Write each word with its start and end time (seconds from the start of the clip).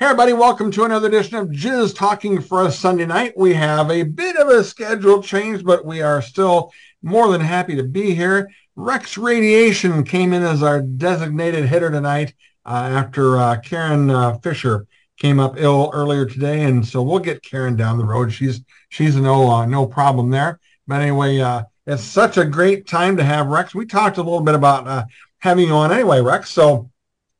Hey, 0.00 0.06
everybody, 0.06 0.32
welcome 0.32 0.70
to 0.70 0.84
another 0.84 1.08
edition 1.08 1.38
of 1.38 1.48
Jizz 1.48 1.96
Talking 1.96 2.40
for 2.40 2.62
us 2.62 2.78
Sunday 2.78 3.04
night. 3.04 3.36
We 3.36 3.52
have 3.54 3.90
a 3.90 4.04
bit 4.04 4.36
of 4.36 4.46
a 4.46 4.62
schedule 4.62 5.20
change, 5.20 5.64
but 5.64 5.84
we 5.84 6.02
are 6.02 6.22
still 6.22 6.72
more 7.02 7.32
than 7.32 7.40
happy 7.40 7.74
to 7.74 7.82
be 7.82 8.14
here. 8.14 8.48
Rex 8.76 9.18
Radiation 9.18 10.04
came 10.04 10.32
in 10.32 10.44
as 10.44 10.62
our 10.62 10.80
designated 10.80 11.64
hitter 11.64 11.90
tonight 11.90 12.32
uh, 12.64 12.88
after 12.92 13.38
uh, 13.38 13.56
Karen 13.58 14.08
uh, 14.08 14.38
Fisher 14.38 14.86
came 15.16 15.40
up 15.40 15.54
ill 15.56 15.90
earlier 15.92 16.26
today, 16.26 16.62
and 16.62 16.86
so 16.86 17.02
we'll 17.02 17.18
get 17.18 17.42
Karen 17.42 17.74
down 17.74 17.98
the 17.98 18.04
road. 18.04 18.32
She's 18.32 18.60
she's 18.90 19.16
no 19.16 19.50
uh, 19.50 19.66
no 19.66 19.84
problem 19.84 20.30
there. 20.30 20.60
But 20.86 21.00
anyway, 21.00 21.40
uh, 21.40 21.64
it's 21.88 22.04
such 22.04 22.36
a 22.36 22.44
great 22.44 22.86
time 22.86 23.16
to 23.16 23.24
have 23.24 23.48
Rex. 23.48 23.74
We 23.74 23.84
talked 23.84 24.18
a 24.18 24.22
little 24.22 24.42
bit 24.42 24.54
about 24.54 24.86
uh, 24.86 25.06
having 25.40 25.66
you 25.66 25.74
on 25.74 25.90
anyway, 25.90 26.20
Rex. 26.20 26.50
So 26.50 26.88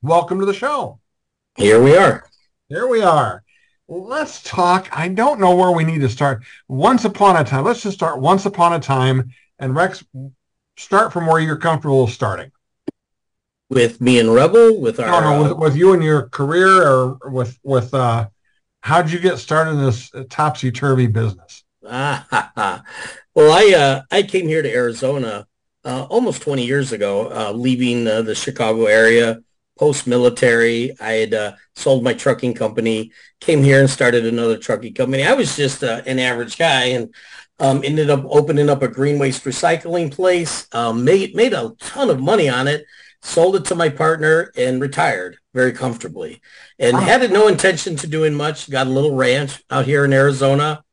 welcome 0.03 0.41
to 0.41 0.45
the 0.45 0.53
show. 0.53 0.99
Here 1.57 1.81
we 1.81 1.97
are. 1.97 2.28
Here 2.69 2.87
we 2.87 3.01
are. 3.01 3.43
Let's 3.89 4.43
talk. 4.43 4.89
I 4.93 5.09
don't 5.09 5.41
know 5.41 5.55
where 5.55 5.71
we 5.71 5.85
need 5.85 6.03
to 6.03 6.09
start. 6.11 6.45
Once 6.69 7.07
upon 7.07 7.37
a 7.37 7.45
time. 7.45 7.65
Let's 7.65 7.83
just 7.83 7.97
start 7.97 8.21
once 8.21 8.45
upon 8.45 8.75
a 8.75 8.81
time. 8.81 9.31
And 9.59 9.75
Rex, 9.75 10.05
start 10.77 11.11
from 11.11 11.27
where 11.27 11.41
you're 11.41 11.57
comfortable 11.57 12.07
starting. 12.09 12.53
With 13.71 14.03
me 14.03 14.19
and 14.19 14.35
Rebel, 14.35 14.81
with 14.81 15.01
our 15.01 15.07
no, 15.07 15.21
no, 15.21 15.43
with, 15.43 15.59
with 15.59 15.77
you 15.77 15.95
and 15.95 16.05
your 16.05 16.29
career, 16.29 16.87
or 16.87 17.19
with 17.25 17.59
with 17.63 17.93
uh, 17.93 18.29
how 18.81 19.03
did 19.03 19.13
you 19.13 19.19
get 19.19 19.39
started 19.39 19.73
in 19.73 19.85
this 19.85 20.11
topsy 20.31 20.71
turvy 20.71 21.07
business? 21.07 21.65
well, 21.83 22.33
I 23.37 23.75
uh, 23.77 24.03
I 24.11 24.23
came 24.23 24.47
here 24.47 24.63
to 24.63 24.73
Arizona 24.73 25.47
uh, 25.85 26.05
almost 26.05 26.43
20 26.43 26.65
years 26.65 26.93
ago, 26.93 27.31
uh, 27.31 27.53
leaving 27.53 28.07
uh, 28.07 28.23
the 28.23 28.35
Chicago 28.35 28.87
area 28.87 29.41
post-military. 29.79 30.95
I 31.01 31.13
had 31.13 31.35
uh, 31.35 31.53
sold 31.75 32.03
my 32.03 32.15
trucking 32.15 32.55
company, 32.55 33.13
came 33.41 33.63
here 33.63 33.81
and 33.81 33.89
started 33.89 34.27
another 34.27 34.59
trucking 34.59 34.95
company. 34.95 35.23
I 35.25 35.35
was 35.35 35.57
just 35.57 35.83
uh, 35.83 36.03
an 36.07 36.19
average 36.19 36.59
guy 36.59 36.85
and 36.85 37.15
um, 37.61 37.83
ended 37.85 38.11
up 38.11 38.25
opening 38.29 38.69
up 38.69 38.83
a 38.83 38.89
green 38.89 39.19
waste 39.19 39.45
recycling 39.45 40.13
place, 40.13 40.69
um, 40.73 41.05
made, 41.05 41.35
made 41.35 41.53
a 41.53 41.73
ton 41.81 42.11
of 42.11 42.21
money 42.21 42.49
on 42.49 42.69
it, 42.69 42.85
sold 43.23 43.57
it 43.57 43.65
to 43.67 43.75
my 43.75 43.89
partner 43.89 44.53
and 44.57 44.81
retired 44.81 45.39
very 45.55 45.73
comfortably 45.73 46.41
and 46.79 46.97
had 46.97 47.31
no 47.33 47.49
intention 47.49 47.97
to 47.97 48.07
doing 48.07 48.35
much. 48.35 48.71
Got 48.71 48.87
a 48.87 48.91
little 48.91 49.15
ranch 49.15 49.63
out 49.71 49.87
here 49.87 50.05
in 50.05 50.13
Arizona. 50.13 50.85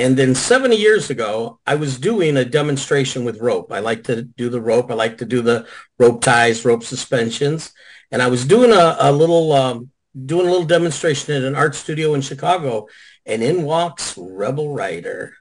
And 0.00 0.16
then 0.16 0.34
70 0.34 0.76
years 0.76 1.10
ago, 1.10 1.60
I 1.66 1.74
was 1.74 1.98
doing 1.98 2.36
a 2.36 2.44
demonstration 2.44 3.24
with 3.24 3.40
rope. 3.40 3.70
I 3.70 3.80
like 3.80 4.04
to 4.04 4.22
do 4.22 4.48
the 4.48 4.60
rope. 4.60 4.90
I 4.90 4.94
like 4.94 5.18
to 5.18 5.26
do 5.26 5.42
the 5.42 5.66
rope 5.98 6.22
ties, 6.22 6.64
rope 6.64 6.82
suspensions 6.82 7.72
and 8.10 8.22
I 8.22 8.28
was 8.28 8.44
doing 8.44 8.72
a, 8.72 8.96
a 8.98 9.12
little 9.12 9.52
um, 9.52 9.90
doing 10.26 10.46
a 10.46 10.50
little 10.50 10.66
demonstration 10.66 11.34
at 11.34 11.44
an 11.44 11.54
art 11.54 11.74
studio 11.74 12.14
in 12.14 12.20
Chicago, 12.20 12.88
and 13.26 13.42
in 13.42 13.62
walks 13.62 14.16
Rebel 14.18 14.74
Rhyder. 14.74 15.32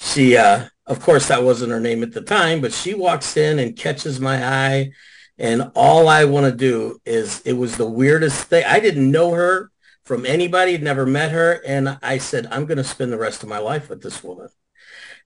She, 0.00 0.36
uh, 0.36 0.66
of 0.86 1.00
course, 1.00 1.28
that 1.28 1.42
wasn't 1.42 1.72
her 1.72 1.80
name 1.80 2.02
at 2.02 2.12
the 2.12 2.20
time, 2.20 2.60
but 2.60 2.72
she 2.72 2.94
walks 2.94 3.36
in 3.36 3.58
and 3.58 3.76
catches 3.76 4.20
my 4.20 4.44
eye, 4.44 4.92
and 5.38 5.70
all 5.74 6.08
I 6.08 6.24
want 6.24 6.46
to 6.46 6.56
do 6.56 7.00
is 7.04 7.40
it 7.44 7.54
was 7.54 7.76
the 7.76 7.88
weirdest 7.88 8.44
thing. 8.44 8.64
I 8.66 8.80
didn't 8.80 9.10
know 9.10 9.32
her 9.32 9.70
from 10.04 10.26
anybody, 10.26 10.72
had 10.72 10.82
never 10.82 11.06
met 11.06 11.32
her, 11.32 11.60
and 11.66 11.98
I 12.02 12.18
said, 12.18 12.46
I'm 12.50 12.66
going 12.66 12.78
to 12.78 12.84
spend 12.84 13.12
the 13.12 13.18
rest 13.18 13.42
of 13.42 13.48
my 13.48 13.58
life 13.58 13.88
with 13.88 14.02
this 14.02 14.22
woman. 14.22 14.48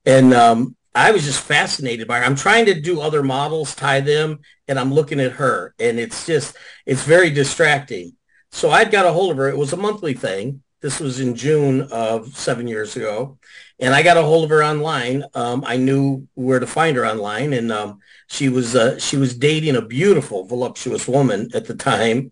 And 0.07 0.33
um, 0.33 0.77
I 0.95 1.11
was 1.11 1.25
just 1.25 1.41
fascinated 1.41 2.07
by 2.09 2.19
her. 2.19 2.25
I'm 2.25 2.37
trying 2.37 2.67
to 2.67 2.81
do 2.81 3.01
other 3.01 3.23
models, 3.23 3.75
tie 3.75 4.01
them, 4.01 4.41
and 4.69 4.79
I'm 4.79 4.93
looking 4.95 5.21
at 5.21 5.33
her, 5.33 5.75
and 5.79 5.99
it's 5.99 6.27
just, 6.27 6.57
it's 6.87 7.03
very 7.03 7.31
distracting. 7.31 8.15
So 8.51 8.71
I'd 8.71 8.91
got 8.91 9.07
a 9.07 9.13
hold 9.13 9.33
of 9.33 9.37
her. 9.37 9.49
It 9.49 9.59
was 9.59 9.73
a 9.73 9.77
monthly 9.77 10.15
thing. 10.15 10.63
This 10.81 11.01
was 11.01 11.19
in 11.19 11.35
June 11.35 11.83
of 11.91 12.37
seven 12.37 12.69
years 12.69 12.95
ago, 12.95 13.39
and 13.81 13.93
I 13.93 14.03
got 14.05 14.17
a 14.17 14.23
hold 14.23 14.45
of 14.45 14.51
her 14.51 14.63
online. 14.63 15.25
Um, 15.35 15.65
I 15.67 15.77
knew 15.77 16.29
where 16.35 16.61
to 16.61 16.69
find 16.69 16.97
her 16.97 17.05
online, 17.05 17.53
and 17.53 17.73
um, 17.73 17.99
she 18.29 18.49
was 18.49 18.77
uh, 18.77 18.97
she 19.01 19.17
was 19.17 19.37
dating 19.37 19.75
a 19.75 19.83
beautiful, 19.83 20.45
voluptuous 20.45 21.09
woman 21.09 21.51
at 21.53 21.67
the 21.67 21.75
time, 21.75 22.31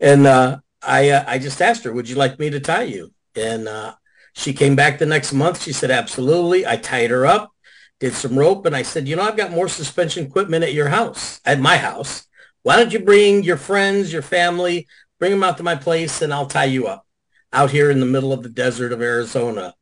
and 0.00 0.26
uh, 0.26 0.58
I 0.86 1.10
uh, 1.10 1.24
I 1.26 1.38
just 1.38 1.60
asked 1.62 1.84
her, 1.84 1.92
"Would 1.92 2.08
you 2.08 2.16
like 2.16 2.38
me 2.38 2.50
to 2.50 2.60
tie 2.60 2.84
you?" 2.84 3.12
And 3.36 3.68
uh, 3.68 3.94
she 4.34 4.52
came 4.52 4.76
back 4.76 4.98
the 4.98 5.06
next 5.06 5.32
month. 5.32 5.62
She 5.62 5.72
said, 5.72 5.90
"Absolutely." 5.90 6.66
I 6.66 6.76
tied 6.76 7.10
her 7.10 7.26
up 7.26 7.54
did 8.00 8.12
some 8.12 8.38
rope, 8.38 8.66
and 8.66 8.76
I 8.76 8.82
said, 8.82 9.08
you 9.08 9.16
know, 9.16 9.22
I've 9.22 9.36
got 9.36 9.50
more 9.50 9.68
suspension 9.68 10.26
equipment 10.26 10.64
at 10.64 10.74
your 10.74 10.88
house, 10.88 11.40
at 11.44 11.60
my 11.60 11.76
house. 11.76 12.26
Why 12.62 12.76
don't 12.76 12.92
you 12.92 12.98
bring 12.98 13.44
your 13.44 13.56
friends, 13.56 14.12
your 14.12 14.22
family, 14.22 14.86
bring 15.18 15.30
them 15.30 15.42
out 15.42 15.56
to 15.58 15.62
my 15.62 15.76
place, 15.76 16.20
and 16.22 16.32
I'll 16.32 16.46
tie 16.46 16.64
you 16.64 16.86
up 16.86 17.06
out 17.52 17.70
here 17.70 17.90
in 17.90 18.00
the 18.00 18.06
middle 18.06 18.32
of 18.32 18.42
the 18.42 18.48
desert 18.48 18.92
of 18.92 19.00
Arizona. 19.00 19.74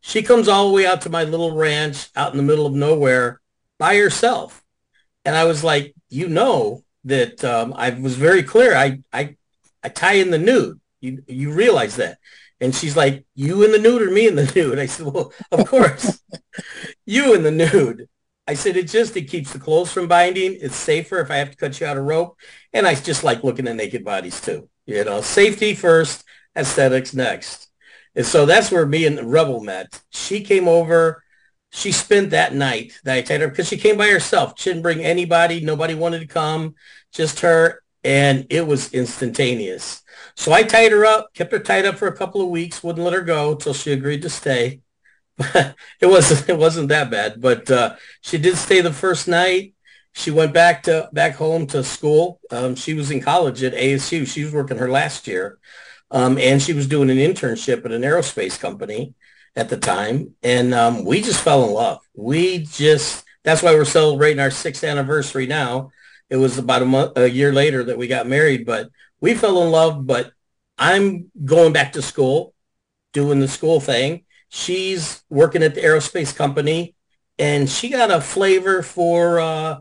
She 0.00 0.22
comes 0.22 0.48
all 0.48 0.68
the 0.68 0.74
way 0.74 0.86
out 0.86 1.00
to 1.02 1.10
my 1.10 1.24
little 1.24 1.52
ranch 1.52 2.08
out 2.14 2.30
in 2.30 2.36
the 2.36 2.42
middle 2.42 2.66
of 2.66 2.74
nowhere 2.74 3.40
by 3.78 3.96
herself. 3.96 4.62
And 5.24 5.34
I 5.34 5.44
was 5.44 5.64
like, 5.64 5.94
you 6.10 6.28
know 6.28 6.84
that 7.04 7.42
um, 7.42 7.72
I 7.74 7.90
was 7.90 8.16
very 8.16 8.42
clear. 8.42 8.76
I, 8.76 9.02
I, 9.12 9.36
I 9.86 9.88
tie 9.88 10.14
in 10.14 10.32
the 10.32 10.38
nude. 10.38 10.80
You, 11.00 11.22
you 11.28 11.52
realize 11.52 11.94
that. 11.96 12.18
And 12.60 12.74
she's 12.74 12.96
like, 12.96 13.24
you 13.36 13.62
in 13.62 13.70
the 13.70 13.78
nude 13.78 14.02
or 14.02 14.10
me 14.10 14.26
in 14.26 14.34
the 14.34 14.50
nude? 14.56 14.80
I 14.80 14.86
said, 14.86 15.06
well, 15.06 15.32
of 15.52 15.68
course, 15.68 16.20
you 17.06 17.34
in 17.34 17.44
the 17.44 17.52
nude. 17.52 18.08
I 18.48 18.54
said, 18.54 18.76
it 18.76 18.88
just, 18.88 19.16
it 19.16 19.30
keeps 19.30 19.52
the 19.52 19.60
clothes 19.60 19.92
from 19.92 20.08
binding. 20.08 20.58
It's 20.60 20.74
safer 20.74 21.20
if 21.20 21.30
I 21.30 21.36
have 21.36 21.52
to 21.52 21.56
cut 21.56 21.78
you 21.80 21.86
out 21.86 21.96
of 21.96 22.04
rope. 22.04 22.36
And 22.72 22.84
I 22.84 22.96
just 22.96 23.22
like 23.22 23.44
looking 23.44 23.68
at 23.68 23.76
naked 23.76 24.04
bodies 24.04 24.40
too. 24.40 24.68
You 24.86 25.04
know, 25.04 25.20
safety 25.20 25.72
first, 25.76 26.24
aesthetics 26.56 27.14
next. 27.14 27.68
And 28.16 28.26
so 28.26 28.44
that's 28.44 28.72
where 28.72 28.86
me 28.86 29.06
and 29.06 29.30
Rebel 29.30 29.60
met. 29.60 30.02
She 30.10 30.42
came 30.42 30.66
over. 30.66 31.22
She 31.70 31.92
spent 31.92 32.30
that 32.30 32.54
night 32.54 32.98
that 33.04 33.18
I 33.18 33.22
tied 33.22 33.40
her 33.40 33.48
because 33.48 33.68
she 33.68 33.76
came 33.76 33.96
by 33.96 34.08
herself. 34.08 34.54
She 34.56 34.70
didn't 34.70 34.82
bring 34.82 35.04
anybody. 35.04 35.60
Nobody 35.60 35.94
wanted 35.94 36.20
to 36.20 36.26
come, 36.26 36.74
just 37.12 37.40
her. 37.40 37.82
And 38.06 38.46
it 38.50 38.66
was 38.66 38.94
instantaneous. 38.94 40.02
So 40.36 40.52
I 40.52 40.62
tied 40.62 40.92
her 40.92 41.04
up, 41.04 41.34
kept 41.34 41.50
her 41.50 41.58
tied 41.58 41.86
up 41.86 41.96
for 41.96 42.06
a 42.06 42.16
couple 42.16 42.40
of 42.40 42.48
weeks, 42.50 42.82
wouldn't 42.82 43.04
let 43.04 43.14
her 43.14 43.20
go 43.22 43.52
until 43.52 43.74
she 43.74 43.92
agreed 43.92 44.22
to 44.22 44.30
stay. 44.30 44.80
it 45.38 46.06
wasn't 46.06 46.48
it 46.48 46.56
wasn't 46.56 46.88
that 46.88 47.10
bad, 47.10 47.40
but 47.40 47.68
uh, 47.70 47.96
she 48.20 48.38
did 48.38 48.56
stay 48.56 48.80
the 48.80 48.92
first 48.92 49.26
night. 49.28 49.74
She 50.12 50.30
went 50.30 50.54
back 50.54 50.84
to 50.84 51.10
back 51.12 51.34
home 51.34 51.66
to 51.68 51.82
school. 51.82 52.40
Um, 52.50 52.76
she 52.76 52.94
was 52.94 53.10
in 53.10 53.20
college 53.20 53.62
at 53.62 53.74
ASU. 53.74 54.26
She 54.26 54.44
was 54.44 54.52
working 54.52 54.78
her 54.78 54.90
last 54.90 55.26
year, 55.26 55.58
um, 56.10 56.38
and 56.38 56.62
she 56.62 56.72
was 56.72 56.86
doing 56.86 57.10
an 57.10 57.18
internship 57.18 57.84
at 57.84 57.92
an 57.92 58.02
aerospace 58.02 58.58
company 58.58 59.14
at 59.56 59.68
the 59.68 59.76
time. 59.76 60.34
And 60.42 60.72
um, 60.72 61.04
we 61.04 61.20
just 61.20 61.42
fell 61.42 61.64
in 61.64 61.74
love. 61.74 62.00
We 62.14 62.60
just 62.60 63.24
that's 63.44 63.62
why 63.62 63.74
we're 63.74 63.84
celebrating 63.84 64.40
our 64.40 64.50
sixth 64.50 64.84
anniversary 64.84 65.46
now. 65.46 65.90
It 66.28 66.36
was 66.36 66.58
about 66.58 66.82
a 66.82 66.86
month, 66.86 67.16
a 67.16 67.30
year 67.30 67.52
later 67.52 67.84
that 67.84 67.98
we 67.98 68.08
got 68.08 68.26
married, 68.26 68.66
but 68.66 68.90
we 69.20 69.34
fell 69.34 69.62
in 69.62 69.70
love, 69.70 70.06
but 70.06 70.32
I'm 70.78 71.30
going 71.44 71.72
back 71.72 71.92
to 71.92 72.02
school, 72.02 72.54
doing 73.12 73.40
the 73.40 73.48
school 73.48 73.80
thing. 73.80 74.24
She's 74.48 75.22
working 75.28 75.62
at 75.62 75.74
the 75.74 75.80
aerospace 75.82 76.34
company, 76.34 76.94
and 77.38 77.68
she 77.68 77.88
got 77.88 78.10
a 78.10 78.20
flavor 78.20 78.82
for 78.82 79.40
uh, 79.40 79.80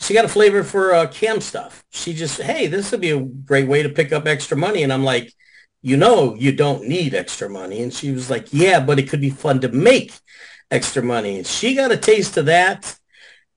she 0.00 0.14
got 0.14 0.24
a 0.24 0.28
flavor 0.28 0.62
for 0.62 0.94
uh, 0.94 1.06
cam 1.08 1.40
stuff. 1.40 1.84
She 1.90 2.14
just, 2.14 2.40
hey, 2.40 2.66
this 2.66 2.90
would 2.92 3.00
be 3.00 3.10
a 3.10 3.20
great 3.20 3.68
way 3.68 3.82
to 3.82 3.88
pick 3.88 4.12
up 4.12 4.26
extra 4.26 4.56
money. 4.56 4.82
And 4.82 4.92
I'm 4.92 5.04
like, 5.04 5.32
you 5.82 5.96
know, 5.96 6.34
you 6.34 6.52
don't 6.52 6.84
need 6.84 7.14
extra 7.14 7.48
money. 7.48 7.82
And 7.82 7.92
she 7.92 8.12
was 8.12 8.30
like, 8.30 8.52
yeah, 8.52 8.80
but 8.80 8.98
it 8.98 9.08
could 9.08 9.20
be 9.20 9.30
fun 9.30 9.60
to 9.60 9.68
make 9.68 10.12
extra 10.70 11.02
money. 11.02 11.38
And 11.38 11.46
she 11.46 11.74
got 11.74 11.92
a 11.92 11.96
taste 11.96 12.36
of 12.36 12.46
that. 12.46 12.96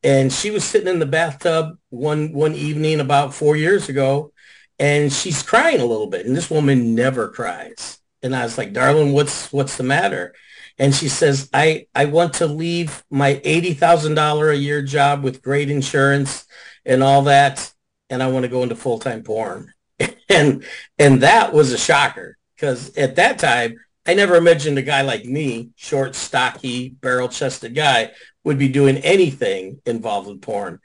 And 0.04 0.34
she 0.34 0.50
was 0.52 0.64
sitting 0.64 0.88
in 0.88 1.00
the 1.00 1.06
bathtub 1.06 1.78
one 1.90 2.34
one 2.34 2.56
evening 2.56 3.00
about 3.00 3.34
four 3.34 3.56
years 3.56 3.90
ago, 3.90 4.34
and 4.80 5.14
she's 5.14 5.44
crying 5.44 5.80
a 5.80 5.86
little 5.86 6.08
bit. 6.08 6.26
And 6.26 6.36
this 6.36 6.50
woman 6.50 6.96
never 6.96 7.30
cries. 7.30 8.00
And 8.24 8.36
i 8.36 8.44
was 8.44 8.58
like 8.58 8.74
darling 8.74 9.14
what's 9.14 9.52
what's 9.54 9.78
the 9.78 9.84
matter? 9.84 10.34
And 10.78 10.94
she 10.96 11.08
says 11.10 11.50
i 11.54 11.88
i 11.96 12.06
want 12.06 12.34
to 12.36 12.48
leave 12.48 13.04
my 13.10 13.36
$80000 13.46 14.52
a 14.52 14.58
year 14.58 14.82
job 14.82 15.24
with 15.24 15.42
great 15.44 15.70
insurance 15.70 16.46
and 16.86 17.04
all 17.04 17.24
that 17.24 17.72
and 18.10 18.22
i 18.24 18.28
want 18.28 18.44
to 18.44 18.50
go 18.50 18.64
into 18.64 18.76
full-time 18.76 19.24
porn. 19.24 19.74
And 20.30 20.64
and 20.98 21.22
that 21.24 21.54
was 21.54 21.74
a 21.74 21.78
shocker 21.78 22.38
because 22.56 22.96
at 22.98 23.18
that 23.18 23.38
time 23.38 23.78
i 24.08 24.14
never 24.14 24.36
imagined 24.36 24.78
a 24.78 24.82
guy 24.82 25.02
like 25.02 25.26
me 25.26 25.72
short 25.76 26.16
stocky 26.16 26.90
barrel-chested 26.90 27.76
guy 27.76 28.12
would 28.44 28.58
be 28.58 28.68
doing 28.68 28.98
anything 28.98 29.80
involved 29.86 30.28
with 30.28 30.42
porn 30.42 30.80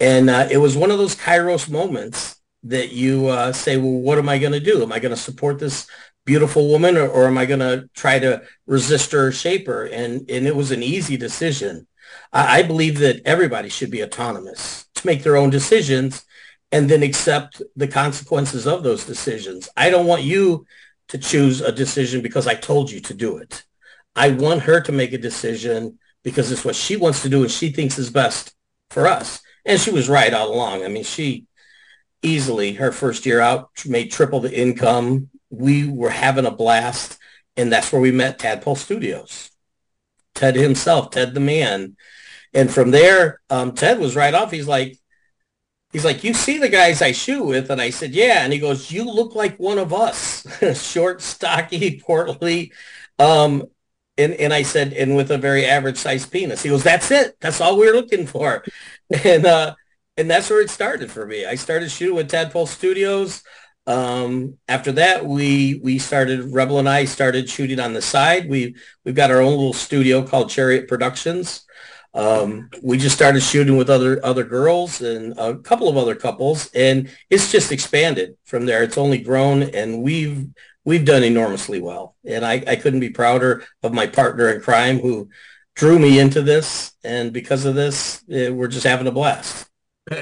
and 0.00 0.30
uh, 0.30 0.48
it 0.50 0.56
was 0.56 0.76
one 0.76 0.90
of 0.90 0.98
those 0.98 1.14
kairos 1.14 1.68
moments 1.70 2.40
that 2.64 2.90
you 2.90 3.28
uh, 3.28 3.52
say, 3.52 3.76
well, 3.76 3.92
what 3.92 4.18
am 4.18 4.28
I 4.28 4.38
going 4.38 4.52
to 4.52 4.60
do? 4.60 4.82
Am 4.82 4.92
I 4.92 4.98
going 4.98 5.14
to 5.14 5.20
support 5.20 5.58
this 5.58 5.86
beautiful 6.24 6.68
woman 6.68 6.96
or, 6.96 7.06
or 7.06 7.26
am 7.26 7.36
I 7.36 7.44
going 7.46 7.60
to 7.60 7.88
try 7.94 8.18
to 8.18 8.42
resist 8.66 9.12
her 9.12 9.30
shape 9.30 9.66
her? 9.66 9.86
And, 9.86 10.28
and 10.30 10.46
it 10.46 10.56
was 10.56 10.70
an 10.70 10.82
easy 10.82 11.16
decision. 11.18 11.86
I, 12.32 12.60
I 12.60 12.62
believe 12.62 12.98
that 13.00 13.20
everybody 13.26 13.68
should 13.68 13.90
be 13.90 14.02
autonomous 14.02 14.86
to 14.94 15.06
make 15.06 15.22
their 15.22 15.36
own 15.36 15.50
decisions 15.50 16.24
and 16.72 16.88
then 16.88 17.02
accept 17.02 17.60
the 17.76 17.88
consequences 17.88 18.66
of 18.66 18.82
those 18.82 19.04
decisions. 19.04 19.68
I 19.76 19.90
don't 19.90 20.06
want 20.06 20.22
you 20.22 20.64
to 21.08 21.18
choose 21.18 21.60
a 21.60 21.72
decision 21.72 22.22
because 22.22 22.46
I 22.46 22.54
told 22.54 22.90
you 22.90 23.00
to 23.00 23.14
do 23.14 23.38
it. 23.38 23.64
I 24.16 24.30
want 24.30 24.62
her 24.62 24.80
to 24.80 24.92
make 24.92 25.12
a 25.12 25.18
decision 25.18 25.98
because 26.22 26.50
it's 26.50 26.64
what 26.64 26.76
she 26.76 26.96
wants 26.96 27.22
to 27.22 27.28
do 27.28 27.42
and 27.42 27.50
she 27.50 27.70
thinks 27.70 27.98
is 27.98 28.10
best 28.10 28.54
for 28.90 29.06
us. 29.06 29.40
And 29.64 29.80
she 29.80 29.90
was 29.90 30.08
right 30.08 30.32
all 30.32 30.52
along. 30.52 30.84
I 30.84 30.88
mean, 30.88 31.04
she 31.04 31.46
easily, 32.22 32.74
her 32.74 32.92
first 32.92 33.26
year 33.26 33.40
out, 33.40 33.70
made 33.86 34.10
triple 34.10 34.40
the 34.40 34.56
income. 34.56 35.30
We 35.50 35.88
were 35.88 36.10
having 36.10 36.46
a 36.46 36.50
blast. 36.50 37.18
And 37.56 37.72
that's 37.72 37.92
where 37.92 38.00
we 38.00 38.12
met 38.12 38.38
Tadpole 38.38 38.76
Studios. 38.76 39.50
Ted 40.34 40.56
himself, 40.56 41.10
Ted 41.10 41.34
the 41.34 41.40
man. 41.40 41.96
And 42.54 42.70
from 42.70 42.90
there, 42.90 43.40
um, 43.50 43.72
Ted 43.72 43.98
was 43.98 44.16
right 44.16 44.34
off. 44.34 44.50
He's 44.50 44.68
like, 44.68 44.96
he's 45.92 46.04
like, 46.04 46.24
you 46.24 46.34
see 46.34 46.58
the 46.58 46.68
guys 46.68 47.02
I 47.02 47.12
shoot 47.12 47.44
with? 47.44 47.70
And 47.70 47.80
I 47.80 47.90
said, 47.90 48.12
yeah. 48.12 48.42
And 48.42 48.52
he 48.52 48.58
goes, 48.58 48.90
you 48.90 49.04
look 49.04 49.34
like 49.34 49.58
one 49.58 49.78
of 49.78 49.92
us, 49.92 50.46
short, 50.82 51.20
stocky, 51.20 52.00
portly. 52.00 52.72
Um, 53.18 53.64
and, 54.20 54.34
and 54.34 54.52
I 54.52 54.62
said, 54.62 54.92
and 54.92 55.16
with 55.16 55.30
a 55.30 55.38
very 55.38 55.64
average 55.66 55.96
sized 55.96 56.30
penis. 56.30 56.62
He 56.62 56.68
goes, 56.68 56.82
that's 56.82 57.10
it. 57.10 57.36
That's 57.40 57.60
all 57.60 57.78
we 57.78 57.88
are 57.88 57.94
looking 57.94 58.26
for. 58.26 58.64
And, 59.24 59.44
uh, 59.44 59.74
and 60.16 60.30
that's 60.30 60.48
where 60.50 60.60
it 60.60 60.70
started 60.70 61.10
for 61.10 61.26
me. 61.26 61.46
I 61.46 61.56
started 61.56 61.90
shooting 61.90 62.14
with 62.14 62.30
Tadpole 62.30 62.66
Studios. 62.66 63.42
Um, 63.88 64.58
after 64.68 64.92
that, 64.92 65.26
we 65.26 65.80
we 65.82 65.98
started 65.98 66.52
Rebel 66.52 66.78
and 66.78 66.88
I 66.88 67.06
started 67.06 67.48
shooting 67.48 67.80
on 67.80 67.92
the 67.92 68.02
side. 68.02 68.48
We 68.48 68.76
we've 69.04 69.14
got 69.16 69.30
our 69.30 69.40
own 69.40 69.52
little 69.52 69.72
studio 69.72 70.24
called 70.24 70.50
Chariot 70.50 70.86
Productions. 70.86 71.66
Um, 72.12 72.68
we 72.82 72.98
just 72.98 73.16
started 73.16 73.40
shooting 73.40 73.76
with 73.76 73.88
other 73.88 74.24
other 74.24 74.44
girls 74.44 75.00
and 75.00 75.36
a 75.38 75.56
couple 75.58 75.88
of 75.88 75.96
other 75.96 76.14
couples, 76.14 76.70
and 76.74 77.10
it's 77.30 77.50
just 77.50 77.72
expanded 77.72 78.36
from 78.44 78.66
there. 78.66 78.82
It's 78.82 78.98
only 78.98 79.18
grown, 79.18 79.62
and 79.62 80.02
we've 80.02 80.48
we've 80.84 81.04
done 81.04 81.22
enormously 81.22 81.80
well. 81.80 82.16
And 82.24 82.44
I, 82.44 82.62
I 82.66 82.76
couldn't 82.76 83.00
be 83.00 83.10
prouder 83.10 83.64
of 83.82 83.92
my 83.92 84.06
partner 84.06 84.48
in 84.50 84.60
crime 84.60 84.98
who 84.98 85.28
drew 85.74 85.98
me 85.98 86.18
into 86.18 86.42
this, 86.42 86.92
and 87.04 87.32
because 87.32 87.64
of 87.64 87.74
this, 87.74 88.22
eh, 88.30 88.50
we're 88.50 88.68
just 88.68 88.86
having 88.86 89.06
a 89.06 89.12
blast. 89.12 89.68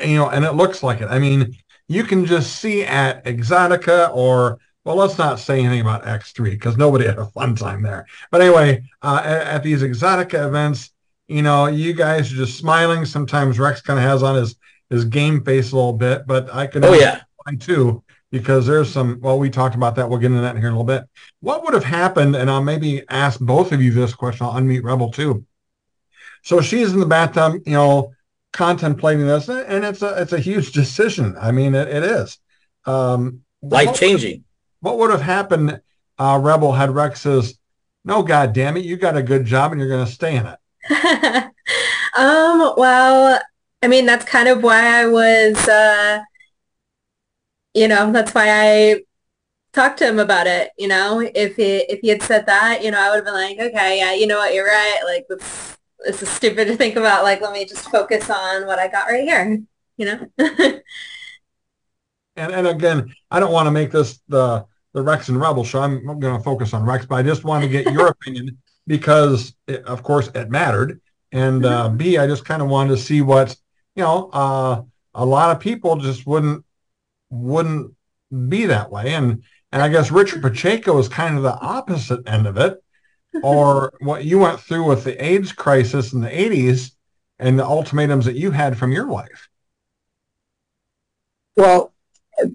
You 0.04 0.16
know, 0.16 0.28
and 0.28 0.44
it 0.44 0.52
looks 0.52 0.82
like 0.82 1.00
it. 1.00 1.08
I 1.08 1.18
mean, 1.18 1.56
you 1.88 2.04
can 2.04 2.26
just 2.26 2.56
see 2.56 2.84
at 2.84 3.24
EXXXOTICA 3.24 4.14
or 4.14 4.58
well, 4.84 4.96
let's 4.96 5.18
not 5.18 5.38
say 5.38 5.60
anything 5.60 5.80
about 5.80 6.04
X3 6.04 6.50
because 6.50 6.76
nobody 6.76 7.06
had 7.08 7.18
a 7.18 7.26
fun 7.26 7.54
time 7.54 7.82
there. 7.82 8.06
But 8.30 8.40
anyway, 8.40 8.82
uh, 9.02 9.20
at, 9.24 9.46
at, 9.46 9.62
these 9.62 9.82
EXXXOTICA 9.82 10.46
events, 10.46 10.92
you 11.26 11.42
know, 11.42 11.66
you 11.66 11.92
guys 11.92 12.32
are 12.32 12.36
just 12.36 12.58
smiling. 12.58 13.04
Sometimes 13.04 13.58
Rex 13.58 13.80
kind 13.82 13.98
of 13.98 14.04
has 14.04 14.22
on 14.22 14.36
his 14.36 14.56
his 14.90 15.04
game 15.04 15.44
face 15.44 15.72
a 15.72 15.76
little 15.76 15.92
bit, 15.92 16.26
but 16.26 16.52
I 16.52 16.66
can 16.66 16.84
oh 16.84 16.94
yeah 16.94 17.22
too 17.60 18.02
because 18.30 18.66
there's 18.66 18.92
some. 18.92 19.20
Well, 19.20 19.38
we 19.38 19.50
talked 19.50 19.74
about 19.74 19.96
that. 19.96 20.08
We'll 20.08 20.18
get 20.18 20.30
into 20.30 20.42
that 20.42 20.56
here 20.56 20.68
in 20.68 20.74
a 20.74 20.78
little 20.78 20.84
bit. 20.84 21.04
What 21.40 21.64
would 21.64 21.74
have 21.74 21.84
happened? 21.84 22.36
And 22.36 22.50
I'll 22.50 22.62
maybe 22.62 23.02
ask 23.08 23.40
both 23.40 23.72
of 23.72 23.82
you 23.82 23.92
this 23.92 24.14
question. 24.14 24.46
I'll 24.46 24.54
unmute 24.54 24.84
Rebel 24.84 25.10
too. 25.10 25.44
So 26.42 26.60
she's 26.60 26.92
in 26.92 27.00
the 27.00 27.06
bathtub, 27.06 27.60
you 27.66 27.72
know, 27.72 28.12
contemplating 28.52 29.26
this, 29.26 29.48
and 29.48 29.84
it's 29.84 30.02
a 30.02 30.20
it's 30.20 30.32
a 30.32 30.38
huge 30.38 30.72
decision. 30.80 31.36
I 31.40 31.52
mean, 31.52 31.74
it, 31.74 31.88
it 31.88 32.02
is 32.02 32.38
um, 32.84 33.42
life 33.62 33.98
changing. 33.98 34.44
What, 34.80 34.98
what 34.98 35.08
would 35.08 35.10
have 35.10 35.22
happened, 35.22 35.80
uh, 36.18 36.38
Rebel, 36.42 36.72
had 36.72 36.90
Rex 36.90 37.22
says, 37.22 37.58
"No, 38.04 38.22
God 38.22 38.52
damn 38.52 38.76
it, 38.76 38.84
you 38.84 38.96
got 38.96 39.16
a 39.16 39.22
good 39.22 39.44
job, 39.44 39.72
and 39.72 39.80
you're 39.80 39.90
going 39.90 40.06
to 40.06 40.12
stay 40.12 40.36
in 40.36 40.46
it." 40.46 40.58
um. 42.16 42.74
Well, 42.76 43.40
I 43.82 43.88
mean, 43.88 44.06
that's 44.06 44.24
kind 44.24 44.48
of 44.48 44.62
why 44.62 45.00
I 45.00 45.06
was. 45.06 45.56
Uh, 45.68 46.20
you 47.78 47.88
know, 47.88 48.10
that's 48.12 48.34
why 48.34 48.46
I 48.48 49.02
talked 49.72 49.98
to 49.98 50.08
him 50.08 50.18
about 50.18 50.46
it. 50.46 50.70
You 50.78 50.88
know, 50.88 51.20
if 51.20 51.56
he 51.56 51.76
if 51.88 52.00
he 52.00 52.08
had 52.08 52.22
said 52.22 52.46
that, 52.46 52.82
you 52.82 52.90
know, 52.90 53.00
I 53.00 53.10
would 53.10 53.16
have 53.16 53.24
been 53.24 53.34
like, 53.34 53.58
okay, 53.58 53.98
yeah, 53.98 54.14
you 54.14 54.26
know 54.26 54.38
what, 54.38 54.54
you're 54.54 54.66
right. 54.66 55.00
Like, 55.04 55.26
this 55.28 55.76
this 56.04 56.22
is 56.22 56.28
stupid 56.28 56.66
to 56.66 56.76
think 56.76 56.96
about. 56.96 57.24
Like, 57.24 57.40
let 57.40 57.52
me 57.52 57.64
just 57.64 57.90
focus 57.90 58.28
on 58.30 58.66
what 58.66 58.78
I 58.78 58.88
got 58.88 59.06
right 59.06 59.24
here. 59.24 59.62
You 59.96 60.06
know. 60.06 60.26
and 62.36 62.52
and 62.52 62.66
again, 62.66 63.14
I 63.30 63.40
don't 63.40 63.52
want 63.52 63.66
to 63.66 63.72
make 63.72 63.90
this 63.90 64.20
the 64.28 64.66
the 64.94 65.02
Rex 65.02 65.28
and 65.28 65.40
Rebel 65.40 65.64
show. 65.64 65.82
I'm 65.82 66.04
going 66.18 66.36
to 66.36 66.42
focus 66.42 66.74
on 66.74 66.84
Rex, 66.84 67.06
but 67.06 67.16
I 67.16 67.22
just 67.22 67.44
want 67.44 67.62
to 67.62 67.68
get 67.68 67.92
your 67.92 68.06
opinion 68.08 68.58
because, 68.86 69.54
it, 69.66 69.84
of 69.84 70.02
course, 70.02 70.28
it 70.34 70.50
mattered. 70.50 71.00
And 71.30 71.64
uh, 71.66 71.90
B, 71.90 72.16
I 72.16 72.26
just 72.26 72.44
kind 72.44 72.62
of 72.62 72.68
wanted 72.68 72.90
to 72.90 72.96
see 72.96 73.20
what 73.20 73.54
you 73.94 74.02
know. 74.02 74.30
Uh, 74.32 74.82
a 75.14 75.24
lot 75.24 75.54
of 75.54 75.60
people 75.60 75.96
just 75.96 76.26
wouldn't 76.26 76.64
wouldn't 77.30 77.94
be 78.48 78.66
that 78.66 78.90
way, 78.90 79.14
and 79.14 79.42
and 79.72 79.82
I 79.82 79.88
guess 79.88 80.10
Richard 80.10 80.42
Pacheco 80.42 80.98
is 80.98 81.08
kind 81.08 81.36
of 81.36 81.42
the 81.42 81.58
opposite 81.58 82.26
end 82.28 82.46
of 82.46 82.56
it 82.56 82.82
or 83.42 83.92
what 84.00 84.24
you 84.24 84.38
went 84.38 84.60
through 84.60 84.84
with 84.84 85.04
the 85.04 85.22
AIDS 85.22 85.52
crisis 85.52 86.12
in 86.12 86.20
the 86.20 86.28
80s 86.28 86.92
and 87.38 87.58
the 87.58 87.66
ultimatums 87.66 88.24
that 88.24 88.36
you 88.36 88.50
had 88.50 88.78
from 88.78 88.92
your 88.92 89.06
wife. 89.06 89.48
Well, 91.56 91.92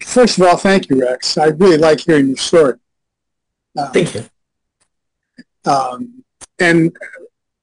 first 0.04 0.38
of 0.38 0.46
all, 0.46 0.58
thank 0.58 0.90
you, 0.90 1.02
Rex. 1.02 1.38
I 1.38 1.48
really 1.48 1.78
like 1.78 2.00
hearing 2.00 2.30
your 2.30 2.38
story. 2.38 2.76
Um, 3.78 3.92
thank 3.92 4.16
you. 4.16 4.24
Um, 5.66 6.24
and 6.60 6.96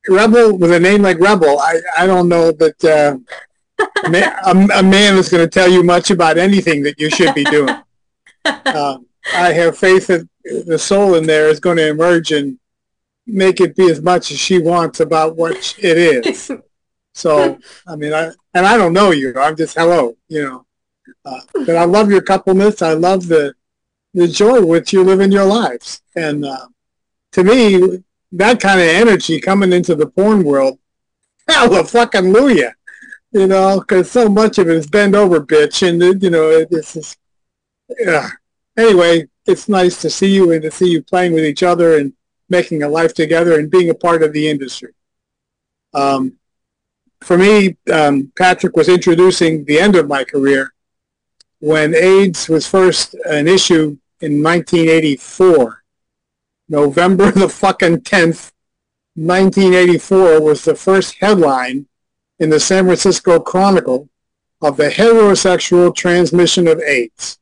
Rebel, 0.08 0.56
with 0.56 0.72
a 0.72 0.80
name 0.80 1.02
like 1.02 1.18
Rebel, 1.18 1.58
I, 1.58 1.80
I 1.98 2.06
don't 2.06 2.28
know 2.28 2.52
that 2.52 2.84
uh, 2.84 3.18
a, 4.05 4.69
a, 4.79 4.82
man 4.82 5.17
is 5.17 5.29
going 5.29 5.44
to 5.44 5.49
tell 5.49 5.69
you 5.69 5.82
much 5.82 6.11
about 6.11 6.38
anything 6.38 6.82
that 6.82 6.99
you 6.99 7.11
should 7.11 7.35
be 7.35 7.44
doing. 7.44 7.75
Um, 8.65 9.06
I 9.35 9.53
have 9.53 9.77
faith 9.77 10.06
that 10.06 10.27
the 10.67 10.79
soul 10.79 11.15
in 11.17 11.27
there 11.27 11.50
is 11.50 11.61
going 11.61 11.77
to 11.77 11.88
emerge 11.88 12.32
and 12.32 12.59
make 13.27 13.61
it 13.61 13.77
be 13.77 13.91
as 13.91 14.00
much 14.00 14.31
as 14.31 14.38
she 14.38 14.59
wants 14.59 15.00
about 15.00 15.37
what 15.37 15.77
it 15.79 15.99
is. 15.99 16.50
so, 17.15 17.59
I 17.87 17.97
mean, 17.97 18.15
I 18.15 18.31
and 18.55 18.67
I 18.67 18.79
don't 18.79 18.94
know 18.94 19.11
you. 19.11 19.35
I'm 19.38 19.56
just 19.56 19.77
hello, 19.77 20.17
you 20.29 20.43
know. 20.43 20.67
Uh, 21.25 21.41
but 21.53 21.77
I 21.77 21.85
love 21.85 22.11
your 22.11 22.23
coupleness. 22.23 22.81
I 22.81 22.94
love 22.94 23.27
the 23.27 23.55
the 24.15 24.27
joy 24.27 24.65
with 24.65 24.93
you 24.93 25.05
living 25.05 25.32
your 25.32 25.44
lives. 25.44 26.03
And 26.17 26.44
uh, 26.44 26.67
to 27.32 27.44
me, 27.44 28.03
that 28.32 28.61
kind 28.61 28.81
of 28.81 28.87
energy 28.87 29.41
coming 29.41 29.73
into 29.73 29.94
the 29.94 30.06
porn 30.06 30.44
world, 30.44 30.79
hallelujah, 31.49 32.75
you 33.32 33.47
know, 33.47 33.81
because 33.81 34.11
so 34.11 34.29
much 34.29 34.59
of 34.59 34.69
it 34.69 34.77
is 34.77 34.87
bend 34.87 35.15
over, 35.15 35.41
bitch, 35.41 35.87
and 35.87 36.23
you 36.23 36.31
know, 36.31 36.65
this 36.65 36.97
is, 36.97 37.17
yeah. 37.99 38.29
Anyway, 38.77 39.29
it's 39.47 39.69
nice 39.69 40.00
to 40.00 40.11
see 40.11 40.35
you 40.35 40.53
and 40.53 40.62
to 40.62 40.71
see 40.71 40.91
you 40.91 41.03
playing 41.03 41.32
with 41.32 41.44
each 41.44 41.62
other 41.62 41.99
and 41.99 42.13
making 42.49 42.82
a 42.82 42.89
life 42.89 43.15
together 43.15 43.58
and 43.58 43.70
being 43.70 43.91
a 43.91 43.94
part 43.94 44.22
of 44.22 44.32
the 44.32 44.49
industry. 44.49 44.93
Um, 45.94 46.39
for 47.20 47.37
me, 47.37 47.77
um, 47.93 48.32
Patrick 48.37 48.77
was 48.77 48.89
introducing 48.89 49.65
the 49.65 49.79
end 49.79 49.96
of 49.96 50.08
my 50.08 50.25
career 50.25 50.72
when 51.60 51.94
AIDS 51.94 52.49
was 52.49 52.67
first 52.67 53.15
an 53.27 53.46
issue 53.46 53.99
in 54.20 54.43
1984. 54.43 55.82
November 56.69 57.31
the 57.32 57.49
fucking 57.49 57.99
10th, 57.99 58.53
1984 59.15 60.41
was 60.41 60.65
the 60.65 60.75
first 60.75 61.17
headline 61.20 61.87
in 62.41 62.51
the 62.51 62.59
San 62.59 62.87
Francisco 62.87 63.39
Chronicle 63.39 64.09
of 64.61 64.77
the 64.77 64.89
heterosexual 64.89 65.94
transmission 65.94 66.67
of 66.67 66.81
AIDS. 66.81 67.39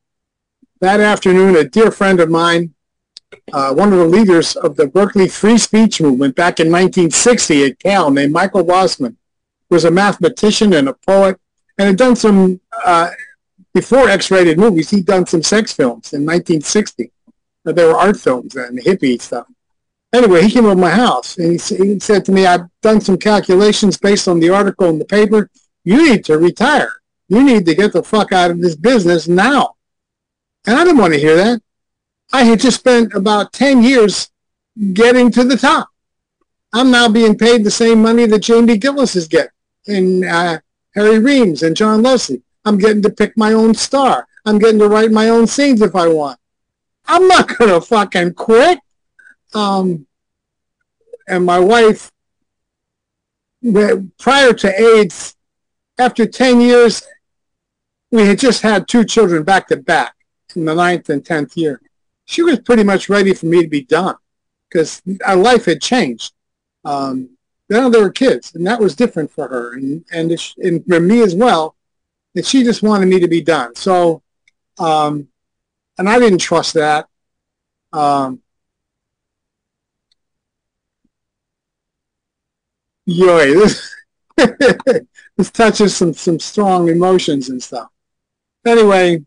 That 0.81 1.01
afternoon, 1.01 1.57
a 1.57 1.65
dear 1.65 1.91
friend 1.91 2.21
of 2.21 2.31
mine 2.31 2.75
uh, 3.53 3.73
one 3.75 3.93
of 3.93 3.99
the 3.99 4.05
leaders 4.05 4.57
of 4.57 4.77
the 4.77 4.87
Berkeley 4.87 5.29
free 5.29 5.59
speech 5.59 6.01
movement 6.01 6.35
back 6.35 6.61
in 6.61 6.69
1960 6.69 7.65
at 7.65 7.79
Cal 7.79 8.11
named 8.11 8.33
Michael 8.33 8.65
Wassman 8.65 9.17
was 9.71 9.85
a 9.85 9.91
mathematician 9.91 10.73
and 10.73 10.89
a 10.89 10.95
poet 10.95 11.39
and 11.79 11.89
had 11.89 11.97
done 11.97 12.17
some, 12.17 12.61
uh, 12.85 13.11
before 13.75 14.09
X-rated 14.09 14.59
movies, 14.59 14.91
he'd 14.91 15.07
done 15.07 15.27
some 15.27 15.43
sex 15.43 15.73
films 15.73 16.13
in 16.13 16.23
1960. 16.23 17.13
Uh, 17.67 17.73
they 17.73 17.85
were 17.85 17.97
art 17.97 18.19
films 18.19 18.57
and 18.57 18.79
hippie 18.79 19.21
stuff. 19.21 19.47
Anyway, 20.13 20.43
he 20.43 20.51
came 20.51 20.65
over 20.65 20.75
my 20.75 20.91
house 20.91 21.37
and 21.37 21.61
he, 21.61 21.77
he 21.77 22.01
said 22.01 22.25
to 22.25 22.33
me, 22.33 22.47
I've 22.47 22.69
done 22.81 23.01
some 23.01 23.19
calculations 23.19 23.99
based 23.99 24.27
on 24.27 24.41
the 24.41 24.51
article 24.51 24.89
in 24.89 24.99
the 24.99 25.05
paper. 25.05 25.51
You 25.85 26.11
need 26.11 26.25
to 26.27 26.39
retire. 26.39 26.93
You 27.29 27.45
need 27.45 27.67
to 27.67 27.75
get 27.75 27.93
the 27.93 28.03
fuck 28.03 28.33
out 28.33 28.51
of 28.51 28.61
this 28.61 28.75
business 28.75 29.29
now. 29.29 29.75
And 30.67 30.77
I 30.77 30.85
didn't 30.85 30.99
want 30.99 31.13
to 31.13 31.21
hear 31.21 31.37
that. 31.37 31.61
I 32.33 32.45
had 32.45 32.61
just 32.61 32.81
spent 32.81 33.15
about 33.15 33.53
10 33.53 33.83
years 33.83 34.31
getting 34.93 35.31
to 35.33 35.45
the 35.45 35.57
top. 35.57 35.89
I'm 36.73 36.91
now 36.91 37.09
being 37.09 37.37
paid 37.37 37.65
the 37.65 37.71
same 37.71 38.03
money 38.03 38.27
that 38.27 38.41
Jamie 38.41 38.77
Gillis 38.79 39.17
is 39.17 39.29
getting 39.29 39.51
and 39.87 40.25
uh, 40.25 40.59
Harry 40.95 41.19
Reams 41.19 41.63
and 41.63 41.77
John 41.77 42.03
Leslie. 42.03 42.43
I'm 42.65 42.79
getting 42.79 43.03
to 43.03 43.11
pick 43.11 43.37
my 43.37 43.53
own 43.53 43.75
star. 43.75 44.27
I'm 44.45 44.59
getting 44.59 44.79
to 44.81 44.89
write 44.89 45.11
my 45.11 45.31
own 45.31 45.47
scenes 45.47 45.81
if 45.83 45.95
I 45.95 46.09
want. 46.09 46.39
I'm 47.07 47.27
not 47.27 47.57
going 47.57 47.71
to 47.71 47.81
fucking 47.81 48.35
quit. 48.35 48.79
Um, 49.55 50.07
and 51.27 51.45
my 51.45 51.59
wife, 51.59 52.11
prior 54.19 54.53
to 54.53 54.81
AIDS, 54.81 55.37
after 55.99 56.27
10 56.27 56.61
years, 56.61 57.03
we 58.11 58.27
had 58.27 58.39
just 58.39 58.63
had 58.63 58.89
two 58.89 59.05
children 59.05 59.43
back 59.43 59.69
to 59.69 59.77
back 59.77 60.15
in 60.55 60.65
the 60.65 60.75
ninth 60.75 61.11
and 61.11 61.25
10th 61.25 61.57
year 61.57 61.81
she 62.29 62.43
was 62.43 62.61
pretty 62.61 62.85
much 62.85 63.09
ready 63.09 63.33
for 63.33 63.47
me 63.47 63.63
to 63.63 63.69
be 63.69 63.83
done 63.83 64.15
because 64.69 65.01
our 65.25 65.35
life 65.35 65.65
had 65.65 65.81
changed. 65.81 66.35
Um, 66.85 67.31
now 67.71 67.89
there 67.89 68.03
were 68.03 68.11
kids, 68.11 68.55
and 68.55 68.67
that 68.67 68.81
was 68.81 68.95
different 68.95 69.31
for 69.31 69.49
her, 69.49 69.73
and 69.73 70.05
and, 70.13 70.31
and 70.59 70.85
for 70.87 71.01
me 71.01 71.23
as 71.23 71.35
well. 71.35 71.75
And 72.35 72.45
she 72.45 72.65
just 72.65 72.83
wanted 72.83 73.07
me 73.07 73.19
to 73.21 73.29
be 73.29 73.41
done. 73.41 73.75
So, 73.75 74.23
um, 74.79 75.29
and 75.97 76.07
I 76.07 76.19
didn't 76.19 76.41
trust 76.41 76.75
that. 76.75 77.09
Um, 77.95 78.43
yoy, 83.09 83.55
this, 83.55 83.95
this 85.37 85.51
touches 85.51 85.97
some 85.97 86.13
some 86.13 86.39
strong 86.39 86.89
emotions 86.89 87.49
and 87.49 87.63
stuff. 87.63 87.89
Anyway, 88.67 89.25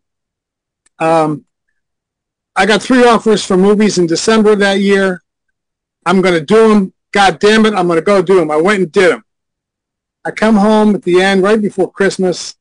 um, 0.99 1.45
I 2.55 2.65
got 2.65 2.81
three 2.81 3.03
offers 3.05 3.43
for 3.43 3.57
movies 3.57 3.97
in 3.97 4.07
December 4.07 4.55
that 4.55 4.79
year. 4.79 5.21
I'm 6.05 6.21
going 6.21 6.35
to 6.35 6.45
do 6.45 6.69
them. 6.69 6.93
God 7.11 7.39
damn 7.39 7.65
it, 7.65 7.73
I'm 7.73 7.87
going 7.87 7.99
to 7.99 8.05
go 8.05 8.21
do 8.21 8.35
them. 8.35 8.51
I 8.51 8.57
went 8.57 8.83
and 8.83 8.91
did 8.91 9.11
them. 9.11 9.23
I 10.23 10.31
come 10.31 10.55
home 10.55 10.95
at 10.95 11.03
the 11.03 11.19
end, 11.21 11.43
right 11.43 11.61
before 11.61 11.91
Christmas, 11.91 12.55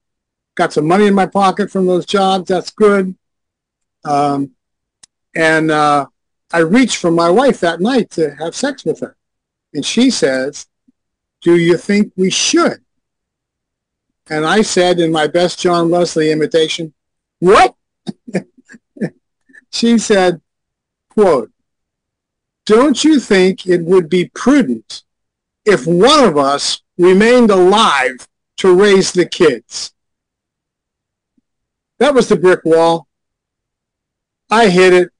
got 0.54 0.72
some 0.72 0.88
money 0.88 1.06
in 1.06 1.14
my 1.14 1.26
pocket 1.26 1.70
from 1.70 1.86
those 1.86 2.06
jobs. 2.06 2.48
That's 2.48 2.70
good. 2.70 3.14
Um, 4.04 4.52
and 5.36 5.70
uh, 5.70 6.06
I 6.50 6.58
reached 6.58 6.96
for 6.96 7.10
my 7.10 7.28
wife 7.30 7.60
that 7.60 7.80
night 7.80 8.10
to 8.12 8.34
have 8.36 8.56
sex 8.56 8.84
with 8.84 9.00
her. 9.00 9.16
And 9.74 9.84
she 9.84 10.10
says, 10.10 10.66
do 11.40 11.56
you 11.56 11.76
think 11.76 12.12
we 12.16 12.30
should? 12.30 12.84
And 14.28 14.46
I 14.46 14.62
said 14.62 15.00
in 15.00 15.10
my 15.10 15.26
best 15.26 15.58
John 15.58 15.90
Leslie 15.90 16.30
imitation, 16.30 16.94
what? 17.40 17.74
she 19.72 19.98
said, 19.98 20.40
quote, 21.08 21.50
don't 22.66 23.02
you 23.02 23.18
think 23.18 23.66
it 23.66 23.84
would 23.84 24.08
be 24.08 24.30
prudent 24.32 25.02
if 25.64 25.86
one 25.86 26.24
of 26.24 26.36
us 26.36 26.82
remained 26.98 27.50
alive 27.50 28.28
to 28.58 28.74
raise 28.74 29.12
the 29.12 29.26
kids? 29.26 29.92
That 31.98 32.14
was 32.14 32.28
the 32.28 32.36
brick 32.36 32.64
wall. 32.64 33.08
I 34.50 34.68
hit 34.68 34.92
it. 34.92 35.10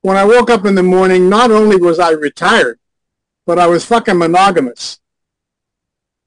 When 0.00 0.16
I 0.16 0.24
woke 0.24 0.50
up 0.50 0.64
in 0.64 0.74
the 0.74 0.82
morning, 0.82 1.28
not 1.28 1.50
only 1.50 1.76
was 1.76 1.98
I 1.98 2.10
retired, 2.10 2.78
but 3.46 3.58
I 3.58 3.66
was 3.66 3.84
fucking 3.84 4.18
monogamous. 4.18 5.00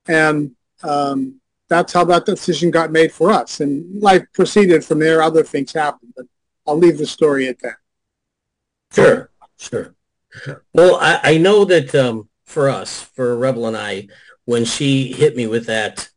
And 0.08 0.52
um, 0.84 1.40
that's 1.70 1.94
how 1.94 2.04
that 2.06 2.26
decision 2.26 2.72
got 2.72 2.92
made 2.92 3.12
for 3.12 3.32
us. 3.32 3.60
And 3.60 4.02
life 4.02 4.24
proceeded 4.34 4.84
from 4.86 5.00
there. 5.00 5.22
Other 5.22 5.44
things 5.44 5.74
happened, 5.74 6.14
but 6.16 6.26
I'll 6.66 6.78
leave 6.78 6.98
the 6.98 7.06
story 7.06 7.48
at 7.48 7.60
that. 7.60 7.76
Sure, 8.94 9.30
sure. 9.58 9.96
Well, 10.74 10.96
I, 10.96 11.20
I 11.24 11.38
know 11.38 11.66
that 11.66 11.94
um, 11.96 12.30
for 12.46 12.70
us, 12.70 13.02
for 13.02 13.38
Rebel 13.38 13.68
and 13.68 13.76
I, 13.76 14.08
when 14.46 14.66
she 14.66 15.12
hit 15.12 15.36
me 15.36 15.48
with 15.48 15.66
that, 15.66 16.10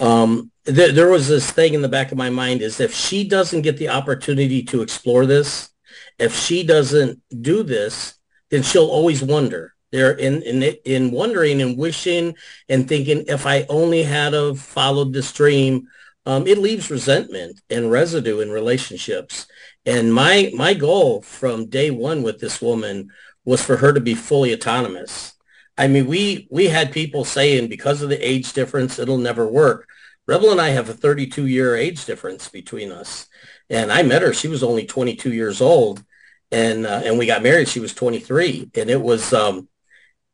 um, 0.00 0.50
th- 0.66 0.94
there 0.94 1.08
was 1.08 1.28
this 1.28 1.50
thing 1.50 1.74
in 1.74 1.82
the 1.82 1.88
back 1.88 2.12
of 2.12 2.18
my 2.18 2.30
mind 2.30 2.60
is 2.60 2.80
if 2.80 2.94
she 2.94 3.26
doesn't 3.26 3.62
get 3.62 3.78
the 3.78 3.88
opportunity 3.88 4.62
to 4.64 4.82
explore 4.82 5.24
this, 5.24 5.70
if 6.18 6.34
she 6.34 6.64
doesn't 6.64 7.20
do 7.40 7.62
this, 7.62 8.14
then 8.50 8.62
she'll 8.62 8.86
always 8.86 9.22
wonder. 9.22 9.73
There 9.94 10.10
in 10.10 10.42
in 10.42 10.60
in 10.84 11.12
wondering 11.12 11.62
and 11.62 11.78
wishing 11.78 12.34
and 12.68 12.88
thinking 12.88 13.26
if 13.28 13.46
I 13.46 13.64
only 13.68 14.02
had 14.02 14.32
have 14.32 14.58
followed 14.58 15.12
this 15.12 15.32
dream, 15.32 15.86
um, 16.26 16.48
it 16.48 16.58
leaves 16.58 16.90
resentment 16.90 17.60
and 17.70 17.92
residue 17.92 18.40
in 18.40 18.50
relationships. 18.50 19.46
And 19.86 20.12
my 20.12 20.50
my 20.52 20.74
goal 20.74 21.22
from 21.22 21.66
day 21.66 21.92
one 21.92 22.24
with 22.24 22.40
this 22.40 22.60
woman 22.60 23.12
was 23.44 23.62
for 23.62 23.76
her 23.76 23.92
to 23.92 24.00
be 24.00 24.16
fully 24.16 24.52
autonomous. 24.52 25.34
I 25.78 25.86
mean, 25.86 26.08
we 26.08 26.48
we 26.50 26.66
had 26.66 26.90
people 26.90 27.24
saying 27.24 27.68
because 27.68 28.02
of 28.02 28.08
the 28.08 28.18
age 28.28 28.52
difference, 28.52 28.98
it'll 28.98 29.16
never 29.16 29.46
work. 29.46 29.88
Rebel 30.26 30.50
and 30.50 30.60
I 30.60 30.70
have 30.70 30.88
a 30.88 30.94
32 30.94 31.46
year 31.46 31.76
age 31.76 32.04
difference 32.04 32.48
between 32.48 32.90
us, 32.90 33.28
and 33.70 33.92
I 33.92 34.02
met 34.02 34.22
her. 34.22 34.32
She 34.34 34.48
was 34.48 34.64
only 34.64 34.86
22 34.86 35.32
years 35.32 35.60
old, 35.60 36.02
and 36.50 36.84
uh, 36.84 37.02
and 37.04 37.16
we 37.16 37.26
got 37.26 37.44
married. 37.44 37.68
She 37.68 37.78
was 37.78 37.94
23, 37.94 38.70
and 38.74 38.90
it 38.90 39.00
was 39.00 39.32
um, 39.32 39.68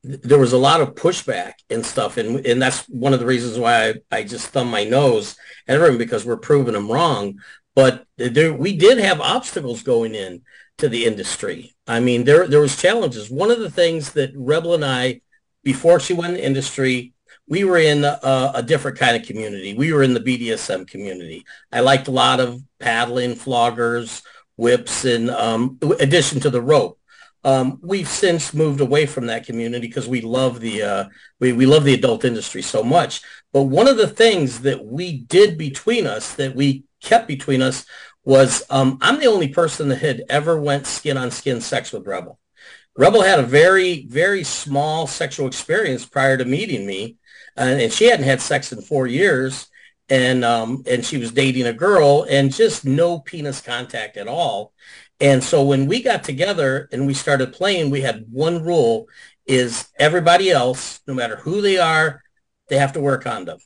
there 0.03 0.39
was 0.39 0.53
a 0.53 0.59
lot 0.59 0.81
of 0.81 0.95
pushback 0.95 1.55
and 1.69 1.85
stuff, 1.85 2.17
and 2.17 2.45
and 2.47 2.61
that's 2.61 2.87
one 2.87 3.13
of 3.13 3.21
the 3.21 3.27
reasons 3.27 3.59
why 3.59 3.89
I, 3.89 3.95
I 4.11 4.23
just 4.23 4.49
thumb 4.49 4.71
my 4.71 4.85
nose 4.85 5.37
at 5.69 5.77
everyone 5.77 5.99
because 5.99 6.25
we're 6.25 6.37
proving 6.37 6.75
them 6.75 6.91
wrong. 6.91 7.39
But 7.75 8.05
there, 8.17 8.53
we 8.53 8.77
did 8.77 8.99
have 8.99 9.21
obstacles 9.21 9.83
going 9.83 10.15
in 10.15 10.43
to 10.79 10.89
the 10.89 11.05
industry. 11.05 11.75
I 11.87 12.01
mean, 12.01 12.25
there 12.25 12.47
there 12.47 12.61
was 12.61 12.81
challenges. 12.81 13.31
One 13.31 13.51
of 13.51 13.61
the 13.61 13.71
things 13.71 14.13
that 14.13 14.33
Rebel 14.35 14.75
and 14.75 14.85
I, 14.85 15.21
before 15.63 16.01
she 16.01 16.15
went 16.15 16.35
in 16.35 16.39
the 16.39 16.47
industry, 16.47 17.13
we 17.51 17.65
were 17.65 17.79
in 17.79 18.05
a, 18.05 18.53
a, 18.55 18.63
different 18.63 18.97
kind 18.97 19.17
of 19.17 19.27
community. 19.27 19.75
We 19.75 19.93
were 19.93 20.05
in 20.05 20.15
the 20.15 20.21
BDSM 20.21 20.87
community. 20.87 21.45
I 21.73 21.81
liked 21.81 22.07
a 22.07 22.13
lot 22.13 22.39
of 22.39 22.63
paddling, 22.79 23.35
floggers, 23.35 24.23
whips, 24.57 25.05
and 25.05 25.31
um, 25.31 25.77
addition 25.99 26.39
to 26.41 26.51
the 26.51 26.63
rope. 26.63 27.00
Um, 27.43 27.79
we've 27.83 28.09
since 28.09 28.53
moved 28.53 28.81
away 28.81 29.07
from 29.07 29.27
that 29.27 29.47
community 29.47 29.87
because 29.87 30.07
we 30.07 30.21
love 30.21 30.61
the 30.61 30.83
uh, 30.83 31.05
we, 31.39 31.53
we 31.53 31.67
love 31.67 31.85
the 31.85 31.95
adult 31.95 32.25
industry 32.25 32.63
so 32.63 32.83
much. 32.83 33.23
But 33.53 33.65
one 33.65 33.89
of 33.89 33.97
the 33.97 34.09
things 34.09 34.61
that 34.61 34.85
we 34.85 35.19
did 35.19 35.57
between 35.57 36.07
us 36.07 36.35
that 36.35 36.55
we 36.55 36.85
kept 37.01 37.27
between 37.27 37.63
us 37.63 37.87
was 38.25 38.63
um, 38.71 38.99
I'm 39.01 39.19
the 39.19 39.27
only 39.27 39.49
person 39.49 39.89
that 39.89 39.99
had 40.01 40.25
ever 40.29 40.61
went 40.61 40.87
skin 40.87 41.17
on 41.17 41.31
skin 41.31 41.61
sex 41.61 41.93
with 41.93 42.07
Rebel. 42.07 42.39
Rebel 42.97 43.23
had 43.23 43.39
a 43.39 43.45
very, 43.45 44.07
very 44.07 44.45
small 44.45 45.07
sexual 45.07 45.47
experience 45.47 46.05
prior 46.05 46.37
to 46.37 46.45
meeting 46.45 46.87
me, 46.87 47.17
and, 47.57 47.81
and 47.81 47.93
she 47.93 48.07
hadn't 48.07 48.27
had 48.27 48.41
sex 48.41 48.73
in 48.73 48.83
four 48.83 49.07
years, 49.07 49.69
and 50.09 50.45
um, 50.45 50.83
and 50.87 51.05
she 51.05 51.17
was 51.17 51.33
dating 51.33 51.67
a 51.67 51.73
girl, 51.73 52.27
and 52.29 52.53
just 52.53 52.85
no 52.85 53.21
penis 53.21 53.61
contact 53.61 54.17
at 54.17 54.29
all. 54.29 54.73
And 55.21 55.45
so 55.45 55.63
when 55.63 55.87
we 55.87 56.03
got 56.03 56.25
together 56.25 56.89
and 56.93 57.07
we 57.07 57.15
started 57.15 57.53
playing, 57.53 57.91
we 57.91 58.01
had 58.01 58.25
one 58.31 58.65
rule: 58.65 59.07
is 59.47 59.89
everybody 59.99 60.51
else, 60.51 61.01
no 61.07 61.15
matter 61.15 61.37
who 61.37 61.61
they 61.61 61.79
are, 61.79 62.23
they 62.69 62.79
have 62.79 62.93
to 62.95 63.01
wear 63.01 63.19
condom. 63.19 63.59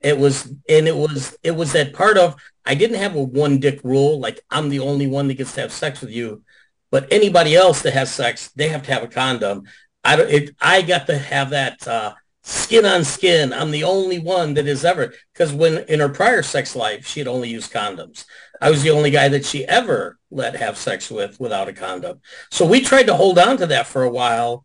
It 0.00 0.18
was, 0.18 0.46
and 0.68 0.86
it 0.88 0.96
was, 0.96 1.36
it 1.42 1.50
was 1.50 1.72
that 1.72 1.92
part 1.92 2.16
of, 2.16 2.36
I 2.64 2.74
didn't 2.76 2.98
have 2.98 3.16
a 3.16 3.22
one 3.22 3.58
dick 3.58 3.80
rule, 3.82 4.20
like 4.20 4.40
I'm 4.48 4.68
the 4.68 4.78
only 4.78 5.08
one 5.08 5.26
that 5.28 5.34
gets 5.34 5.54
to 5.54 5.62
have 5.62 5.72
sex 5.72 6.00
with 6.00 6.10
you, 6.10 6.42
but 6.90 7.12
anybody 7.12 7.56
else 7.56 7.82
that 7.82 7.94
has 7.94 8.14
sex, 8.14 8.48
they 8.54 8.68
have 8.68 8.84
to 8.84 8.92
have 8.92 9.02
a 9.02 9.08
condom. 9.08 9.64
I 10.04 10.16
don't, 10.16 10.30
it, 10.30 10.50
I 10.60 10.82
got 10.82 11.06
to 11.08 11.18
have 11.18 11.50
that, 11.50 11.86
uh, 11.86 12.14
skin 12.44 12.86
on 12.86 13.04
skin. 13.04 13.52
I'm 13.52 13.72
the 13.72 13.84
only 13.84 14.18
one 14.18 14.54
that 14.54 14.66
has 14.66 14.84
ever, 14.84 15.12
because 15.32 15.52
when 15.52 15.78
in 15.88 16.00
her 16.00 16.08
prior 16.08 16.42
sex 16.42 16.74
life, 16.76 17.06
she 17.06 17.20
had 17.20 17.26
only 17.26 17.50
used 17.50 17.72
condoms. 17.72 18.24
I 18.60 18.70
was 18.70 18.82
the 18.82 18.90
only 18.90 19.10
guy 19.10 19.28
that 19.28 19.44
she 19.44 19.64
ever 19.66 20.18
let 20.30 20.56
have 20.56 20.76
sex 20.76 21.10
with 21.10 21.38
without 21.40 21.68
a 21.68 21.72
condom. 21.72 22.20
So 22.50 22.66
we 22.66 22.80
tried 22.80 23.06
to 23.06 23.14
hold 23.14 23.38
on 23.38 23.56
to 23.58 23.66
that 23.66 23.86
for 23.86 24.02
a 24.02 24.10
while. 24.10 24.64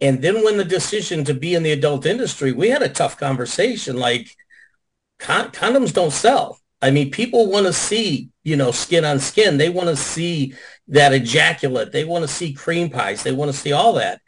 And 0.00 0.22
then 0.22 0.44
when 0.44 0.56
the 0.56 0.64
decision 0.64 1.24
to 1.24 1.34
be 1.34 1.54
in 1.54 1.62
the 1.62 1.72
adult 1.72 2.06
industry, 2.06 2.52
we 2.52 2.70
had 2.70 2.82
a 2.82 2.88
tough 2.88 3.18
conversation. 3.18 3.96
Like, 3.96 4.34
con- 5.18 5.50
condoms 5.50 5.92
don't 5.92 6.12
sell. 6.12 6.58
I 6.82 6.90
mean, 6.90 7.10
people 7.10 7.50
want 7.50 7.66
to 7.66 7.72
see, 7.72 8.30
you 8.42 8.56
know, 8.56 8.70
skin 8.70 9.04
on 9.04 9.18
skin. 9.18 9.58
They 9.58 9.68
want 9.68 9.88
to 9.88 9.96
see 9.96 10.54
that 10.88 11.12
ejaculate. 11.12 11.92
They 11.92 12.04
want 12.04 12.22
to 12.22 12.28
see 12.28 12.54
cream 12.54 12.88
pies. 12.88 13.22
They 13.22 13.32
want 13.32 13.50
to 13.50 13.56
see 13.56 13.72
all 13.72 13.94
that. 13.94 14.20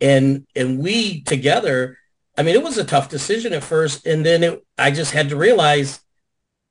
And 0.00 0.46
and 0.54 0.78
we 0.78 1.22
together, 1.22 1.98
I 2.36 2.42
mean, 2.42 2.54
it 2.54 2.62
was 2.62 2.78
a 2.78 2.84
tough 2.84 3.08
decision 3.08 3.52
at 3.52 3.64
first, 3.64 4.06
and 4.06 4.24
then 4.24 4.42
it, 4.42 4.64
I 4.78 4.90
just 4.90 5.12
had 5.12 5.28
to 5.30 5.36
realize 5.36 6.00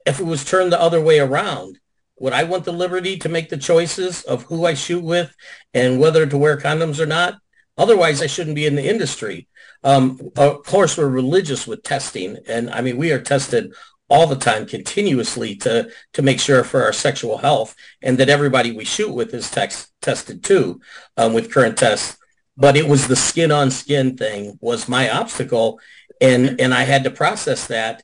if 0.06 0.20
it 0.20 0.25
was 0.25 0.46
turned 0.46 0.72
the 0.72 0.82
other 0.82 1.01
way 1.01 1.20
around, 1.20 1.80
would 2.20 2.34
I 2.34 2.44
want 2.44 2.66
the 2.66 2.74
liberty 2.74 3.18
to 3.18 3.30
make 3.30 3.50
the 3.50 3.58
choices 3.58 4.24
of 4.24 4.44
who 4.44 4.66
I 4.66 4.74
shoot 4.74 5.04
with 5.04 5.36
and 5.74 6.00
whether 6.00 6.26
to 6.26 6.38
wear 6.38 6.58
condoms 6.58 7.00
or 7.00 7.06
not? 7.06 7.36
Otherwise, 7.78 8.22
I 8.22 8.28
shouldn't 8.28 8.56
be 8.56 8.66
in 8.66 8.76
the 8.76 8.90
industry. 8.90 9.48
Um, 9.84 10.32
of 10.36 10.64
course, 10.64 10.98
we're 10.98 11.08
religious 11.08 11.68
with 11.68 11.84
testing, 11.84 12.38
and 12.48 12.70
I 12.72 12.82
mean 12.82 12.98
we 12.98 13.12
are 13.12 13.22
tested 13.22 13.74
all 14.10 14.26
the 14.26 14.36
time, 14.36 14.66
continuously 14.66 15.56
to 15.58 15.90
to 16.14 16.22
make 16.22 16.40
sure 16.40 16.64
for 16.64 16.84
our 16.84 16.94
sexual 16.94 17.38
health, 17.38 17.76
and 18.02 18.18
that 18.18 18.30
everybody 18.30 18.72
we 18.72 18.86
shoot 18.86 19.14
with 19.14 19.34
is 19.34 19.52
tex- 19.52 19.92
tested 20.02 20.44
too 20.44 20.82
um, 21.18 21.34
with 21.34 21.52
current 21.52 21.78
tests. 21.78 22.18
But 22.56 22.76
it 22.76 22.88
was 22.88 23.08
the 23.08 23.16
skin 23.16 23.52
on 23.52 23.70
skin 23.70 24.18
thing 24.18 24.58
was 24.62 24.90
my 24.90 25.10
obstacle, 25.12 25.80
and 26.20 26.60
and 26.60 26.74
I 26.74 26.84
had 26.84 27.04
to 27.04 27.12
process 27.12 27.68
that 27.68 28.04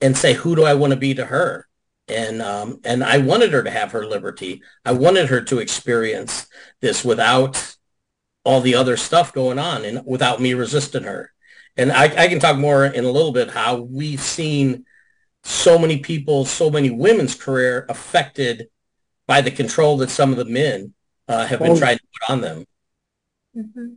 and 0.00 0.16
say 0.16 0.34
who 0.34 0.54
do 0.54 0.64
I 0.64 0.74
want 0.74 0.92
to 0.92 0.98
be 0.98 1.14
to 1.14 1.24
her, 1.24 1.67
and 2.10 2.40
um, 2.42 2.80
and 2.84 3.02
I 3.04 3.18
wanted 3.18 3.52
her 3.52 3.62
to 3.62 3.70
have 3.70 3.92
her 3.92 4.06
liberty. 4.06 4.62
I 4.84 4.92
wanted 4.92 5.28
her 5.28 5.40
to 5.42 5.58
experience 5.58 6.46
this 6.80 7.04
without 7.04 7.76
all 8.44 8.60
the 8.60 8.74
other 8.74 8.96
stuff 8.96 9.32
going 9.32 9.58
on 9.58 9.84
and 9.84 10.02
without 10.06 10.40
me 10.40 10.54
resisting 10.54 11.02
her. 11.04 11.32
And 11.76 11.92
I, 11.92 12.04
I 12.04 12.28
can 12.28 12.40
talk 12.40 12.56
more 12.56 12.84
in 12.84 13.04
a 13.04 13.10
little 13.10 13.32
bit 13.32 13.50
how 13.50 13.76
we've 13.76 14.20
seen 14.20 14.84
so 15.44 15.78
many 15.78 15.98
people, 15.98 16.44
so 16.44 16.70
many 16.70 16.90
women's 16.90 17.34
career 17.34 17.86
affected 17.88 18.68
by 19.26 19.40
the 19.42 19.50
control 19.50 19.98
that 19.98 20.10
some 20.10 20.30
of 20.32 20.38
the 20.38 20.44
men 20.44 20.94
uh, 21.28 21.46
have 21.46 21.60
been 21.60 21.72
Oh. 21.72 21.78
trying 21.78 21.98
to 21.98 22.04
put 22.20 22.32
on 22.32 22.40
them. 22.40 22.64
Mhm. 23.56 23.96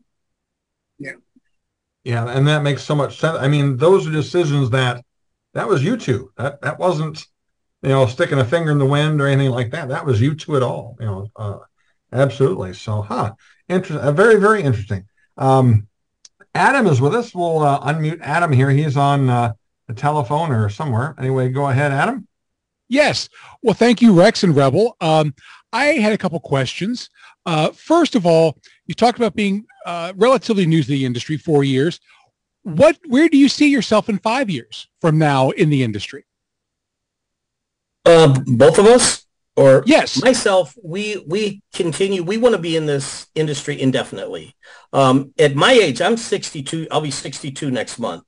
Yeah, 2.04 2.28
and 2.28 2.48
that 2.48 2.64
makes 2.64 2.84
so 2.84 2.96
much 2.96 3.20
sense. 3.20 3.38
I 3.40 3.48
mean, 3.48 3.78
those 3.78 4.08
are 4.08 4.12
decisions 4.12 4.72
that 4.72 5.06
that 5.54 5.68
was 5.68 5.84
you 5.84 5.98
two. 5.98 6.32
That 6.36 6.60
that 6.62 6.80
wasn't, 6.80 7.26
you 7.82 7.90
know, 7.90 8.06
sticking 8.06 8.40
a 8.40 8.46
finger 8.46 8.72
in 8.72 8.78
the 8.78 8.86
wind 8.86 9.22
or 9.22 9.28
anything 9.28 9.52
like 9.52 9.72
that. 9.72 9.90
That 9.90 10.06
was 10.06 10.22
you 10.22 10.36
two 10.36 10.56
at 10.56 10.64
all. 10.64 10.98
You 11.00 11.06
know, 11.06 11.32
uh, 11.36 11.58
absolutely. 12.14 12.74
So, 12.74 13.02
huh, 13.02 13.34
interesting. 13.68 14.08
Uh, 14.08 14.12
very, 14.12 14.40
very 14.40 14.62
interesting. 14.62 15.06
Um, 15.38 15.88
Adam 16.54 16.88
is 16.88 17.02
with 17.02 17.16
us. 17.16 17.34
We'll 17.34 17.60
uh, 17.60 17.80
unmute 17.82 18.22
Adam 18.22 18.52
here. 18.52 18.70
He's 18.70 18.98
on 18.98 19.30
uh, 19.30 19.54
the 19.88 19.94
telephone 19.94 20.52
or 20.52 20.70
somewhere. 20.70 21.16
Anyway, 21.18 21.50
go 21.50 21.68
ahead, 21.68 21.92
Adam. 21.92 22.28
Yes. 22.90 23.30
Well, 23.62 23.74
thank 23.74 24.02
you, 24.02 24.14
Rex 24.14 24.44
and 24.44 24.56
Rebel. 24.56 24.98
Um, 25.00 25.34
I 25.72 25.86
had 25.86 26.12
a 26.12 26.18
couple 26.18 26.40
questions. 26.42 27.10
Uh, 27.46 27.72
first 27.72 28.16
of 28.16 28.26
all, 28.26 28.58
you 28.86 28.94
talked 28.94 29.18
about 29.18 29.34
being 29.34 29.66
uh, 29.86 30.12
relatively 30.18 30.66
new 30.66 30.84
to 30.84 30.90
the 30.90 31.06
industry, 31.06 31.38
four 31.38 31.64
years. 31.64 32.00
What, 32.64 33.00
where 33.08 33.30
do 33.30 33.38
you 33.38 33.50
see 33.50 33.70
yourself 33.70 34.10
in 34.10 34.20
five 34.20 34.50
years 34.50 34.88
from 35.00 35.18
now 35.18 35.52
in 35.52 35.70
the 35.70 35.84
industry? 35.84 36.26
Uh, 38.06 38.34
both 38.46 38.80
of 38.80 38.86
us, 38.86 39.26
or 39.56 39.84
Yes. 39.86 40.22
myself, 40.22 40.76
we 40.84 41.24
we 41.28 41.62
continue. 41.74 42.24
We 42.24 42.38
want 42.38 42.56
to 42.56 42.62
be 42.62 42.76
in 42.76 42.86
this 42.86 43.28
industry 43.36 43.80
indefinitely. 43.80 44.56
Um, 44.94 45.34
at 45.38 45.56
my 45.56 45.74
age, 45.74 46.02
I'm 46.02 46.18
62. 46.18 46.88
I'll 46.90 47.02
be 47.02 47.12
62 47.12 47.70
next 47.70 48.00
month, 48.00 48.24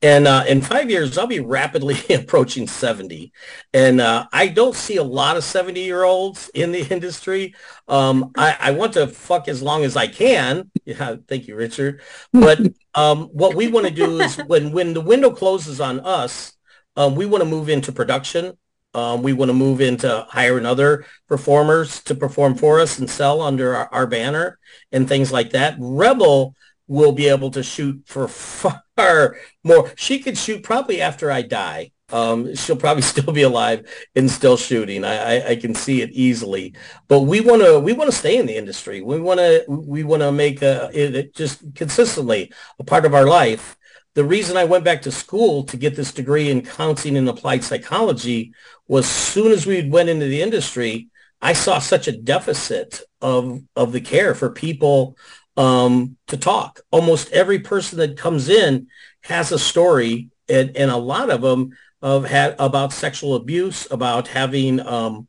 and 0.00 0.26
uh, 0.26 0.44
in 0.48 0.62
five 0.62 0.88
years, 0.90 1.18
I'll 1.18 1.26
be 1.26 1.40
rapidly 1.40 1.96
approaching 2.14 2.66
70. 2.66 3.32
And 3.74 4.00
uh, 4.00 4.26
I 4.32 4.48
don't 4.48 4.74
see 4.74 4.96
a 4.96 5.02
lot 5.02 5.36
of 5.36 5.44
70 5.44 5.80
year 5.80 6.04
olds 6.04 6.48
in 6.54 6.72
the 6.72 6.86
industry. 6.94 7.54
Um, 7.88 8.30
I, 8.36 8.56
I 8.58 8.70
want 8.70 8.94
to 8.94 9.08
fuck 9.08 9.48
as 9.48 9.62
long 9.62 9.84
as 9.84 9.96
I 9.96 10.06
can. 10.06 10.70
Yeah, 10.86 11.16
thank 11.28 11.48
you, 11.48 11.54
Richard. 11.56 12.00
But 12.32 12.60
um, 12.94 13.24
what 13.26 13.54
we 13.54 13.68
want 13.68 13.86
to 13.86 13.92
do 13.92 14.20
is 14.20 14.36
when 14.46 14.72
when 14.72 14.94
the 14.94 15.00
window 15.02 15.30
closes 15.32 15.80
on 15.80 16.00
us, 16.00 16.52
um, 16.96 17.14
we 17.14 17.26
want 17.26 17.42
to 17.42 17.48
move 17.50 17.68
into 17.68 17.92
production. 17.92 18.56
Um, 18.98 19.22
we 19.22 19.32
want 19.32 19.48
to 19.48 19.54
move 19.54 19.80
into 19.80 20.26
hiring 20.28 20.66
other 20.66 21.04
performers 21.28 22.02
to 22.04 22.14
perform 22.14 22.56
for 22.56 22.80
us 22.80 22.98
and 22.98 23.08
sell 23.08 23.40
under 23.40 23.76
our, 23.76 23.88
our 23.92 24.06
banner 24.06 24.58
and 24.90 25.08
things 25.08 25.30
like 25.30 25.50
that. 25.50 25.76
Rebel 25.78 26.54
will 26.88 27.12
be 27.12 27.28
able 27.28 27.50
to 27.52 27.62
shoot 27.62 28.02
for 28.06 28.26
far 28.26 29.36
more. 29.62 29.92
She 29.96 30.18
could 30.18 30.36
shoot 30.36 30.64
probably 30.64 31.00
after 31.00 31.30
I 31.30 31.42
die. 31.42 31.92
Um, 32.10 32.54
she'll 32.56 32.76
probably 32.76 33.02
still 33.14 33.32
be 33.32 33.42
alive 33.42 33.86
and 34.16 34.30
still 34.30 34.56
shooting. 34.56 35.04
I, 35.04 35.36
I, 35.36 35.48
I 35.50 35.56
can 35.56 35.74
see 35.74 36.02
it 36.02 36.10
easily. 36.10 36.74
But 37.06 37.20
we 37.20 37.40
want 37.40 37.62
to 37.62 37.78
we 37.78 37.92
want 37.92 38.10
to 38.10 38.16
stay 38.16 38.38
in 38.38 38.46
the 38.46 38.56
industry. 38.56 39.00
We 39.00 39.20
want 39.20 39.38
to 39.38 39.64
we 39.68 40.02
want 40.02 40.22
to 40.22 40.32
make 40.32 40.62
a, 40.62 40.90
it 40.92 41.34
just 41.34 41.74
consistently 41.76 42.52
a 42.78 42.84
part 42.84 43.04
of 43.04 43.14
our 43.14 43.26
life. 43.26 43.76
The 44.18 44.24
reason 44.24 44.56
I 44.56 44.64
went 44.64 44.82
back 44.82 45.02
to 45.02 45.12
school 45.12 45.62
to 45.62 45.76
get 45.76 45.94
this 45.94 46.10
degree 46.10 46.50
in 46.50 46.62
counseling 46.62 47.16
and 47.16 47.28
applied 47.28 47.62
psychology 47.62 48.52
was 48.88 49.08
soon 49.08 49.52
as 49.52 49.64
we 49.64 49.88
went 49.88 50.08
into 50.08 50.26
the 50.26 50.42
industry, 50.42 51.06
I 51.40 51.52
saw 51.52 51.78
such 51.78 52.08
a 52.08 52.18
deficit 52.18 53.00
of 53.20 53.62
of 53.76 53.92
the 53.92 54.00
care 54.00 54.34
for 54.34 54.50
people 54.50 55.16
um, 55.56 56.16
to 56.26 56.36
talk. 56.36 56.80
Almost 56.90 57.30
every 57.30 57.60
person 57.60 57.98
that 57.98 58.16
comes 58.16 58.48
in 58.48 58.88
has 59.22 59.52
a 59.52 59.58
story, 59.58 60.30
and, 60.48 60.76
and 60.76 60.90
a 60.90 60.96
lot 60.96 61.30
of 61.30 61.40
them 61.40 61.70
of 62.02 62.24
had 62.24 62.56
about 62.58 62.92
sexual 62.92 63.36
abuse, 63.36 63.86
about 63.88 64.26
having 64.26 64.80
um, 64.80 65.28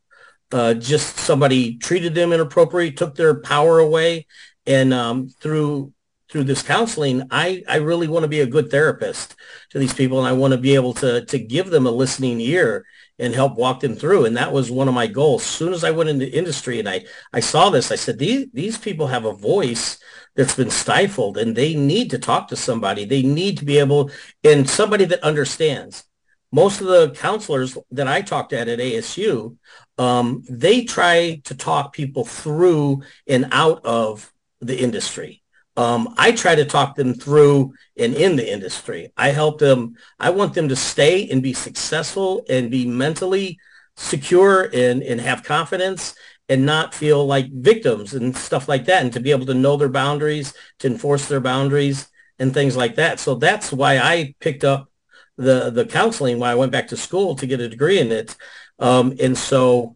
uh, 0.51 0.74
just 0.74 1.17
somebody 1.17 1.77
treated 1.77 2.15
them 2.15 2.34
inappropriately, 2.34 2.96
took 2.96 3.13
their 3.13 3.39
power 3.39 3.77
away, 3.77 4.25
and 4.65 4.96
um, 4.96 5.29
through 5.29 5.93
through 6.29 6.43
this 6.43 6.62
counseling, 6.62 7.24
I, 7.31 7.63
I 7.67 7.77
really 7.77 8.07
want 8.07 8.24
to 8.24 8.27
be 8.29 8.42
a 8.42 8.46
good 8.46 8.70
therapist 8.70 9.35
to 9.72 9.79
these 9.79 9.94
people, 9.94 10.20
and 10.20 10.27
I 10.27 10.33
want 10.33 10.51
to 10.53 10.59
be 10.59 10.75
able 10.75 10.94
to 10.96 11.25
to 11.25 11.39
give 11.39 11.70
them 11.70 11.87
a 11.87 11.92
listening 11.92 12.39
ear 12.39 12.85
and 13.20 13.35
help 13.35 13.57
walk 13.57 13.81
them 13.81 13.96
through. 13.96 14.25
And 14.25 14.37
that 14.37 14.53
was 14.53 14.72
one 14.72 14.87
of 14.87 14.94
my 14.94 15.05
goals. 15.05 15.42
As 15.42 15.50
soon 15.50 15.74
as 15.74 15.83
I 15.83 15.92
went 15.92 16.09
into 16.09 16.31
industry 16.31 16.79
and 16.79 16.87
I, 16.87 17.03
I 17.33 17.42
saw 17.42 17.70
this, 17.70 17.92
I 17.92 17.96
said, 17.96 18.18
these, 18.18 18.48
these 18.53 18.77
people 18.77 19.07
have 19.07 19.25
a 19.25 19.33
voice 19.33 20.00
that's 20.35 20.55
been 20.55 20.70
stifled 20.70 21.37
and 21.37 21.53
they 21.53 21.75
need 21.75 22.09
to 22.11 22.18
talk 22.18 22.48
to 22.48 22.55
somebody. 22.55 23.03
They 23.03 23.22
need 23.22 23.57
to 23.57 23.65
be 23.65 23.77
able, 23.77 24.09
and 24.44 24.68
somebody 24.68 25.05
that 25.05 25.24
understands. 25.24 26.05
Most 26.51 26.81
of 26.81 26.87
the 26.87 27.11
counselors 27.11 27.77
that 27.92 28.07
I 28.07 28.22
talked 28.22 28.53
at 28.53 28.68
at 28.68 28.79
ASU, 28.79 29.57
um, 30.00 30.44
they 30.50 30.83
try 30.83 31.42
to 31.44 31.55
talk 31.55 31.94
people 31.94 32.25
through 32.25 33.03
and 33.27 33.50
out 33.51 33.85
of 33.85 34.33
the 34.59 34.79
industry. 34.79 35.38
Um, 35.79 36.13
I 36.18 36.33
try 36.33 36.55
to 36.55 36.65
talk 36.65 36.98
them 36.98 37.13
through 37.13 37.74
and 37.98 38.13
in 38.13 38.35
the 38.35 38.51
industry. 38.51 39.13
I 39.15 39.29
help 39.29 39.59
them. 39.59 39.96
I 40.20 40.29
want 40.29 40.53
them 40.53 40.68
to 40.68 40.75
stay 40.75 41.29
and 41.29 41.42
be 41.42 41.53
successful 41.53 42.44
and 42.50 42.70
be 42.70 42.85
mentally 42.85 43.57
secure 43.96 44.70
and, 44.74 45.01
and 45.01 45.22
have 45.22 45.42
confidence 45.42 46.15
and 46.50 46.65
not 46.65 46.94
feel 46.94 47.25
like 47.25 47.50
victims 47.53 48.13
and 48.13 48.35
stuff 48.35 48.68
like 48.68 48.83
that 48.87 49.03
and 49.03 49.13
to 49.13 49.22
be 49.22 49.31
able 49.31 49.46
to 49.46 49.53
know 49.53 49.77
their 49.77 49.87
boundaries, 49.87 50.53
to 50.79 50.87
enforce 50.87 51.29
their 51.29 51.39
boundaries 51.39 52.09
and 52.39 52.53
things 52.53 52.75
like 52.75 52.96
that. 52.96 53.22
So 53.22 53.35
that's 53.35 53.72
why 53.72 54.00
I 54.00 54.35
picked 54.42 54.65
up 54.65 54.92
the, 55.37 55.70
the 55.70 55.85
counseling 55.85 56.39
why 56.39 56.51
I 56.51 56.55
went 56.55 56.74
back 56.74 56.89
to 56.89 56.98
school 56.98 57.35
to 57.35 57.48
get 57.48 57.61
a 57.61 57.70
degree 57.70 58.00
in 58.00 58.11
it. 58.11 58.35
Um, 58.79 59.15
and 59.18 59.37
so 59.37 59.96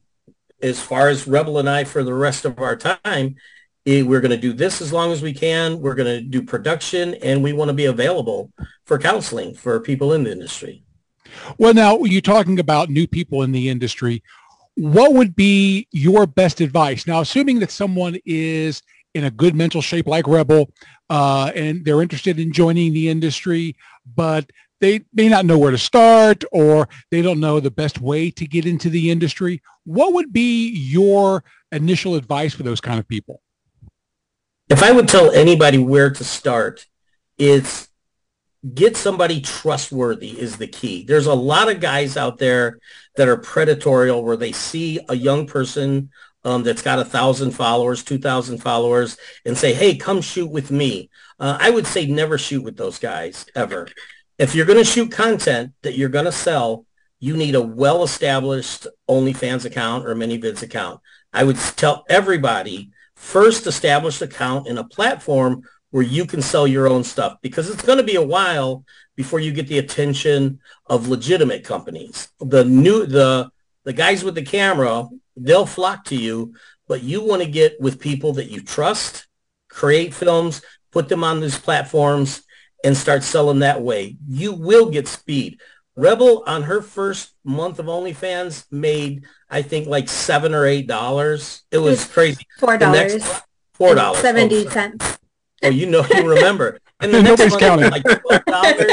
as 0.62 0.80
far 0.80 1.10
as 1.10 1.28
Rebel 1.28 1.60
and 1.60 1.70
I 1.70 1.84
for 1.84 2.06
the 2.06 2.14
rest 2.14 2.46
of 2.46 2.58
our 2.60 2.78
time, 2.78 3.36
eh, 3.86 4.02
we're 4.02 4.22
going 4.22 4.32
to 4.32 4.38
do 4.38 4.54
this 4.54 4.82
as 4.82 4.94
long 4.94 5.12
as 5.12 5.22
we 5.22 5.34
can. 5.34 5.80
We're 5.80 5.96
going 5.96 6.08
to 6.08 6.22
do 6.22 6.42
production 6.42 7.16
and 7.16 7.44
we 7.44 7.54
want 7.54 7.70
to 7.70 7.74
be 7.74 7.86
available 7.86 8.52
for 8.86 8.98
counseling 8.98 9.54
for 9.54 9.80
people 9.80 10.14
in 10.14 10.24
the 10.24 10.32
industry. 10.32 10.84
Well, 11.58 11.74
now 11.74 12.04
you're 12.04 12.22
talking 12.22 12.60
about 12.60 12.90
new 12.90 13.08
people 13.08 13.44
in 13.44 13.52
the 13.52 13.70
industry. 13.70 14.24
What 14.76 15.14
would 15.14 15.36
be 15.36 15.88
your 15.92 16.26
best 16.26 16.62
advice? 16.62 17.06
Now, 17.06 17.22
assuming 17.22 17.60
that 17.60 17.72
someone 17.72 18.18
is 18.26 18.82
in 19.14 19.26
a 19.26 19.32
good 19.32 19.56
mental 19.56 19.82
shape 19.82 20.08
like 20.08 20.28
Rebel 20.28 20.70
uh, 21.10 21.52
and 21.56 21.86
they're 21.86 22.02
interested 22.02 22.40
in 22.40 22.52
joining 22.52 22.94
the 22.94 23.10
industry, 23.10 23.76
but 24.16 24.50
they 24.82 25.02
may 25.14 25.30
not 25.30 25.46
know 25.46 25.58
where 25.58 25.72
to 25.72 25.78
start 25.78 26.44
or 26.52 26.90
they 27.12 27.22
don't 27.22 27.40
know 27.40 27.60
the 27.60 27.72
best 27.72 28.02
way 28.02 28.30
to 28.32 28.46
get 28.46 28.66
into 28.66 28.90
the 28.90 29.12
industry. 29.12 29.62
What 29.86 30.14
would 30.14 30.34
be 30.34 30.70
your 30.70 31.44
initial 31.72 32.16
advice 32.16 32.54
for 32.54 32.64
those 32.64 32.82
kind 32.82 33.00
of 33.00 33.08
people? 33.08 33.42
If 34.70 34.82
I 34.82 34.92
would 34.92 35.08
tell 35.08 35.32
anybody 35.32 35.78
where 35.78 36.10
to 36.10 36.24
start, 36.24 36.88
it's 37.38 37.90
get 38.74 38.96
somebody 38.96 39.42
trustworthy 39.42 40.40
is 40.40 40.58
the 40.58 40.68
key. 40.68 41.04
There's 41.04 41.26
a 41.26 41.34
lot 41.34 41.70
of 41.70 41.82
guys 41.82 42.16
out 42.16 42.38
there 42.38 42.80
that 43.18 43.28
are 43.28 43.38
predatorial 43.38 44.24
where 44.24 44.38
they 44.38 44.54
see 44.54 45.00
a 45.10 45.16
young 45.16 45.48
person 45.48 46.10
um, 46.46 46.64
that's 46.64 46.82
got 46.82 47.00
a 47.00 47.06
thousand 47.06 47.52
followers, 47.52 48.04
two 48.04 48.18
thousand 48.18 48.60
followers, 48.60 49.18
and 49.46 49.58
say, 49.58 49.74
"Hey, 49.74 49.96
come 49.96 50.22
shoot 50.22 50.50
with 50.50 50.72
me." 50.72 51.10
Uh, 51.40 51.58
I 51.60 51.70
would 51.70 51.88
say 51.88 52.06
never 52.06 52.38
shoot 52.38 52.64
with 52.64 52.78
those 52.78 53.00
guys 53.00 53.46
ever. 53.56 53.88
If 54.38 54.56
you're 54.56 54.66
going 54.66 54.80
to 54.80 54.86
shoot 54.86 55.12
content 55.12 55.74
that 55.82 55.98
you're 55.98 56.10
going 56.10 56.26
to 56.26 56.32
sell, 56.32 56.86
you 57.20 57.36
need 57.36 57.56
a 57.56 57.62
well-established 57.62 58.88
OnlyFans 59.10 59.66
account 59.66 60.06
or 60.06 60.16
ManyVids 60.16 60.64
account. 60.64 61.02
I 61.34 61.44
would 61.44 61.58
tell 61.58 62.06
everybody 62.10 62.92
first 63.24 63.66
establish 63.68 64.22
account 64.22 64.68
in 64.68 64.78
a 64.78 64.84
platform 64.84 65.64
where 65.92 66.04
you 66.04 66.26
can 66.26 66.42
sell 66.42 66.68
your 66.68 66.88
own 66.88 67.04
stuff 67.04 67.38
because 67.42 67.70
it's 67.70 67.82
going 67.82 67.98
to 67.98 68.04
be 68.04 68.16
a 68.16 68.22
while 68.22 68.84
before 69.16 69.40
you 69.40 69.52
get 69.54 69.68
the 69.68 69.80
attention 69.80 70.60
of 70.88 71.08
legitimate 71.08 71.64
companies. 71.64 72.30
The 72.40 72.66
new 72.66 73.06
the 73.06 73.50
the 73.86 73.94
guys 73.94 74.24
with 74.24 74.36
the 74.36 74.44
camera, 74.44 75.08
they'll 75.38 75.66
flock 75.66 76.06
to 76.06 76.16
you, 76.16 76.54
but 76.88 77.02
you 77.02 77.24
want 77.24 77.42
to 77.42 77.50
get 77.50 77.80
with 77.80 78.00
people 78.00 78.34
that 78.34 78.52
you 78.52 78.62
trust, 78.62 79.28
create 79.70 80.14
films, 80.14 80.62
put 80.92 81.08
them 81.10 81.24
on 81.24 81.40
these 81.40 81.58
platforms 81.58 82.44
and 82.84 82.96
start 82.96 83.24
selling 83.24 83.60
that 83.60 83.82
way. 83.82 84.18
You 84.28 84.52
will 84.54 84.90
get 84.90 85.08
speed. 85.08 85.60
Rebel 85.96 86.44
on 86.48 86.64
her 86.64 86.82
first 86.82 87.34
month 87.44 87.78
of 87.80 87.86
OnlyFans 87.86 88.66
made 88.72 89.26
I 89.50 89.62
think 89.62 89.88
like 89.88 90.10
7 90.10 90.54
or 90.54 90.66
8 90.66 90.88
dollars. 90.88 91.64
It 91.72 91.78
was 91.78 92.06
crazy. 92.06 92.46
Four 92.60 92.74
The 92.78 92.86
dollars. 92.86 93.14
next 93.16 93.42
four 93.74 93.96
dollars. 93.96 94.22
Seventy 94.22 94.66
Oh, 94.66 94.70
cents. 94.70 95.18
Oh, 95.64 95.70
you 95.70 95.86
know, 95.86 96.06
you 96.14 96.28
remember. 96.28 96.80
And 97.00 97.14
the 97.14 97.22
next 97.24 97.40
Nobody's 97.40 97.52
one, 97.52 97.60
counting. 97.60 97.92
like 97.92 98.04
twelve 98.04 98.46
dollars. 98.46 98.92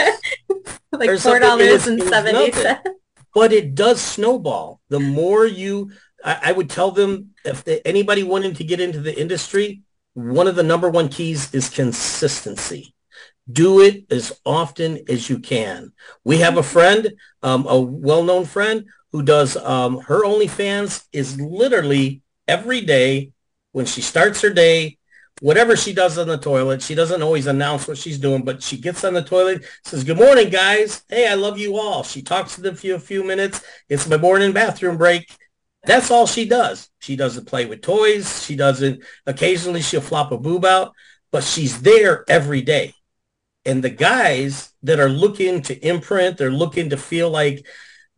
like 0.92 1.18
four 1.20 1.38
dollars 1.38 1.70
was- 1.72 1.86
and 1.86 1.98
it 2.00 2.04
was 2.04 2.08
seventy 2.10 2.90
But 3.34 3.52
it 3.52 3.74
does 3.74 4.00
snowball. 4.00 4.80
The 4.88 5.00
more 5.00 5.46
you, 5.46 5.92
I, 6.24 6.40
I 6.46 6.52
would 6.52 6.68
tell 6.68 6.90
them 6.90 7.30
if 7.44 7.64
the, 7.64 7.86
anybody 7.86 8.22
wanted 8.24 8.56
to 8.56 8.64
get 8.64 8.80
into 8.80 9.00
the 9.00 9.18
industry, 9.18 9.82
one 10.14 10.48
of 10.48 10.56
the 10.56 10.62
number 10.64 10.90
one 10.90 11.08
keys 11.08 11.54
is 11.54 11.68
consistency. 11.70 12.94
Do 13.50 13.80
it 13.80 14.04
as 14.10 14.32
often 14.44 15.00
as 15.08 15.28
you 15.28 15.38
can. 15.38 15.92
We 16.24 16.38
have 16.38 16.56
a 16.56 16.62
friend, 16.62 17.12
um, 17.42 17.66
a 17.66 17.80
well-known 17.80 18.44
friend 18.44 18.86
who 19.12 19.22
does 19.22 19.56
um, 19.56 19.98
her 20.00 20.24
OnlyFans 20.24 21.04
is 21.12 21.40
literally 21.40 22.22
every 22.46 22.80
day 22.80 23.32
when 23.72 23.86
she 23.86 24.00
starts 24.00 24.40
her 24.42 24.50
day, 24.50 24.98
whatever 25.40 25.76
she 25.76 25.92
does 25.92 26.18
on 26.18 26.28
the 26.28 26.36
toilet, 26.36 26.82
she 26.82 26.94
doesn't 26.94 27.22
always 27.22 27.46
announce 27.46 27.88
what 27.88 27.98
she's 27.98 28.18
doing, 28.18 28.44
but 28.44 28.62
she 28.62 28.76
gets 28.76 29.04
on 29.04 29.14
the 29.14 29.22
toilet, 29.22 29.64
says, 29.84 30.04
good 30.04 30.18
morning, 30.18 30.50
guys. 30.50 31.02
Hey, 31.08 31.28
I 31.28 31.34
love 31.34 31.58
you 31.58 31.76
all. 31.76 32.02
She 32.02 32.22
talks 32.22 32.54
to 32.56 32.60
them 32.60 32.74
for 32.74 32.94
a 32.94 33.00
few 33.00 33.24
minutes. 33.24 33.62
It's 33.88 34.08
my 34.08 34.16
morning 34.16 34.52
bathroom 34.52 34.96
break. 34.96 35.32
That's 35.84 36.10
all 36.10 36.26
she 36.26 36.44
does. 36.44 36.90
She 36.98 37.16
doesn't 37.16 37.46
play 37.46 37.64
with 37.64 37.80
toys. 37.80 38.44
She 38.44 38.54
doesn't, 38.54 39.02
occasionally 39.26 39.80
she'll 39.80 40.02
flop 40.02 40.30
a 40.30 40.38
boob 40.38 40.64
out, 40.64 40.92
but 41.32 41.42
she's 41.42 41.80
there 41.80 42.24
every 42.28 42.60
day. 42.60 42.94
And 43.70 43.84
the 43.84 43.90
guys 43.90 44.72
that 44.82 44.98
are 44.98 45.08
looking 45.08 45.62
to 45.62 45.78
imprint, 45.86 46.36
they're 46.36 46.50
looking 46.50 46.90
to 46.90 46.96
feel 46.96 47.30
like 47.30 47.64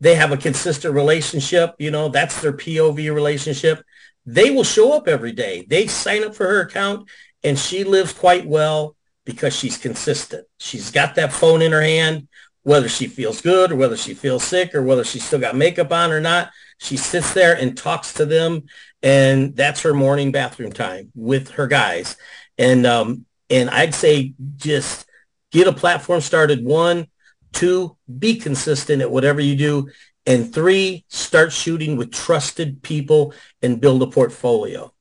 they 0.00 0.14
have 0.14 0.32
a 0.32 0.36
consistent 0.38 0.94
relationship, 0.94 1.74
you 1.78 1.90
know, 1.90 2.08
that's 2.08 2.40
their 2.40 2.54
POV 2.54 3.14
relationship. 3.14 3.84
They 4.24 4.50
will 4.50 4.64
show 4.64 4.94
up 4.94 5.06
every 5.06 5.32
day. 5.32 5.66
They 5.68 5.86
sign 5.88 6.24
up 6.24 6.34
for 6.34 6.46
her 6.46 6.62
account 6.62 7.06
and 7.44 7.58
she 7.58 7.84
lives 7.84 8.14
quite 8.14 8.46
well 8.46 8.96
because 9.26 9.54
she's 9.54 9.76
consistent. 9.76 10.46
She's 10.58 10.90
got 10.90 11.16
that 11.16 11.34
phone 11.34 11.60
in 11.60 11.72
her 11.72 11.82
hand, 11.82 12.28
whether 12.62 12.88
she 12.88 13.06
feels 13.06 13.42
good 13.42 13.72
or 13.72 13.76
whether 13.76 13.96
she 13.96 14.14
feels 14.14 14.42
sick 14.42 14.74
or 14.74 14.82
whether 14.82 15.04
she's 15.04 15.24
still 15.24 15.38
got 15.38 15.54
makeup 15.54 15.92
on 15.92 16.12
or 16.12 16.20
not. 16.20 16.50
She 16.78 16.96
sits 16.96 17.34
there 17.34 17.54
and 17.54 17.76
talks 17.76 18.14
to 18.14 18.26
them, 18.26 18.64
and 19.02 19.54
that's 19.54 19.82
her 19.82 19.94
morning 19.94 20.32
bathroom 20.32 20.72
time 20.72 21.12
with 21.14 21.50
her 21.50 21.68
guys. 21.68 22.16
And 22.58 22.86
um, 22.86 23.26
and 23.50 23.70
I'd 23.70 23.94
say 23.94 24.34
just 24.56 25.06
get 25.52 25.68
a 25.68 25.72
platform 25.72 26.20
started. 26.20 26.64
One, 26.64 27.06
two, 27.52 27.96
be 28.18 28.36
consistent 28.36 29.02
at 29.02 29.10
whatever 29.10 29.40
you 29.40 29.54
do, 29.54 29.88
and 30.26 30.52
three, 30.52 31.04
start 31.08 31.52
shooting 31.52 31.96
with 31.96 32.12
trusted 32.12 32.82
people 32.82 33.34
and 33.62 33.80
build 33.80 34.02
a 34.02 34.06
portfolio. 34.06 34.92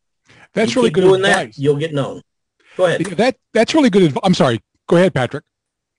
That's 0.53 0.75
you 0.75 0.81
really 0.81 0.89
keep 0.89 0.95
good 0.95 1.01
doing 1.01 1.25
advice. 1.25 1.55
that, 1.55 1.61
you'll 1.61 1.77
get 1.77 1.93
known. 1.93 2.21
Go 2.77 2.85
ahead. 2.85 3.05
That 3.05 3.37
that's 3.53 3.73
really 3.73 3.89
good. 3.89 4.03
Adv- 4.03 4.19
I'm 4.23 4.33
sorry. 4.33 4.61
Go 4.87 4.97
ahead, 4.97 5.13
Patrick. 5.13 5.43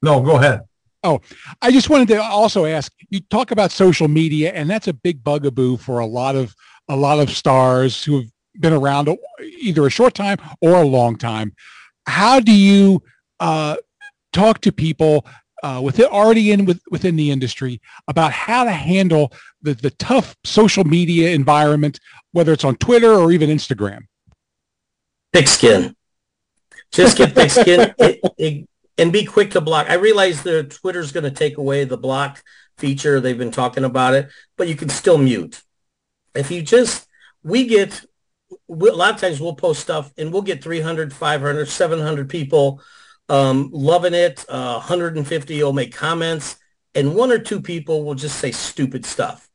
No, 0.02 0.20
go 0.20 0.36
ahead. 0.36 0.62
Oh, 1.04 1.20
I 1.60 1.72
just 1.72 1.90
wanted 1.90 2.08
to 2.08 2.22
also 2.22 2.64
ask. 2.64 2.92
You 3.10 3.20
talk 3.20 3.50
about 3.50 3.72
social 3.72 4.08
media, 4.08 4.52
and 4.52 4.68
that's 4.68 4.88
a 4.88 4.92
big 4.92 5.24
bugaboo 5.24 5.78
for 5.78 5.98
a 5.98 6.06
lot 6.06 6.36
of 6.36 6.54
a 6.88 6.96
lot 6.96 7.18
of 7.18 7.30
stars 7.30 8.04
who 8.04 8.16
have 8.20 8.30
been 8.58 8.72
around 8.72 9.08
either 9.60 9.86
a 9.86 9.90
short 9.90 10.14
time 10.14 10.38
or 10.60 10.74
a 10.74 10.86
long 10.86 11.16
time. 11.16 11.54
How 12.06 12.40
do 12.40 12.52
you 12.52 13.02
uh, 13.40 13.76
talk 14.32 14.60
to 14.62 14.72
people 14.72 15.26
uh, 15.62 15.80
within 15.82 16.06
already 16.06 16.50
in 16.50 16.64
with, 16.64 16.80
within 16.90 17.16
the 17.16 17.30
industry 17.30 17.80
about 18.08 18.32
how 18.32 18.64
to 18.64 18.72
handle 18.72 19.32
the 19.62 19.74
the 19.74 19.90
tough 19.90 20.34
social 20.44 20.84
media 20.84 21.30
environment, 21.30 22.00
whether 22.32 22.52
it's 22.52 22.64
on 22.64 22.76
Twitter 22.76 23.12
or 23.12 23.30
even 23.30 23.48
Instagram? 23.48 24.02
thick 25.32 25.48
skin. 25.48 25.96
Just 26.92 27.16
get 27.16 27.34
thick 27.34 27.50
skin 27.50 27.94
it, 27.98 28.20
it, 28.36 28.68
and 28.98 29.12
be 29.12 29.24
quick 29.24 29.52
to 29.52 29.60
block. 29.60 29.88
I 29.88 29.94
realize 29.94 30.42
the 30.42 30.64
Twitter's 30.64 31.12
going 31.12 31.24
to 31.24 31.30
take 31.30 31.56
away 31.56 31.84
the 31.84 31.96
block 31.96 32.42
feature. 32.76 33.20
They've 33.20 33.38
been 33.38 33.50
talking 33.50 33.84
about 33.84 34.14
it, 34.14 34.28
but 34.56 34.68
you 34.68 34.76
can 34.76 34.88
still 34.88 35.18
mute. 35.18 35.62
If 36.34 36.50
you 36.50 36.62
just, 36.62 37.06
we 37.42 37.66
get, 37.66 38.04
we, 38.68 38.90
a 38.90 38.94
lot 38.94 39.14
of 39.14 39.20
times 39.20 39.40
we'll 39.40 39.54
post 39.54 39.80
stuff 39.80 40.12
and 40.18 40.32
we'll 40.32 40.42
get 40.42 40.62
300, 40.62 41.12
500, 41.12 41.68
700 41.68 42.28
people 42.28 42.82
um, 43.32 43.70
loving 43.72 44.14
it. 44.14 44.44
Uh, 44.48 44.74
150 44.74 45.62
will 45.62 45.72
make 45.72 45.94
comments 45.94 46.56
and 46.94 47.14
one 47.14 47.32
or 47.32 47.38
two 47.38 47.62
people 47.62 48.04
will 48.04 48.14
just 48.14 48.38
say 48.38 48.52
stupid 48.52 49.06
stuff. 49.06 49.48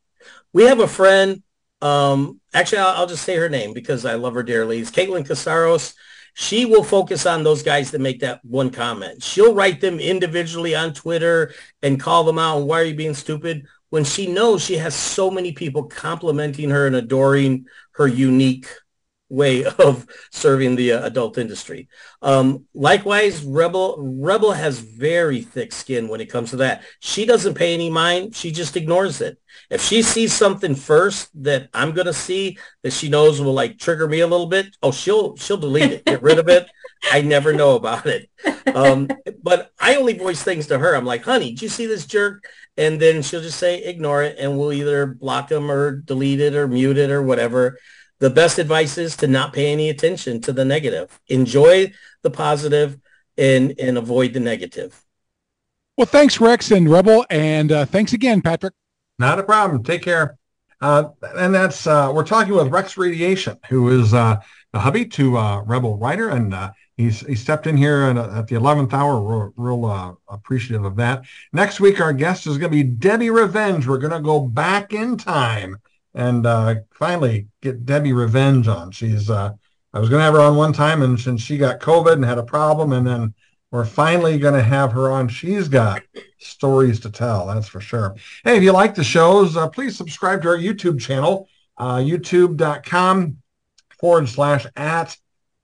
We 0.51 0.63
have 0.63 0.79
a 0.79 0.87
friend 0.87 1.43
um, 1.79 2.41
actually, 2.55 2.79
I'll, 2.79 3.01
I'll, 3.01 3.07
just 3.07 3.23
say 3.23 3.35
her 3.35 3.49
name 3.49 3.71
because 3.71 4.03
I 4.03 4.15
love 4.15 4.33
her 4.33 4.41
dearly. 4.41 4.79
It's 4.79 4.89
Caitlin 4.89 5.27
Casaros. 5.27 5.93
She 6.33 6.65
will 6.65 6.83
focus 6.83 7.27
on 7.27 7.43
those 7.43 7.61
guys 7.61 7.91
that 7.91 8.01
make 8.01 8.21
that 8.21 8.43
one 8.43 8.71
comment. 8.71 9.21
She'll 9.21 9.53
write 9.53 9.79
them 9.79 9.99
individually 9.99 10.75
on 10.75 10.95
Twitter 10.95 11.53
and 11.83 11.99
call 11.99 12.23
them 12.23 12.39
out. 12.39 12.63
Why 12.63 12.81
are 12.81 12.85
you 12.85 12.95
being 12.95 13.13
stupid? 13.13 13.67
When 13.89 14.03
she 14.03 14.25
knows 14.25 14.63
she 14.63 14.77
has 14.77 14.95
so 14.95 15.29
many 15.29 15.51
people 15.51 15.83
complimenting 15.83 16.71
her 16.71 16.87
and 16.87 16.95
adoring 16.95 17.67
her 17.91 18.07
unique 18.07 18.67
way 19.29 19.65
of 19.79 20.05
serving 20.31 20.75
the 20.75 20.93
uh, 20.93 21.05
adult 21.05 21.37
industry. 21.37 21.87
Um, 22.21 22.65
likewise, 22.73 23.43
Rebel 23.43 23.97
Rebel 23.99 24.51
has 24.51 24.79
very 24.79 25.41
thick 25.41 25.71
skin 25.71 26.07
when 26.07 26.21
it 26.21 26.27
comes 26.27 26.51
to 26.51 26.57
that. 26.57 26.83
She 26.99 27.25
doesn't 27.25 27.55
pay 27.55 27.73
any 27.73 27.89
mind. 27.89 28.35
She 28.35 28.51
just 28.51 28.77
ignores 28.77 29.21
it. 29.21 29.39
If 29.69 29.81
she 29.81 30.01
sees 30.01 30.33
something 30.33 30.75
first 30.75 31.29
that 31.43 31.69
I'm 31.73 31.91
going 31.91 32.07
to 32.07 32.13
see 32.13 32.57
that 32.83 32.93
she 32.93 33.09
knows 33.09 33.41
will 33.41 33.53
like 33.53 33.79
trigger 33.79 34.07
me 34.07 34.21
a 34.21 34.27
little 34.27 34.47
bit, 34.47 34.75
oh, 34.81 34.91
she'll 34.91 35.35
she'll 35.37 35.57
delete 35.57 35.91
it, 35.91 36.05
get 36.05 36.21
rid 36.21 36.39
of 36.39 36.47
it. 36.49 36.67
I 37.11 37.21
never 37.21 37.53
know 37.53 37.75
about 37.75 38.07
it. 38.07 38.29
Um, 38.73 39.07
but 39.43 39.71
I 39.79 39.95
only 39.95 40.17
voice 40.17 40.41
things 40.41 40.67
to 40.67 40.79
her. 40.79 40.95
I'm 40.95 41.05
like, 41.05 41.23
honey, 41.23 41.51
did 41.51 41.61
you 41.61 41.69
see 41.69 41.85
this 41.85 42.07
jerk? 42.07 42.43
And 42.75 42.99
then 42.99 43.21
she'll 43.21 43.41
just 43.41 43.59
say, 43.59 43.83
ignore 43.83 44.23
it. 44.23 44.37
And 44.39 44.57
we'll 44.57 44.73
either 44.73 45.05
block 45.05 45.49
them 45.49 45.69
or 45.69 45.91
delete 45.91 46.39
it 46.39 46.55
or 46.55 46.67
mute 46.67 46.97
it 46.97 47.11
or 47.11 47.21
whatever 47.21 47.77
the 48.19 48.30
best 48.30 48.58
advice 48.58 48.97
is 48.97 49.15
to 49.17 49.27
not 49.27 49.53
pay 49.53 49.71
any 49.71 49.89
attention 49.89 50.41
to 50.41 50.53
the 50.53 50.65
negative. 50.65 51.19
Enjoy 51.27 51.91
the 52.23 52.32
positive 52.32 52.99
and, 53.38 53.75
and 53.80 53.97
avoid 53.97 54.34
the 54.34 54.39
negative. 54.39 55.03
Well, 55.97 56.08
thanks, 56.08 56.39
Rex 56.39 56.71
and 56.71 56.89
Rebel. 56.89 57.25
And 57.30 57.71
uh, 57.71 57.86
thanks 57.86 58.13
again, 58.13 58.41
Patrick. 58.41 58.73
Not 59.19 59.39
a 59.39 59.43
problem. 59.43 59.84
Take 59.84 60.03
care. 60.03 60.38
Uh, 60.80 61.10
and 61.36 61.53
that's, 61.53 61.88
uh, 61.88 62.12
we're 62.13 62.23
talking 62.23 62.53
with 62.53 62.67
Rex 62.67 62.97
Radiation, 62.97 63.58
who 63.69 63.99
is 63.99 64.13
uh, 64.13 64.39
a 64.73 64.80
hubby 64.80 65.06
to 65.06 65.38
uh, 65.38 65.62
Rebel 65.62 65.97
Rhyder. 65.97 66.30
And 66.30 66.53
uh, 66.53 66.71
he's, 66.97 67.21
he 67.21 67.34
stepped 67.34 67.65
in 67.65 67.77
here 67.77 68.03
at, 68.03 68.17
at 68.17 68.47
the 68.47 68.56
11th 68.56 68.93
hour. 68.93 69.19
We're 69.21 69.49
real 69.56 70.19
appreciative 70.27 70.86
of 70.86 70.95
that. 70.97 71.25
Next 71.51 71.80
week, 71.80 71.99
our 71.99 72.13
guest 72.13 72.45
is 72.45 72.60
going 72.60 72.71
to 72.71 72.77
be 72.77 72.84
Debbie 72.84 73.32
Revenge. 73.32 73.88
We're 73.88 73.97
going 73.97 74.13
to 74.13 74.19
go 74.19 74.39
back 74.41 74.93
in 74.93 75.17
time 75.17 75.77
and 76.17 76.47
uh, 76.47 76.75
finally 76.95 77.47
get 77.62 77.86
Debbie 77.86 78.12
revenge 78.12 78.67
on. 78.67 78.91
She's 78.91 79.30
uh, 79.30 79.53
I 79.93 79.99
was 79.99 80.10
going 80.10 80.19
to 80.19 80.25
have 80.25 80.34
her 80.34 80.41
on 80.41 80.58
one 80.58 80.73
time, 80.73 81.03
and 81.03 81.17
since 81.17 81.41
she 81.41 81.58
got 81.58 81.80
COVID 81.80 82.13
and 82.13 82.25
had 82.25 82.39
a 82.39 82.43
problem, 82.43 82.91
and 82.91 83.06
then 83.06 83.34
we're 83.71 83.86
finally 83.86 84.39
going 84.39 84.56
to 84.56 84.63
have 84.63 84.91
her 84.93 85.12
on. 85.12 85.27
She's 85.30 85.67
got 85.67 86.01
stories 86.39 86.99
to 87.01 87.12
tell, 87.12 87.45
that's 87.47 87.67
for 87.67 87.80
sure. 87.80 88.15
Hey, 88.43 88.58
if 88.58 88.63
you 88.63 88.71
like 88.71 88.95
the 88.95 89.03
shows, 89.03 89.56
uh, 89.56 89.69
please 89.69 89.95
subscribe 89.95 90.41
to 90.41 90.49
our 90.49 90.58
YouTube 90.58 90.99
channel, 90.99 91.47
uh, 91.77 91.97
youtube.com 91.97 93.38
forward 93.99 94.27
slash 94.27 94.65
at 94.75 95.15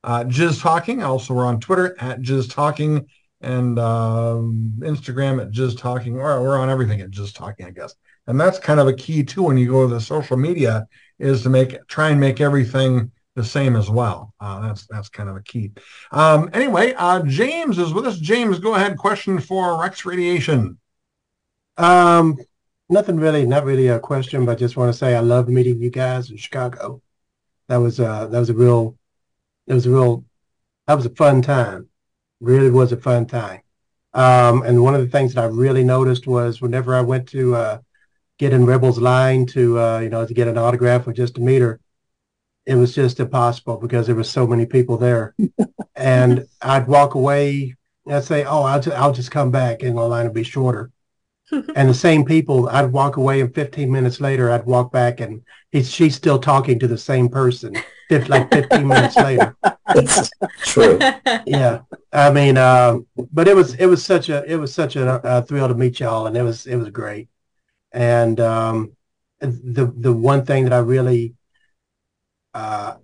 uh, 0.04 0.24
Jizz 0.26 0.62
Talking. 0.62 1.04
Also, 1.04 1.34
we're 1.34 1.46
on 1.46 1.60
Twitter 1.60 1.96
at 2.00 2.22
Jizz 2.22 2.54
Talking 2.54 3.08
and 3.42 3.80
uh, 3.80 4.36
Instagram 4.80 5.42
at 5.42 5.52
Jizz 5.52 5.80
Talking, 5.80 6.18
or 6.18 6.42
we're 6.44 6.60
on 6.60 6.70
everything 6.70 7.02
at 7.02 7.10
Jizz 7.10 7.34
Talking, 7.34 7.66
I 7.66 7.72
guess 7.72 7.96
and 8.28 8.40
that's 8.40 8.60
kind 8.60 8.80
of 8.80 8.88
a 8.88 8.94
key 8.94 9.24
too 9.24 9.44
when 9.44 9.58
you 9.58 9.70
go 9.70 9.88
to 9.88 9.94
the 9.94 10.02
social 10.02 10.38
media 10.38 10.88
is 11.20 11.44
to 11.44 11.50
make 11.50 11.86
try 11.88 12.10
and 12.10 12.20
make 12.20 12.42
everything 12.42 13.12
the 13.36 13.44
same 13.44 13.76
as 13.76 13.90
well. 13.90 14.34
Uh, 14.40 14.62
that's 14.62 14.86
that's 14.88 15.10
kind 15.10 15.30
of 15.30 15.36
a 15.36 15.42
key. 15.42 15.72
Um, 16.12 16.50
anyway, 16.54 16.94
uh, 16.98 17.24
James 17.24 17.78
is 17.80 17.94
with 17.94 18.06
us. 18.06 18.20
James, 18.20 18.60
go 18.60 18.76
ahead. 18.76 18.98
Question 18.98 19.40
for 19.40 19.80
Rex 19.82 20.06
Radiation. 20.06 20.78
Um, 21.78 22.38
nothing 22.90 23.18
really, 23.18 23.46
not 23.46 23.66
really 23.66 23.88
a 23.88 24.00
question, 24.00 24.46
but 24.46 24.60
just 24.60 24.78
want 24.78 24.92
to 24.92 24.98
say 24.98 25.16
I 25.16 25.20
love 25.22 25.50
meeting 25.50 25.82
you 25.82 25.90
guys 25.90 26.30
in 26.30 26.38
Chicago. 26.38 27.02
That 27.68 27.78
was 27.78 28.00
uh 28.00 28.28
that 28.28 28.40
was 28.40 28.50
a 28.50 28.54
real, 28.54 28.98
that 29.68 29.74
was 29.74 29.86
a 29.86 29.90
real, 29.90 30.26
that 30.88 30.96
was 30.96 31.06
a 31.06 31.16
fun 31.16 31.42
time. 31.42 31.90
Really 32.40 32.70
was 32.70 32.92
a 32.92 32.98
fun 32.98 33.26
time. 33.26 33.62
Um, 34.14 34.62
and 34.62 34.84
one 34.84 34.94
of 34.94 35.02
the 35.02 35.08
things 35.08 35.34
that 35.34 35.44
I 35.44 35.48
really 35.48 35.84
noticed 35.84 36.28
was 36.28 36.62
whenever 36.62 36.94
I 36.94 37.02
went 37.02 37.28
to 37.30 37.56
uh, 37.56 37.78
get 38.40 38.54
in 38.54 38.66
Rebel's 38.66 39.00
line 39.00 39.46
to 39.48 39.80
uh, 39.80 40.00
you 40.00 40.10
know 40.10 40.26
to 40.26 40.34
get 40.34 40.48
an 40.48 40.58
autograph 40.58 41.08
or 41.08 41.14
just 41.14 41.36
to 41.36 41.42
meet 41.42 41.62
her, 41.62 41.80
it 42.66 42.76
was 42.76 42.96
just 42.96 43.20
impossible 43.20 43.78
because 43.78 44.08
there 44.08 44.16
were 44.16 44.24
so 44.24 44.48
many 44.48 44.66
people 44.66 44.98
there, 44.98 45.36
and 45.96 46.46
I'd 46.62 46.88
walk 46.88 47.16
away 47.16 47.76
and 48.06 48.16
I'd 48.16 48.24
say, 48.24 48.44
"Oh, 48.44 48.64
I'll 48.64 48.82
just, 48.82 48.98
I'll 48.98 49.14
just 49.14 49.32
come 49.32 49.52
back 49.52 49.84
and 49.84 49.98
the 49.98 50.02
line 50.02 50.26
will 50.26 50.34
be 50.34 50.44
shorter." 50.44 50.92
and 51.76 51.90
the 51.90 51.94
same 51.94 52.26
people, 52.26 52.70
I'd 52.70 52.92
walk 52.92 53.18
away, 53.18 53.42
and 53.42 53.54
15 53.54 53.92
minutes 53.92 54.20
later, 54.20 54.50
I'd 54.50 54.66
walk 54.66 54.92
back, 54.92 55.20
and 55.20 55.42
he's 55.72 55.92
she's 55.92 56.16
still 56.16 56.40
talking 56.40 56.80
to 56.80 56.88
the 56.88 56.98
same 56.98 57.30
person, 57.30 57.76
like 58.10 58.52
15 58.52 58.88
minutes 58.88 59.16
later. 59.18 59.56
That's 59.94 60.30
true. 60.64 61.00
Yeah, 61.46 61.82
I 62.12 62.32
mean, 62.32 62.58
uh, 62.58 63.00
but 63.32 63.48
it 63.48 63.56
was 63.56 63.76
it 63.76 63.86
was 63.86 64.04
such 64.04 64.30
a 64.30 64.44
it 64.46 64.56
was 64.56 64.74
such 64.74 64.96
a, 64.96 65.22
a 65.24 65.42
thrill 65.44 65.68
to 65.68 65.76
meet 65.76 66.00
y'all, 66.00 66.28
and 66.28 66.36
it 66.36 66.44
was 66.44 66.66
it 66.66 66.76
was 66.76 66.90
great. 66.90 67.28
And 67.94 68.40
um, 68.40 68.94
the 69.40 69.94
the 69.96 70.14
one 70.14 70.46
thing 70.46 70.64
that 70.66 70.74
I 70.74 70.80
really 70.80 71.36
uh, 72.54 72.96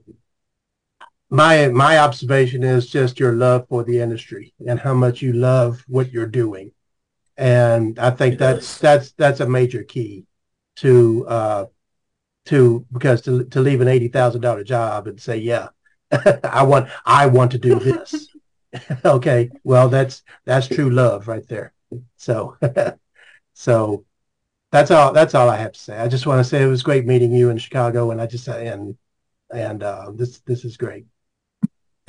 my 1.29 1.67
my 1.67 1.99
observation 1.99 2.63
is 2.63 2.89
just 2.89 3.19
your 3.19 3.33
love 3.33 3.67
for 3.67 3.83
the 3.83 3.99
industry 3.99 4.53
and 4.65 4.79
how 4.79 4.93
much 4.93 5.21
you 5.21 5.33
love 5.33 5.83
what 5.87 6.11
you're 6.11 6.25
doing, 6.25 6.71
and 7.37 7.99
I 7.99 8.09
think 8.09 8.39
that's 8.39 8.79
that's 8.79 9.11
that's 9.13 9.39
a 9.39 9.47
major 9.47 9.83
key 9.83 10.25
to 10.77 11.27
uh, 11.27 11.65
to 12.45 12.85
because 12.91 13.21
to 13.23 13.45
to 13.45 13.61
leave 13.61 13.81
an 13.81 13.87
eighty 13.87 14.07
thousand 14.07 14.41
dollar 14.41 14.63
job 14.63 15.07
and 15.07 15.21
say 15.21 15.37
yeah 15.37 15.69
I 16.43 16.63
want 16.63 16.89
I 17.05 17.27
want 17.27 17.51
to 17.51 17.59
do 17.59 17.79
this. 17.79 18.29
okay, 19.05 19.51
well 19.63 19.89
that's 19.89 20.23
that's 20.45 20.67
true 20.67 20.89
love 20.89 21.27
right 21.27 21.47
there. 21.47 21.73
So 22.17 22.57
so 23.53 24.05
that's 24.71 24.91
all 24.91 25.13
that's 25.13 25.35
all 25.35 25.49
I 25.49 25.57
have 25.57 25.73
to 25.73 25.79
say. 25.79 25.97
I 25.97 26.07
just 26.07 26.25
want 26.25 26.39
to 26.39 26.43
say 26.43 26.61
it 26.61 26.67
was 26.67 26.83
great 26.83 27.05
meeting 27.05 27.31
you 27.31 27.49
in 27.49 27.57
Chicago, 27.57 28.11
and 28.11 28.21
I 28.21 28.27
just 28.27 28.47
and 28.47 28.97
and 29.51 29.83
uh, 29.83 30.11
this 30.13 30.39
this 30.39 30.65
is 30.65 30.77
great. 30.77 31.05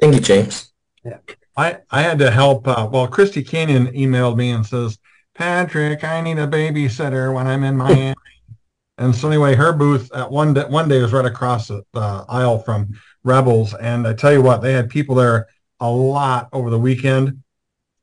Thank 0.00 0.14
you, 0.14 0.20
James. 0.20 0.72
Yeah. 1.04 1.18
I, 1.56 1.78
I 1.90 2.02
had 2.02 2.18
to 2.20 2.30
help. 2.30 2.66
Uh, 2.66 2.88
well, 2.90 3.06
Christy 3.06 3.42
Canyon 3.42 3.88
emailed 3.88 4.36
me 4.36 4.50
and 4.50 4.64
says, 4.64 4.98
Patrick, 5.34 6.04
I 6.04 6.20
need 6.20 6.38
a 6.38 6.46
babysitter 6.46 7.34
when 7.34 7.46
I'm 7.46 7.64
in 7.64 7.76
Miami. 7.76 8.14
and 8.98 9.14
so 9.14 9.28
anyway, 9.28 9.54
her 9.54 9.72
booth 9.72 10.10
at 10.14 10.30
one 10.30 10.54
day, 10.54 10.64
one 10.64 10.88
day 10.88 11.02
was 11.02 11.12
right 11.12 11.24
across 11.24 11.68
the, 11.68 11.82
the 11.92 12.24
aisle 12.28 12.60
from 12.60 12.98
Rebels. 13.24 13.74
And 13.74 14.06
I 14.06 14.14
tell 14.14 14.32
you 14.32 14.42
what, 14.42 14.62
they 14.62 14.72
had 14.72 14.88
people 14.88 15.14
there 15.14 15.48
a 15.80 15.90
lot 15.90 16.48
over 16.52 16.70
the 16.70 16.78
weekend. 16.78 17.42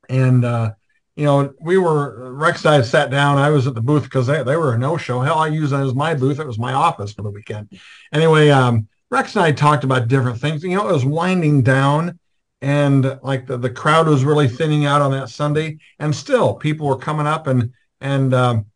And, 0.08 0.44
uh, 0.44 0.72
you 1.18 1.24
know, 1.24 1.52
we 1.60 1.78
were, 1.78 2.32
Rex 2.32 2.64
and 2.64 2.74
I 2.76 2.82
sat 2.82 3.10
down. 3.10 3.38
I 3.38 3.50
was 3.50 3.66
at 3.66 3.74
the 3.74 3.80
booth 3.80 4.04
because 4.04 4.28
they, 4.28 4.40
they 4.44 4.56
were 4.56 4.74
a 4.74 4.78
no-show. 4.78 5.20
Hell, 5.20 5.38
I 5.38 5.48
used 5.48 5.72
that 5.72 5.84
as 5.84 5.92
my 5.92 6.14
booth. 6.14 6.38
It 6.38 6.46
was 6.46 6.60
my 6.60 6.72
office 6.72 7.12
for 7.12 7.22
the 7.22 7.30
weekend. 7.30 7.76
Anyway, 8.12 8.50
um, 8.50 8.86
Rex 9.10 9.34
and 9.34 9.44
I 9.44 9.50
talked 9.50 9.82
about 9.82 10.06
different 10.06 10.40
things. 10.40 10.62
You 10.62 10.76
know, 10.76 10.88
it 10.88 10.92
was 10.92 11.04
winding 11.04 11.62
down 11.62 12.20
and 12.60 13.18
like 13.22 13.46
the, 13.46 13.56
the 13.56 13.70
crowd 13.70 14.06
was 14.06 14.24
really 14.24 14.48
thinning 14.48 14.86
out 14.86 15.02
on 15.02 15.10
that 15.12 15.28
Sunday, 15.28 15.78
and 15.98 16.14
still 16.14 16.54
people 16.54 16.86
were 16.86 16.96
coming 16.96 17.26
up 17.26 17.46
and 17.46 17.72
and 18.00 18.34
um, 18.34 18.66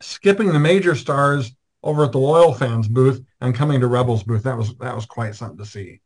skipping 0.00 0.48
the 0.48 0.58
major 0.58 0.94
stars 0.94 1.52
over 1.82 2.04
at 2.04 2.12
the 2.12 2.18
LoyalFans 2.18 2.90
booth 2.90 3.22
and 3.40 3.54
coming 3.54 3.80
to 3.80 3.86
Rebels 3.86 4.22
booth. 4.22 4.42
That 4.42 4.56
was 4.56 4.74
that 4.76 4.94
was 4.94 5.06
quite 5.06 5.34
something 5.34 5.58
to 5.58 5.66
see. 5.66 6.00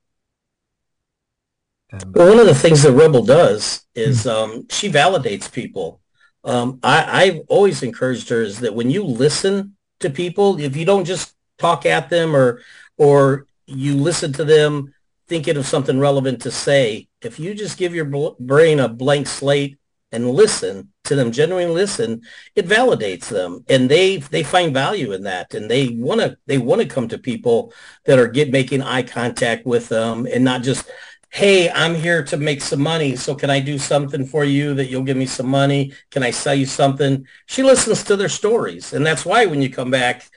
And, 1.93 2.15
well, 2.15 2.29
one 2.29 2.39
of 2.39 2.47
the 2.47 2.55
things 2.55 2.83
that 2.83 2.93
Rebel 2.93 3.25
does 3.25 3.85
is 3.95 4.25
hmm. 4.25 4.31
um, 4.31 4.67
she 4.71 4.91
validates 4.91 5.51
people. 5.51 6.01
Um, 6.45 6.81
I, 6.83 7.23
I've 7.23 7.41
always 7.49 7.83
encouraged 7.83 8.29
her 8.31 8.43
is 8.43 8.61
that 8.61 8.75
when 8.75 8.91
you 8.91 9.05
listen 9.05 9.77
to 10.01 10.11
people, 10.11 10.59
if 10.59 10.77
you 10.77 10.85
don't 10.85 11.05
just 11.05 11.35
talk 11.59 11.85
at 11.87 12.09
them 12.09 12.35
or 12.35 12.63
or 12.97 13.47
you 13.67 13.95
listen 13.97 14.33
to 14.35 14.45
them 14.45 14.95
thinking 15.29 15.57
of 15.57 15.67
something 15.67 15.99
relevant 15.99 16.43
to 16.43 16.51
say, 16.51 17.09
if 17.23 17.39
you 17.39 17.55
just 17.55 17.79
give 17.79 17.95
your 17.95 18.35
brain 18.41 18.81
a 18.81 18.89
blank 18.89 19.27
slate 19.27 19.79
and 20.13 20.29
listen 20.31 20.93
to 21.05 21.15
them, 21.15 21.31
genuinely 21.31 21.73
listen, 21.73 22.23
it 22.57 22.67
validates 22.67 23.29
them, 23.29 23.65
and 23.69 23.89
they 23.89 24.17
they 24.17 24.43
find 24.43 24.73
value 24.73 25.13
in 25.13 25.23
that, 25.25 25.55
and 25.55 25.71
they 25.71 25.89
want 25.89 26.21
to 26.21 26.37
they 26.47 26.59
want 26.59 26.81
to 26.81 26.89
come 26.89 27.09
to 27.09 27.19
people 27.19 27.73
that 28.07 28.19
are 28.19 28.27
get 28.27 28.51
making 28.51 28.83
eye 28.83 29.03
contact 29.03 29.67
with 29.67 29.89
them, 29.89 30.27
and 30.27 30.45
not 30.45 30.63
just. 30.63 30.89
Hey, 31.33 31.71
I'm 31.71 31.95
here 31.95 32.25
to 32.25 32.37
make 32.37 32.61
some 32.61 32.81
money. 32.81 33.17
So 33.17 33.35
can 33.35 33.51
I 33.51 33.61
do 33.61 33.79
something 33.79 34.27
for 34.27 34.45
you 34.45 34.75
that 34.75 34.87
you'll 34.87 35.05
give 35.05 35.17
me 35.17 35.27
some 35.27 35.47
money? 35.47 35.93
Can 36.11 36.23
I 36.23 36.31
sell 36.31 36.55
you 36.55 36.67
something? 36.67 37.27
She 37.47 37.63
listens 37.63 38.03
to 38.05 38.17
their 38.17 38.29
stories. 38.29 38.93
And 38.93 39.07
that's 39.07 39.25
why 39.25 39.47
when 39.47 39.63
you 39.63 39.71
come 39.71 39.91
back, 39.91 40.29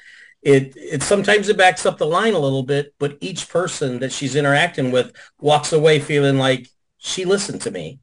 it 0.44 0.76
it 0.76 1.02
sometimes 1.02 1.50
it 1.50 1.58
backs 1.58 1.86
up 1.86 1.98
the 1.98 2.06
line 2.06 2.34
a 2.34 2.40
little 2.40 2.64
bit, 2.64 2.94
but 3.00 3.18
each 3.22 3.50
person 3.50 4.00
that 4.00 4.12
she's 4.12 4.36
interacting 4.36 4.92
with 4.92 5.14
walks 5.40 5.72
away 5.72 6.00
feeling 6.00 6.38
like 6.38 6.68
she 6.98 7.26
listened 7.26 7.62
to 7.62 7.72
me, 7.72 8.00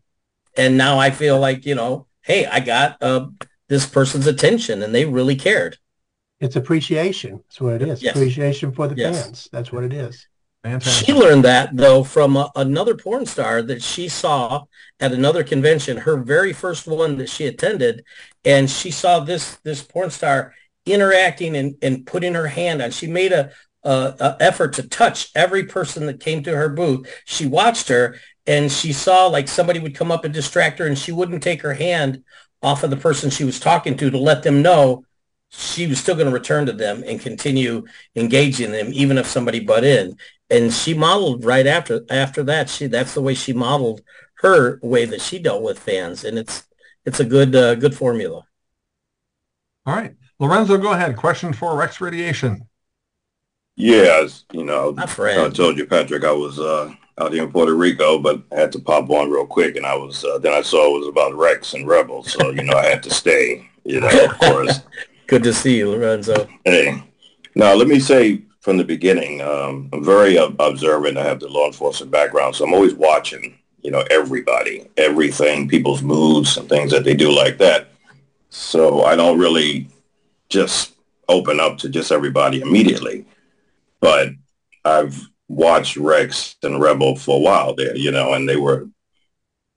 and 0.56 0.76
now 0.76 0.98
I 0.98 1.10
feel 1.10 1.38
like 1.38 1.66
you 1.66 1.74
know, 1.74 2.06
hey, 2.22 2.46
I 2.46 2.60
got 2.60 3.02
uh, 3.02 3.28
this 3.68 3.86
person's 3.86 4.26
attention, 4.26 4.82
and 4.82 4.94
they 4.94 5.04
really 5.04 5.36
cared. 5.36 5.78
It's 6.40 6.56
appreciation. 6.56 7.42
That's 7.48 7.60
what 7.60 7.74
it 7.74 7.82
is. 7.82 8.02
Yes. 8.02 8.16
Appreciation 8.16 8.72
for 8.72 8.88
the 8.88 8.96
yes. 8.96 9.22
fans. 9.22 9.48
That's 9.52 9.70
what 9.70 9.84
it 9.84 9.92
is. 9.92 10.26
Fantastic. 10.62 11.06
She 11.06 11.14
learned 11.14 11.44
that 11.44 11.74
though 11.74 12.04
from 12.04 12.36
a, 12.36 12.50
another 12.54 12.94
porn 12.94 13.24
star 13.24 13.62
that 13.62 13.82
she 13.82 14.08
saw 14.08 14.64
at 15.00 15.12
another 15.12 15.42
convention, 15.42 15.96
her 15.96 16.18
very 16.18 16.52
first 16.52 16.86
one 16.86 17.16
that 17.16 17.30
she 17.30 17.46
attended, 17.46 18.04
and 18.44 18.68
she 18.68 18.90
saw 18.90 19.20
this 19.20 19.56
this 19.64 19.82
porn 19.82 20.10
star 20.10 20.54
interacting 20.84 21.56
and, 21.56 21.76
and 21.82 22.06
putting 22.06 22.34
her 22.34 22.46
hand 22.46 22.82
on. 22.82 22.90
She 22.90 23.06
made 23.06 23.32
a, 23.32 23.50
a, 23.84 24.14
a, 24.20 24.36
effort 24.40 24.74
to 24.74 24.88
touch 24.88 25.30
every 25.34 25.64
person 25.64 26.06
that 26.06 26.20
came 26.20 26.42
to 26.42 26.56
her 26.56 26.68
booth. 26.68 27.08
She 27.24 27.46
watched 27.46 27.88
her 27.88 28.16
and 28.46 28.70
she 28.70 28.92
saw 28.92 29.26
like 29.26 29.48
somebody 29.48 29.78
would 29.78 29.94
come 29.94 30.10
up 30.10 30.24
and 30.24 30.34
distract 30.34 30.78
her 30.78 30.86
and 30.86 30.98
she 30.98 31.12
wouldn't 31.12 31.42
take 31.42 31.62
her 31.62 31.74
hand 31.74 32.22
off 32.62 32.82
of 32.82 32.90
the 32.90 32.96
person 32.96 33.30
she 33.30 33.44
was 33.44 33.60
talking 33.60 33.96
to 33.96 34.10
to 34.10 34.18
let 34.18 34.42
them 34.42 34.62
know 34.62 35.04
she 35.50 35.86
was 35.86 35.98
still 35.98 36.14
going 36.14 36.26
to 36.26 36.32
return 36.32 36.66
to 36.66 36.72
them 36.72 37.02
and 37.06 37.20
continue 37.20 37.84
engaging 38.14 38.72
them 38.72 38.90
even 38.92 39.18
if 39.18 39.26
somebody 39.26 39.60
butt 39.60 39.84
in. 39.84 40.16
And 40.50 40.72
she 40.72 40.94
modeled 40.94 41.44
right 41.44 41.66
after 41.66 42.04
after 42.10 42.42
that. 42.44 42.68
She 42.68 42.86
that's 42.86 43.14
the 43.14 43.22
way 43.22 43.34
she 43.34 43.52
modeled 43.52 44.02
her 44.36 44.78
way 44.82 45.04
that 45.04 45.20
she 45.20 45.38
dealt 45.38 45.62
with 45.62 45.78
fans, 45.78 46.24
and 46.24 46.38
it's 46.38 46.64
it's 47.04 47.20
a 47.20 47.24
good 47.24 47.54
uh, 47.54 47.74
good 47.76 47.94
formula. 47.94 48.44
All 49.86 49.94
right. 49.94 50.14
Lorenzo, 50.38 50.78
go 50.78 50.92
ahead. 50.92 51.16
Question 51.16 51.52
for 51.52 51.76
Rex 51.76 52.00
Radiation. 52.00 52.66
Yes, 53.76 54.44
you 54.52 54.64
know, 54.64 54.94
I 54.98 55.06
told 55.50 55.78
you, 55.78 55.86
Patrick, 55.86 56.24
I 56.24 56.32
was 56.32 56.58
uh, 56.58 56.92
out 57.18 57.32
here 57.32 57.44
in 57.44 57.50
Puerto 57.50 57.74
Rico, 57.74 58.18
but 58.18 58.42
I 58.52 58.60
had 58.60 58.72
to 58.72 58.78
pop 58.78 59.08
on 59.10 59.30
real 59.30 59.46
quick, 59.46 59.76
and 59.76 59.86
I 59.86 59.94
was 59.94 60.24
uh, 60.24 60.38
then 60.38 60.52
I 60.52 60.60
saw 60.62 60.94
it 60.94 60.98
was 60.98 61.08
about 61.08 61.34
Rex 61.34 61.74
and 61.74 61.86
Rebels, 61.86 62.32
so 62.32 62.50
you 62.50 62.62
know 62.62 62.74
I 62.74 62.86
had 62.86 63.02
to 63.04 63.10
stay. 63.10 63.68
You 63.84 64.00
know, 64.00 64.24
of 64.24 64.38
course. 64.38 64.80
Good 65.26 65.42
to 65.44 65.54
see 65.54 65.78
you, 65.78 65.90
Lorenzo. 65.90 66.48
Hey, 66.64 67.02
now 67.54 67.72
let 67.74 67.86
me 67.86 68.00
say 68.00 68.42
from 68.60 68.76
the 68.76 68.84
beginning, 68.84 69.40
um, 69.40 69.88
I'm 69.92 70.04
very 70.04 70.38
uh, 70.38 70.50
observant. 70.58 71.16
I 71.16 71.24
have 71.24 71.40
the 71.40 71.48
law 71.48 71.66
enforcement 71.66 72.12
background, 72.12 72.54
so 72.54 72.64
I'm 72.64 72.74
always 72.74 72.94
watching. 72.94 73.56
You 73.82 73.90
know, 73.90 74.04
everybody, 74.10 74.86
everything, 74.98 75.66
people's 75.66 76.02
moods 76.02 76.58
and 76.58 76.68
things 76.68 76.90
that 76.90 77.02
they 77.04 77.14
do 77.14 77.34
like 77.34 77.56
that. 77.58 77.88
So 78.50 79.04
I 79.04 79.16
don't 79.16 79.38
really 79.38 79.88
just 80.50 80.92
open 81.28 81.60
up 81.60 81.78
to 81.78 81.88
just 81.88 82.12
everybody 82.12 82.60
immediately. 82.60 83.24
But 84.00 84.30
I've 84.84 85.18
watched 85.48 85.96
Rex 85.96 86.56
and 86.62 86.80
Rebel 86.80 87.16
for 87.16 87.36
a 87.36 87.40
while 87.40 87.74
there, 87.74 87.96
you 87.96 88.10
know, 88.10 88.34
and 88.34 88.46
they 88.46 88.56
were 88.56 88.86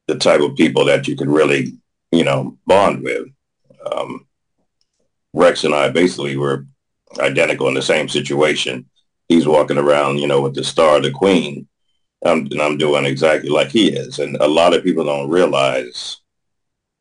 the 0.08 0.16
type 0.16 0.42
of 0.42 0.56
people 0.56 0.84
that 0.86 1.08
you 1.08 1.16
could 1.16 1.30
really, 1.30 1.78
you 2.12 2.26
know, 2.26 2.58
bond 2.68 3.04
with. 3.04 3.28
Um, 3.90 4.28
Rex 5.34 5.64
and 5.64 5.74
I 5.74 5.90
basically 5.90 6.36
were 6.36 6.66
identical 7.20 7.68
in 7.68 7.74
the 7.74 7.82
same 7.82 8.10
situation. 8.10 8.86
He's 9.28 9.48
walking 9.48 9.78
around, 9.78 10.18
you 10.18 10.28
know, 10.28 10.42
with 10.42 10.56
the 10.56 10.64
star, 10.64 11.00
the 11.00 11.12
queen, 11.12 11.68
um, 12.26 12.48
and 12.52 12.62
I'm 12.62 12.78
doing 12.78 13.06
exactly 13.06 13.50
like 13.50 13.70
he 13.70 13.90
is. 13.90 14.20
And 14.20 14.38
a 14.38 14.48
lot 14.48 14.74
of 14.74 14.84
people 14.84 15.06
don't 15.06 15.30
realize 15.30 16.18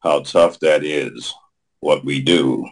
how 0.01 0.21
tough 0.21 0.59
that 0.61 0.85
is, 0.85 1.33
what 1.81 2.05
we 2.05 2.21
do 2.21 2.69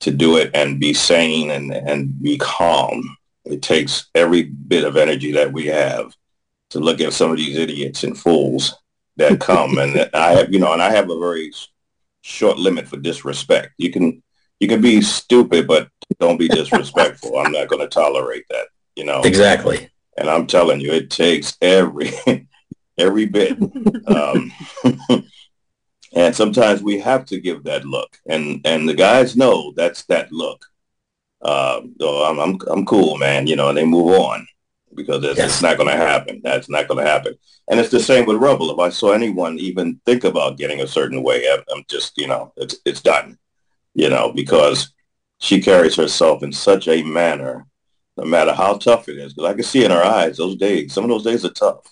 to 0.00 0.10
do 0.10 0.36
it 0.38 0.50
and 0.54 0.80
be 0.80 0.94
sane 0.94 1.50
and, 1.50 1.72
and 1.72 2.20
be 2.22 2.38
calm. 2.38 3.16
It 3.44 3.62
takes 3.62 4.08
every 4.14 4.44
bit 4.44 4.84
of 4.84 4.96
energy 4.96 5.32
that 5.32 5.52
we 5.52 5.66
have 5.66 6.14
to 6.70 6.80
look 6.80 7.00
at 7.00 7.12
some 7.12 7.30
of 7.30 7.36
these 7.36 7.58
idiots 7.58 8.04
and 8.04 8.16
fools 8.16 8.74
that 9.16 9.40
come. 9.40 9.78
and 9.78 10.08
I 10.14 10.32
have, 10.32 10.52
you 10.52 10.58
know, 10.58 10.72
and 10.72 10.82
I 10.82 10.90
have 10.90 11.10
a 11.10 11.18
very 11.18 11.52
short 12.22 12.58
limit 12.58 12.88
for 12.88 12.96
disrespect. 12.96 13.72
You 13.76 13.90
can, 13.90 14.22
you 14.58 14.68
can 14.68 14.80
be 14.80 15.02
stupid, 15.02 15.66
but 15.66 15.88
don't 16.18 16.38
be 16.38 16.48
disrespectful. 16.48 17.38
I'm 17.38 17.52
not 17.52 17.68
going 17.68 17.82
to 17.82 17.88
tolerate 17.88 18.44
that, 18.50 18.66
you 18.96 19.04
know? 19.04 19.22
Exactly. 19.22 19.90
And 20.16 20.28
I'm 20.28 20.46
telling 20.46 20.80
you, 20.80 20.92
it 20.92 21.10
takes 21.10 21.56
every, 21.62 22.12
every 22.98 23.26
bit. 23.26 23.58
Um, 24.06 24.52
And 26.12 26.34
sometimes 26.34 26.82
we 26.82 26.98
have 26.98 27.24
to 27.26 27.40
give 27.40 27.64
that 27.64 27.84
look, 27.84 28.18
and 28.26 28.60
and 28.64 28.88
the 28.88 28.94
guys 28.94 29.36
know 29.36 29.72
that's 29.76 30.04
that 30.06 30.32
look. 30.32 30.66
Uh, 31.40 31.82
so 32.00 32.24
I'm 32.24 32.40
I'm 32.40 32.58
I'm 32.68 32.84
cool, 32.84 33.16
man. 33.16 33.46
You 33.46 33.54
know, 33.54 33.68
and 33.68 33.78
they 33.78 33.84
move 33.84 34.18
on 34.18 34.46
because 34.94 35.22
it's, 35.22 35.38
yes. 35.38 35.52
it's 35.52 35.62
not 35.62 35.76
going 35.76 35.88
to 35.88 35.96
happen. 35.96 36.40
That's 36.42 36.68
not 36.68 36.88
going 36.88 37.04
to 37.04 37.08
happen. 37.08 37.34
And 37.68 37.78
it's 37.78 37.90
the 37.90 38.00
same 38.00 38.26
with 38.26 38.38
Rebel. 38.38 38.72
If 38.72 38.80
I 38.80 38.88
saw 38.88 39.12
anyone 39.12 39.58
even 39.60 40.00
think 40.04 40.24
about 40.24 40.58
getting 40.58 40.80
a 40.80 40.86
certain 40.86 41.22
way, 41.22 41.46
I'm 41.48 41.84
just 41.88 42.18
you 42.18 42.26
know 42.26 42.52
it's 42.56 42.76
it's 42.84 43.02
done. 43.02 43.38
You 43.94 44.10
know 44.10 44.32
because 44.32 44.92
she 45.40 45.60
carries 45.60 45.96
herself 45.96 46.42
in 46.42 46.52
such 46.52 46.86
a 46.86 47.02
manner, 47.02 47.66
no 48.16 48.24
matter 48.24 48.52
how 48.52 48.76
tough 48.76 49.08
it 49.08 49.18
is. 49.18 49.32
Because 49.32 49.50
I 49.50 49.54
can 49.54 49.62
see 49.64 49.84
in 49.84 49.90
her 49.90 50.04
eyes 50.04 50.36
those 50.36 50.56
days. 50.56 50.92
Some 50.92 51.04
of 51.04 51.10
those 51.10 51.24
days 51.24 51.44
are 51.44 51.52
tough, 51.52 51.84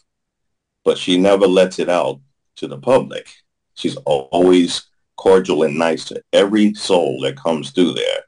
but 0.84 0.98
she 0.98 1.18
never 1.18 1.46
lets 1.46 1.78
it 1.78 1.88
out 1.88 2.20
to 2.56 2.68
the 2.68 2.78
public. 2.78 3.28
She's 3.74 3.96
always 3.96 4.86
cordial 5.16 5.62
and 5.62 5.78
nice 5.78 6.04
to 6.06 6.22
every 6.32 6.74
soul 6.74 7.20
that 7.22 7.36
comes 7.36 7.70
through 7.70 7.94
there. 7.94 8.20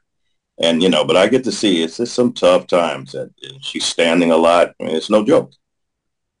And, 0.59 0.81
you 0.81 0.89
know, 0.89 1.05
but 1.05 1.17
I 1.17 1.27
get 1.27 1.43
to 1.45 1.51
see 1.51 1.83
it's 1.83 1.97
just 1.97 2.13
some 2.13 2.33
tough 2.33 2.67
times. 2.67 3.11
That 3.11 3.31
she's 3.61 3.85
standing 3.85 4.31
a 4.31 4.37
lot. 4.37 4.73
I 4.79 4.83
mean, 4.83 4.95
it's 4.95 5.09
no 5.09 5.23
joke. 5.23 5.53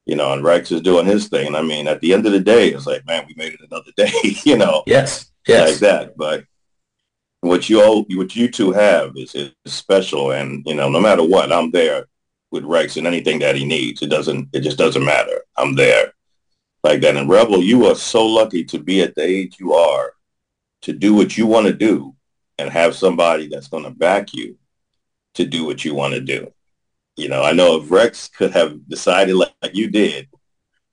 You 0.05 0.15
know, 0.15 0.33
and 0.33 0.43
Rex 0.43 0.71
is 0.71 0.81
doing 0.81 1.05
his 1.05 1.27
thing. 1.27 1.55
I 1.55 1.61
mean, 1.61 1.87
at 1.87 2.01
the 2.01 2.13
end 2.13 2.25
of 2.25 2.31
the 2.31 2.39
day, 2.39 2.69
it's 2.69 2.87
like, 2.87 3.05
man, 3.05 3.25
we 3.27 3.35
made 3.35 3.53
it 3.53 3.61
another 3.61 3.91
day, 3.97 4.11
you 4.43 4.57
know. 4.57 4.83
Yes. 4.87 5.31
Yes. 5.47 5.71
Like 5.71 5.79
that. 5.79 6.17
But 6.17 6.45
what 7.41 7.69
you 7.69 7.81
all, 7.81 8.05
what 8.11 8.35
you 8.35 8.49
two 8.49 8.71
have 8.71 9.13
is, 9.15 9.35
is 9.35 9.51
special. 9.65 10.31
And, 10.31 10.63
you 10.65 10.75
know, 10.75 10.89
no 10.89 11.01
matter 11.01 11.23
what, 11.23 11.51
I'm 11.51 11.71
there 11.71 12.05
with 12.51 12.63
Rex 12.63 12.97
and 12.97 13.07
anything 13.07 13.39
that 13.39 13.55
he 13.55 13.65
needs. 13.65 14.01
It 14.01 14.09
doesn't. 14.09 14.49
It 14.53 14.61
just 14.61 14.77
doesn't 14.77 15.03
matter. 15.03 15.41
I'm 15.57 15.75
there 15.75 16.13
like 16.83 17.01
that. 17.01 17.17
And 17.17 17.29
Rebel, 17.29 17.61
you 17.61 17.87
are 17.87 17.95
so 17.95 18.25
lucky 18.25 18.63
to 18.65 18.79
be 18.79 19.01
at 19.01 19.15
the 19.15 19.23
age 19.23 19.57
you 19.59 19.73
are 19.73 20.13
to 20.83 20.93
do 20.93 21.13
what 21.13 21.37
you 21.37 21.45
want 21.47 21.67
to 21.67 21.73
do 21.73 22.15
and 22.57 22.69
have 22.69 22.95
somebody 22.95 23.47
that's 23.47 23.67
going 23.67 23.83
to 23.83 23.91
back 23.91 24.33
you 24.33 24.57
to 25.35 25.45
do 25.45 25.65
what 25.65 25.85
you 25.85 25.95
want 25.95 26.13
to 26.13 26.21
do. 26.21 26.51
You 27.15 27.29
know, 27.29 27.43
I 27.43 27.53
know 27.53 27.81
if 27.81 27.91
Rex 27.91 28.27
could 28.27 28.51
have 28.51 28.87
decided 28.87 29.35
like, 29.35 29.53
like 29.61 29.75
you 29.75 29.89
did 29.89 30.27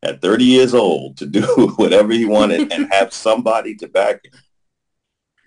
at 0.03 0.23
30 0.23 0.45
years 0.45 0.75
old 0.75 1.17
to 1.19 1.27
do 1.27 1.43
whatever 1.77 2.13
he 2.13 2.25
wanted 2.25 2.73
and 2.73 2.93
have 2.93 3.13
somebody 3.13 3.75
to 3.77 3.89
back 3.89 4.25
him, 4.25 4.33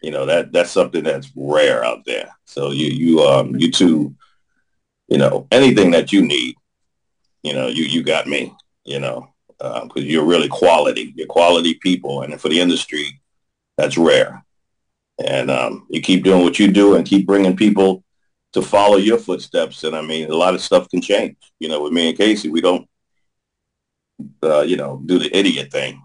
you 0.01 0.11
know, 0.11 0.25
that 0.25 0.51
that's 0.51 0.71
something 0.71 1.03
that's 1.03 1.31
rare 1.35 1.83
out 1.83 2.03
there. 2.05 2.29
So 2.45 2.71
you 2.71 2.87
you 2.87 3.19
um 3.21 3.55
you 3.55 3.71
two, 3.71 4.15
you 5.07 5.17
know, 5.17 5.47
anything 5.51 5.91
that 5.91 6.11
you 6.11 6.21
need, 6.21 6.55
you 7.43 7.53
know, 7.53 7.67
you 7.67 7.83
you 7.83 8.03
got 8.03 8.27
me, 8.27 8.53
you 8.83 8.99
know, 8.99 9.29
because 9.57 9.81
um, 9.83 9.91
you're 9.95 10.25
really 10.25 10.47
quality. 10.47 11.13
You're 11.15 11.27
quality 11.27 11.75
people, 11.75 12.23
and 12.23 12.39
for 12.39 12.49
the 12.49 12.59
industry, 12.59 13.21
that's 13.77 13.97
rare. 13.97 14.43
And 15.23 15.51
um, 15.51 15.85
you 15.89 16.01
keep 16.01 16.23
doing 16.23 16.43
what 16.43 16.57
you 16.57 16.71
do 16.71 16.95
and 16.95 17.05
keep 17.05 17.27
bringing 17.27 17.55
people 17.55 18.03
to 18.53 18.61
follow 18.61 18.97
your 18.97 19.19
footsteps. 19.19 19.83
And 19.83 19.95
I 19.95 20.01
mean, 20.01 20.31
a 20.31 20.35
lot 20.35 20.55
of 20.55 20.61
stuff 20.61 20.89
can 20.89 21.01
change. 21.01 21.37
You 21.59 21.69
know, 21.69 21.83
with 21.83 21.93
me 21.93 22.09
and 22.09 22.17
Casey, 22.17 22.49
we 22.49 22.59
don't, 22.59 22.87
uh, 24.41 24.61
you 24.61 24.77
know, 24.77 25.01
do 25.05 25.19
the 25.19 25.35
idiot 25.35 25.71
thing. 25.71 26.01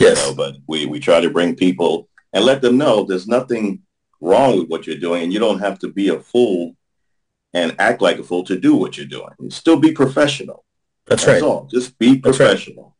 Yes. 0.00 0.20
You 0.20 0.30
know, 0.30 0.36
but 0.36 0.56
we, 0.66 0.86
we 0.86 0.98
try 0.98 1.20
to 1.20 1.30
bring 1.30 1.54
people 1.54 2.08
and 2.34 2.44
let 2.44 2.60
them 2.60 2.76
know 2.76 3.04
there's 3.04 3.26
nothing 3.28 3.80
wrong 4.20 4.58
with 4.58 4.68
what 4.68 4.86
you're 4.86 4.96
doing 4.98 5.22
and 5.22 5.32
you 5.32 5.38
don't 5.38 5.60
have 5.60 5.78
to 5.78 5.88
be 5.88 6.08
a 6.08 6.18
fool 6.20 6.74
and 7.54 7.74
act 7.78 8.02
like 8.02 8.18
a 8.18 8.22
fool 8.24 8.44
to 8.44 8.58
do 8.58 8.74
what 8.74 8.96
you're 8.98 9.06
doing. 9.06 9.30
You 9.40 9.50
still 9.50 9.78
be 9.78 9.92
professional. 9.92 10.64
That's, 11.06 11.24
That's 11.24 11.40
right. 11.40 11.48
all. 11.48 11.66
Just 11.70 11.96
be 11.98 12.16
That's 12.16 12.38
right. 12.38 12.48
professional. 12.48 12.96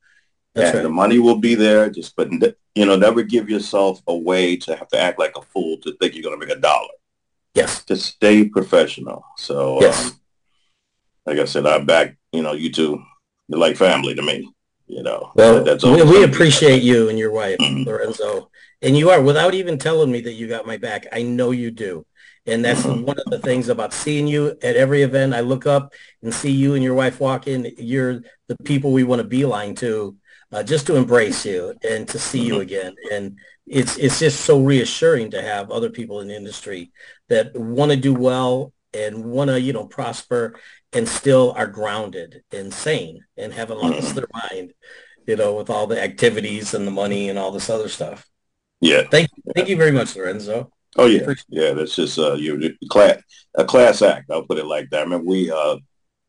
That's 0.55 0.69
and 0.69 0.77
right. 0.79 0.83
the 0.85 0.89
money 0.91 1.19
will 1.19 1.39
be 1.39 1.55
there. 1.57 1.91
Just 1.91 2.15
but 2.17 2.31
you 2.77 2.87
know, 2.87 2.97
never 2.97 3.23
give 3.23 3.51
yourself 3.51 4.01
a 4.07 4.17
way 4.17 4.57
to 4.57 4.77
have 4.77 4.89
to 4.89 4.99
act 4.99 5.19
like 5.19 5.37
a 5.37 5.43
fool 5.43 5.79
to 5.79 5.93
think 5.97 6.15
you're 6.15 6.23
going 6.23 6.39
to 6.39 6.47
make 6.47 6.57
a 6.57 6.61
dollar. 6.61 6.89
Yes. 7.55 7.85
Just 7.85 8.07
stay 8.07 8.45
professional. 8.49 9.25
So, 9.37 9.81
Yes. 9.81 10.07
um, 10.11 10.21
like 11.27 11.39
I 11.39 11.45
said, 11.45 11.67
I'm 11.67 11.87
back. 11.87 12.17
You 12.33 12.43
know, 12.43 12.53
you 12.53 12.71
two, 12.71 13.03
you're 13.49 13.59
like 13.59 13.77
family 13.77 14.15
to 14.15 14.23
me. 14.23 14.49
You 14.87 15.03
know, 15.03 15.33
Well, 15.35 15.65
That's 15.65 15.83
we, 15.85 16.03
we 16.03 16.25
appreciate 16.25 16.83
you 16.83 17.09
and 17.09 17.19
your 17.19 17.33
wife, 17.33 17.59
Mhm. 17.59 17.87
Lorenzo. 17.87 18.51
And 18.85 18.99
you 18.99 19.09
are, 19.11 19.21
without 19.21 19.55
even 19.55 19.79
telling 19.79 20.13
me 20.13 20.21
that 20.21 20.35
you 20.35 20.47
got 20.47 20.67
my 20.67 20.77
back, 20.77 21.07
I 21.11 21.23
know 21.23 21.53
you 21.53 21.71
do. 21.71 22.05
And 22.47 22.63
that's 22.63 22.83
Mhm. 22.83 23.05
one 23.05 23.19
of 23.19 23.31
the 23.31 23.39
things 23.39 23.71
about 23.71 23.95
seeing 23.95 24.27
you 24.27 24.59
at 24.63 24.77
every 24.77 25.03
event. 25.03 25.33
I 25.33 25.41
look 25.41 25.67
up 25.67 25.95
and 26.23 26.35
see 26.35 26.51
you 26.51 26.75
and 26.75 26.85
your 26.85 26.93
wife 26.93 27.19
walk 27.19 27.49
in. 27.49 27.73
You're 27.79 28.21
the 28.49 28.57
people 28.65 28.93
we 28.93 29.03
want 29.03 29.23
to 29.23 29.27
beeline 29.27 29.75
to, 29.77 30.17
uh, 30.53 30.63
just 30.63 30.87
to 30.89 30.97
embrace 30.97 31.47
you 31.47 31.75
and 31.83 32.07
to 32.09 32.19
see 32.19 32.41
you 32.41 32.57
Mhm. 32.57 32.61
again. 32.61 32.95
And 33.11 33.39
it's 33.67 33.97
it's 33.97 34.19
just 34.19 34.43
so 34.43 34.61
reassuring 34.61 35.31
to 35.31 35.41
have 35.41 35.71
other 35.71 35.89
people 35.89 36.21
in 36.21 36.29
the 36.29 36.37
industry 36.37 36.93
that 37.31 37.57
want 37.57 37.91
to 37.91 37.97
do 37.97 38.13
well 38.13 38.75
and 38.93 39.25
want 39.25 39.49
to 39.49 39.59
you 39.59 39.73
know 39.73 39.87
prosper 39.87 40.55
and 40.93 41.09
still 41.09 41.55
are 41.57 41.67
grounded 41.67 42.43
and 42.53 42.75
sane 42.75 43.25
and 43.39 43.55
haven't 43.55 43.79
lost 43.79 44.15
their 44.15 44.29
mind 44.35 44.75
you 45.27 45.37
know 45.37 45.55
with 45.55 45.71
all 45.71 45.87
the 45.87 45.99
activities 46.01 46.75
and 46.75 46.87
the 46.87 46.91
money 46.91 47.31
and 47.31 47.39
all 47.39 47.51
this 47.51 47.71
other 47.71 47.89
stuff 47.89 48.29
Yeah. 48.85 49.03
thank 49.11 49.31
you 49.37 49.53
thank 49.55 49.69
you 49.69 49.77
very 49.77 49.93
much 49.93 50.17
lorenzo 50.17 50.71
Oh 50.97 51.07
yeah. 51.07 51.35
Yeah. 51.49 51.73
That's 51.73 51.97
just 51.97 52.19
uh, 52.19 52.35
you 52.35 52.77
class 52.91 53.19
a 53.57 53.65
class 53.65 54.03
act. 54.03 54.31
I'll 54.31 54.45
put 54.45 54.59
it 54.59 54.67
like 54.67 54.91
that. 54.91 55.01
I 55.01 55.03
remember 55.03 55.27
we 55.27 55.51
uh, 55.51 55.77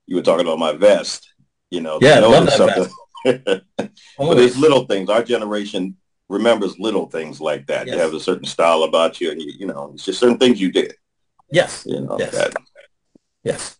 you 0.07 0.15
were 0.15 0.21
talking 0.21 0.45
about 0.45 0.59
my 0.59 0.73
vest. 0.73 1.27
You 1.71 1.81
know. 1.81 1.99
Yeah, 2.01 2.15
I 2.15 2.19
love 2.19 2.45
that 2.45 2.57
something. 2.57 2.91
but 4.17 4.39
it's 4.39 4.57
little 4.57 4.85
things. 4.85 5.09
Our 5.09 5.23
generation 5.23 5.97
remembers 6.29 6.79
little 6.79 7.07
things 7.07 7.41
like 7.41 7.67
that. 7.67 7.87
You 7.87 7.97
have 7.97 8.13
a 8.13 8.19
certain 8.19 8.45
style 8.45 8.83
about 8.83 9.19
you, 9.19 9.31
and 9.31 9.41
you, 9.41 9.53
you 9.57 9.67
know, 9.67 9.91
it's 9.93 10.05
just 10.05 10.19
certain 10.19 10.37
things 10.37 10.61
you 10.61 10.71
did. 10.71 10.93
yes 11.51 11.83
You 11.87 12.01
know. 12.01 12.17
Yes. 12.19 12.31
That. 12.31 12.53
yes 13.43 13.77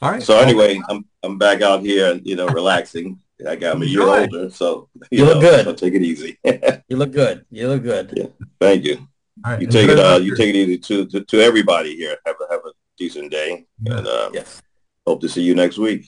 All 0.00 0.10
right. 0.10 0.22
So 0.22 0.38
anyway, 0.38 0.80
I'm 0.88 1.04
I'm 1.22 1.38
back 1.38 1.62
out 1.62 1.82
here, 1.82 2.20
you 2.24 2.36
know, 2.36 2.46
relaxing. 2.48 3.20
I 3.48 3.56
got 3.56 3.78
me 3.78 3.86
a 3.86 3.90
year 3.90 4.00
Good. 4.00 4.34
older, 4.34 4.50
so 4.50 4.88
You 5.10 5.24
look 5.26 5.40
good. 5.40 5.64
So 5.64 5.74
take 5.74 5.94
it 5.94 6.02
easy. 6.02 6.38
you 6.88 6.96
look 6.96 7.12
good 7.12 7.44
you 7.50 7.68
look 7.68 7.82
good 7.82 8.12
Yeah. 8.16 8.26
Thank 8.60 8.84
you. 8.84 9.08
All 9.44 9.52
right. 9.52 9.60
You 9.60 9.66
take 9.66 9.88
it. 9.88 9.92
Enjoy 9.92 10.04
Uh, 10.14 10.18
you 10.18 10.36
take 10.36 10.50
it 10.50 10.56
easy 10.56 10.78
to, 10.78 11.06
to 11.06 11.24
to 11.24 11.40
everybody 11.40 11.96
here. 11.96 12.16
Have 12.26 12.36
a 12.40 12.52
have 12.52 12.60
a 12.66 12.72
decent 12.98 13.30
day, 13.30 13.66
Yeah. 13.82 13.98
and 13.98 14.06
uh, 14.06 14.30
yes 14.32 14.60
hope 15.06 15.20
to 15.22 15.28
see 15.28 15.42
you 15.42 15.54
next 15.54 15.78
week. 15.78 16.06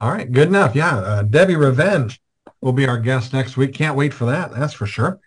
All 0.00 0.10
right. 0.12 0.30
Good 0.30 0.48
enough. 0.48 0.74
Yeah. 0.76 0.96
Uh, 0.96 1.22
Debbie 1.22 1.56
Revenge 1.56 2.20
will 2.60 2.72
be 2.72 2.86
our 2.86 2.98
guest 2.98 3.32
next 3.32 3.56
week. 3.56 3.72
Can't 3.74 3.96
wait 3.96 4.12
for 4.14 4.26
that. 4.26 4.52
That's 4.52 4.72
for 4.74 4.86
sure. 4.86 5.18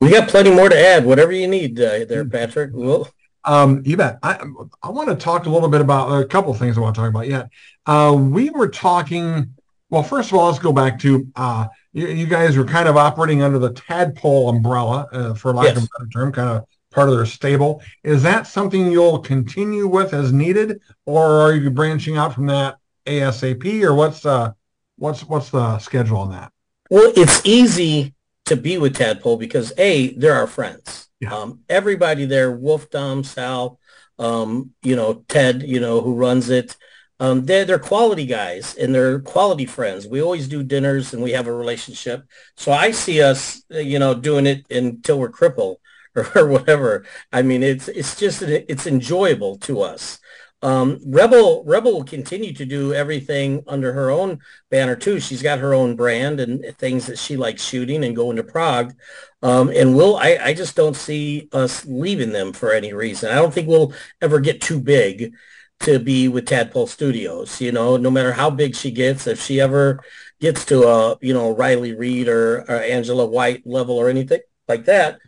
we 0.00 0.10
got 0.10 0.28
plenty 0.28 0.50
more 0.54 0.68
to 0.68 0.78
add 0.78 1.04
whatever 1.04 1.32
you 1.32 1.48
need 1.48 1.80
uh, 1.80 2.04
there 2.04 2.24
patrick 2.24 2.70
we'll 2.74 3.08
Um, 3.46 3.82
you 3.84 3.96
bet. 3.96 4.18
I 4.22 4.44
I 4.82 4.90
want 4.90 5.08
to 5.08 5.14
talk 5.14 5.46
a 5.46 5.50
little 5.50 5.68
bit 5.68 5.80
about 5.80 6.20
a 6.20 6.26
couple 6.26 6.50
of 6.50 6.58
things 6.58 6.76
I 6.76 6.80
want 6.80 6.94
to 6.96 7.00
talk 7.00 7.08
about 7.10 7.28
yet. 7.28 7.48
Uh, 7.86 8.14
we 8.18 8.50
were 8.50 8.68
talking. 8.68 9.54
Well, 9.88 10.02
first 10.02 10.32
of 10.32 10.38
all, 10.38 10.46
let's 10.46 10.58
go 10.58 10.72
back 10.72 10.98
to 11.00 11.28
uh, 11.36 11.68
you, 11.92 12.08
you 12.08 12.26
guys 12.26 12.56
were 12.56 12.64
kind 12.64 12.88
of 12.88 12.96
operating 12.96 13.42
under 13.42 13.60
the 13.60 13.72
tadpole 13.72 14.48
umbrella, 14.48 15.06
uh, 15.12 15.34
for 15.34 15.54
lack 15.54 15.76
of 15.76 15.76
Yes. 15.76 15.84
a 15.84 15.88
better 15.98 16.10
term, 16.10 16.32
kind 16.32 16.48
of 16.50 16.64
part 16.90 17.08
of 17.08 17.14
their 17.14 17.24
stable. 17.24 17.80
Is 18.02 18.20
that 18.24 18.48
something 18.48 18.90
you'll 18.90 19.20
continue 19.20 19.86
with 19.86 20.12
as 20.12 20.32
needed, 20.32 20.80
or 21.04 21.24
are 21.40 21.54
you 21.54 21.70
branching 21.70 22.16
out 22.16 22.34
from 22.34 22.46
that 22.46 22.78
ASAP, 23.06 23.84
or 23.84 23.94
what's 23.94 24.26
uh, 24.26 24.52
what's 24.96 25.22
what's 25.24 25.50
the 25.50 25.78
schedule 25.78 26.18
on 26.18 26.32
that? 26.32 26.50
Well, 26.90 27.12
it's 27.14 27.46
easy 27.46 28.12
to 28.46 28.56
be 28.56 28.78
with 28.78 28.96
Tadpole 28.96 29.36
because 29.36 29.72
A, 29.78 30.14
they're 30.14 30.34
our 30.34 30.46
friends. 30.46 31.08
Yeah. 31.20 31.34
Um, 31.34 31.60
everybody 31.68 32.24
there, 32.24 32.50
Wolf, 32.50 32.90
Dom, 32.90 33.24
Sal, 33.24 33.78
um, 34.18 34.72
you 34.82 34.96
know, 34.96 35.24
Ted, 35.28 35.62
you 35.62 35.80
know, 35.80 36.00
who 36.00 36.14
runs 36.14 36.48
it. 36.50 36.76
Um, 37.18 37.46
they're, 37.46 37.64
they're 37.64 37.78
quality 37.78 38.26
guys 38.26 38.74
and 38.74 38.94
they're 38.94 39.20
quality 39.20 39.64
friends. 39.64 40.06
We 40.06 40.20
always 40.22 40.48
do 40.48 40.62
dinners 40.62 41.14
and 41.14 41.22
we 41.22 41.32
have 41.32 41.46
a 41.46 41.52
relationship. 41.52 42.24
So 42.56 42.72
I 42.72 42.90
see 42.90 43.22
us, 43.22 43.62
uh, 43.74 43.78
you 43.78 43.98
know, 43.98 44.14
doing 44.14 44.46
it 44.46 44.70
until 44.70 45.18
we're 45.18 45.30
crippled 45.30 45.78
or, 46.14 46.28
or 46.36 46.46
whatever. 46.46 47.06
I 47.32 47.42
mean, 47.42 47.62
it's, 47.62 47.88
it's 47.88 48.16
just, 48.16 48.42
it's 48.42 48.86
enjoyable 48.86 49.56
to 49.60 49.80
us. 49.80 50.18
Um, 50.62 50.98
Rebel 51.04 51.64
Rebel 51.64 51.92
will 51.92 52.04
continue 52.04 52.52
to 52.54 52.64
do 52.64 52.94
everything 52.94 53.62
under 53.66 53.92
her 53.92 54.10
own 54.10 54.40
banner 54.70 54.96
too. 54.96 55.20
She's 55.20 55.42
got 55.42 55.58
her 55.58 55.74
own 55.74 55.96
brand 55.96 56.40
and 56.40 56.64
things 56.78 57.06
that 57.06 57.18
she 57.18 57.36
likes 57.36 57.62
shooting 57.62 58.04
and 58.04 58.16
going 58.16 58.36
to 58.36 58.42
Prague. 58.42 58.94
Um, 59.42 59.68
and 59.68 59.94
we'll 59.94 60.16
I, 60.16 60.38
I 60.42 60.54
just 60.54 60.74
don't 60.74 60.96
see 60.96 61.48
us 61.52 61.84
leaving 61.84 62.32
them 62.32 62.52
for 62.52 62.72
any 62.72 62.92
reason. 62.92 63.30
I 63.30 63.36
don't 63.36 63.52
think 63.52 63.68
we'll 63.68 63.92
ever 64.20 64.40
get 64.40 64.60
too 64.60 64.80
big 64.80 65.34
to 65.80 65.98
be 65.98 66.28
with 66.28 66.46
Tadpole 66.46 66.86
Studios. 66.86 67.60
You 67.60 67.72
know, 67.72 67.96
no 67.96 68.10
matter 68.10 68.32
how 68.32 68.50
big 68.50 68.74
she 68.74 68.90
gets, 68.90 69.26
if 69.26 69.42
she 69.42 69.60
ever 69.60 70.00
gets 70.40 70.64
to 70.66 70.84
a 70.84 71.18
you 71.20 71.34
know 71.34 71.54
Riley 71.54 71.94
Reid 71.94 72.28
or, 72.28 72.60
or 72.68 72.76
Angela 72.76 73.26
White 73.26 73.66
level 73.66 73.96
or 73.96 74.08
anything 74.08 74.40
like 74.68 74.86
that, 74.86 75.18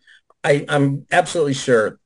I, 0.42 0.64
I'm 0.68 1.06
absolutely 1.10 1.54
sure 1.54 2.00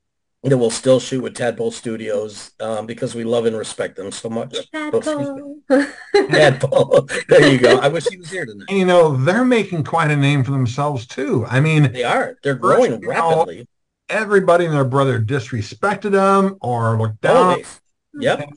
that 0.51 0.59
we'll 0.59 0.71
still 0.71 0.99
shoot 0.99 1.23
with 1.23 1.35
Tadpole 1.37 1.71
Studios 1.71 2.51
um, 2.59 2.85
because 2.87 3.15
we 3.15 3.23
love 3.23 3.47
and 3.47 3.57
respect 3.57 3.95
them 3.97 4.11
so 4.11 4.29
much. 4.29 4.57
Oh. 4.75 5.01
Tadpole. 5.01 5.59
Tadpole. 6.31 7.09
there 7.29 7.47
you 7.53 7.59
go. 7.59 7.79
I 7.79 7.89
wish 7.89 8.07
he 8.09 8.17
was 8.17 8.29
here 8.31 8.45
tonight. 8.45 8.67
And 8.69 8.77
you 8.79 8.85
know, 8.85 9.17
they're 9.17 9.45
making 9.45 9.85
quite 9.85 10.11
a 10.11 10.17
name 10.17 10.43
for 10.43 10.51
themselves 10.51 11.07
too. 11.07 11.47
I 11.49 11.61
mean, 11.61 11.93
They 11.93 12.03
are. 12.05 12.37
They're 12.43 12.57
growing 12.57 12.91
First, 12.93 13.03
you 13.03 13.09
know, 13.09 13.39
rapidly. 13.39 13.69
everybody 14.09 14.65
and 14.67 14.75
their 14.75 14.85
brother 14.85 15.21
disrespected 15.21 16.11
them 16.11 16.57
or 16.61 16.99
looked 16.99 17.21
down, 17.21 17.37
Always. 17.37 17.81
Yep. 18.19 18.49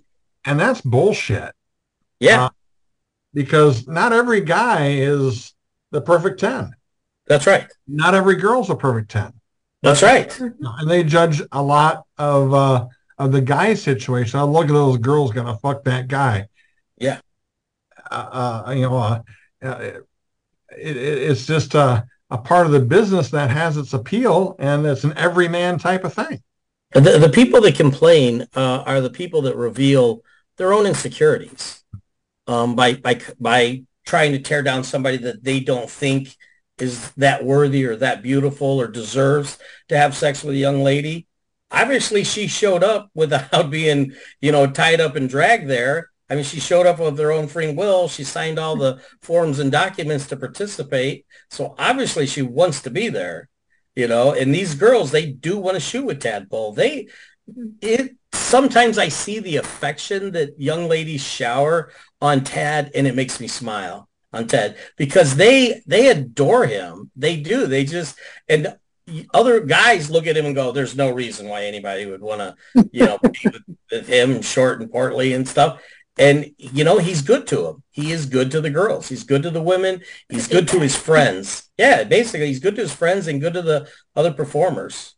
and 0.45 0.59
that's 0.59 0.81
bullshit. 0.81 1.53
Yeah. 2.19 2.45
Uh, 2.45 2.49
because 3.33 3.87
not 3.87 4.11
every 4.11 4.41
guy 4.41 4.87
is 4.93 5.53
the 5.91 6.01
perfect 6.01 6.39
10. 6.39 6.71
That's 7.27 7.45
right. 7.45 7.67
Not 7.87 8.15
every 8.15 8.35
girl's 8.37 8.69
a 8.69 8.75
perfect 8.75 9.11
10. 9.11 9.33
That's 9.85 10.03
right. 10.03 10.39
And 10.39 10.89
they 10.89 11.03
judge 11.03 11.41
a 11.51 11.61
lot 11.61 12.05
of 12.17 12.53
uh, 12.53 12.87
of 13.17 13.31
the 13.31 13.41
guy 13.41 13.73
situation. 13.73 14.39
Oh, 14.39 14.47
look 14.47 14.65
at 14.65 14.73
those 14.73 14.97
girls 14.97 15.31
gonna 15.31 15.57
fuck 15.57 15.83
that 15.85 16.07
guy. 16.07 16.47
Yeah. 16.97 17.19
Uh, 18.09 18.63
uh, 18.67 18.71
you 18.71 18.81
know, 18.81 18.97
uh, 18.97 19.21
uh, 19.63 19.79
it, 20.77 20.97
it, 20.97 20.97
it's 20.97 21.45
just 21.45 21.75
uh, 21.75 22.03
a 22.29 22.37
part 22.37 22.65
of 22.65 22.71
the 22.71 22.79
business 22.79 23.29
that 23.31 23.49
has 23.49 23.77
its 23.77 23.93
appeal, 23.93 24.55
and 24.59 24.85
it's 24.85 25.03
an 25.03 25.13
everyman 25.17 25.77
type 25.77 26.03
of 26.03 26.13
thing. 26.13 26.41
The, 26.93 27.17
the 27.17 27.29
people 27.29 27.61
that 27.61 27.75
complain 27.75 28.47
uh, 28.55 28.83
are 28.85 29.01
the 29.01 29.09
people 29.09 29.41
that 29.43 29.55
reveal 29.55 30.23
their 30.57 30.71
own 30.71 30.85
insecurities 30.85 31.83
um, 32.47 32.75
by, 32.75 32.93
by, 32.93 33.19
by 33.39 33.83
trying 34.05 34.31
to 34.31 34.39
tear 34.39 34.61
down 34.61 34.83
somebody 34.83 35.17
that 35.17 35.43
they 35.43 35.59
don't 35.59 35.89
think 35.89 36.37
is 36.77 37.11
that 37.11 37.45
worthy 37.45 37.85
or 37.85 37.95
that 37.95 38.21
beautiful 38.21 38.79
or 38.81 38.87
deserves 38.87 39.57
to 39.89 39.97
have 39.97 40.15
sex 40.15 40.43
with 40.43 40.55
a 40.55 40.59
young 40.59 40.83
lady. 40.83 41.27
obviously 41.71 42.23
she 42.23 42.47
showed 42.47 42.83
up 42.83 43.09
without 43.13 43.69
being, 43.71 44.13
you 44.41 44.51
know, 44.51 44.67
tied 44.67 45.01
up 45.01 45.15
and 45.15 45.29
dragged 45.29 45.67
there. 45.69 46.09
I 46.29 46.35
mean, 46.35 46.43
she 46.43 46.59
showed 46.59 46.85
up 46.85 46.99
of 46.99 47.17
their 47.17 47.31
own 47.31 47.47
free 47.47 47.71
will. 47.71 48.07
She 48.07 48.23
signed 48.23 48.57
all 48.57 48.75
the 48.75 49.01
forms 49.21 49.59
and 49.59 49.71
documents 49.71 50.27
to 50.27 50.37
participate. 50.37 51.25
So 51.49 51.75
obviously 51.77 52.25
she 52.25 52.41
wants 52.41 52.81
to 52.83 52.89
be 52.89 53.09
there, 53.09 53.49
you 53.95 54.07
know, 54.07 54.33
and 54.33 54.53
these 54.53 54.75
girls, 54.75 55.11
they 55.11 55.27
do 55.27 55.57
want 55.57 55.75
to 55.75 55.81
shoot 55.81 56.05
with 56.05 56.21
Tadpole. 56.21 56.73
They, 56.73 57.09
it, 57.81 58.15
sometimes 58.33 58.97
I 58.97 59.09
see 59.09 59.39
the 59.39 59.57
affection 59.57 60.31
that 60.31 60.59
young 60.59 60.87
ladies 60.87 61.23
shower 61.23 61.91
on 62.21 62.43
Tad 62.43 62.91
and 62.95 63.05
it 63.05 63.15
makes 63.15 63.39
me 63.39 63.47
smile 63.47 64.09
on 64.35 64.47
Ted 64.47 64.77
because 64.97 65.35
they, 65.35 65.81
they 65.87 66.09
adore 66.09 66.65
him. 66.65 67.11
They 67.15 67.37
do. 67.37 67.67
They 67.67 67.85
just, 67.85 68.17
and 68.49 68.75
other 69.33 69.59
guys 69.61 70.09
look 70.09 70.27
at 70.27 70.37
him 70.37 70.45
and 70.45 70.55
go, 70.55 70.71
there's 70.71 70.95
no 70.95 71.11
reason 71.11 71.47
why 71.47 71.63
anybody 71.63 72.05
would 72.05 72.21
want 72.21 72.41
to, 72.41 72.89
you 72.91 73.05
know, 73.05 73.17
be 73.19 73.39
with, 73.45 73.61
with 73.91 74.07
him 74.07 74.41
short 74.41 74.81
and 74.81 74.91
portly 74.91 75.33
and 75.33 75.47
stuff. 75.47 75.81
And, 76.17 76.51
you 76.57 76.83
know, 76.83 76.97
he's 76.97 77.21
good 77.21 77.45
to 77.47 77.57
them. 77.57 77.83
He 77.91 78.11
is 78.11 78.25
good 78.25 78.51
to 78.51 78.61
the 78.61 78.69
girls. 78.69 79.09
He's 79.09 79.23
good 79.23 79.43
to 79.43 79.51
the 79.51 79.61
women. 79.61 80.01
He's 80.29 80.47
good 80.47 80.67
to 80.69 80.79
his 80.79 80.95
friends. 80.95 81.69
Yeah, 81.77 82.05
basically, 82.05 82.47
he's 82.47 82.59
good 82.59 82.75
to 82.75 82.81
his 82.81 82.93
friends 82.93 83.27
and 83.27 83.41
good 83.41 83.53
to 83.53 83.61
the 83.61 83.89
other 84.15 84.31
performers. 84.31 85.13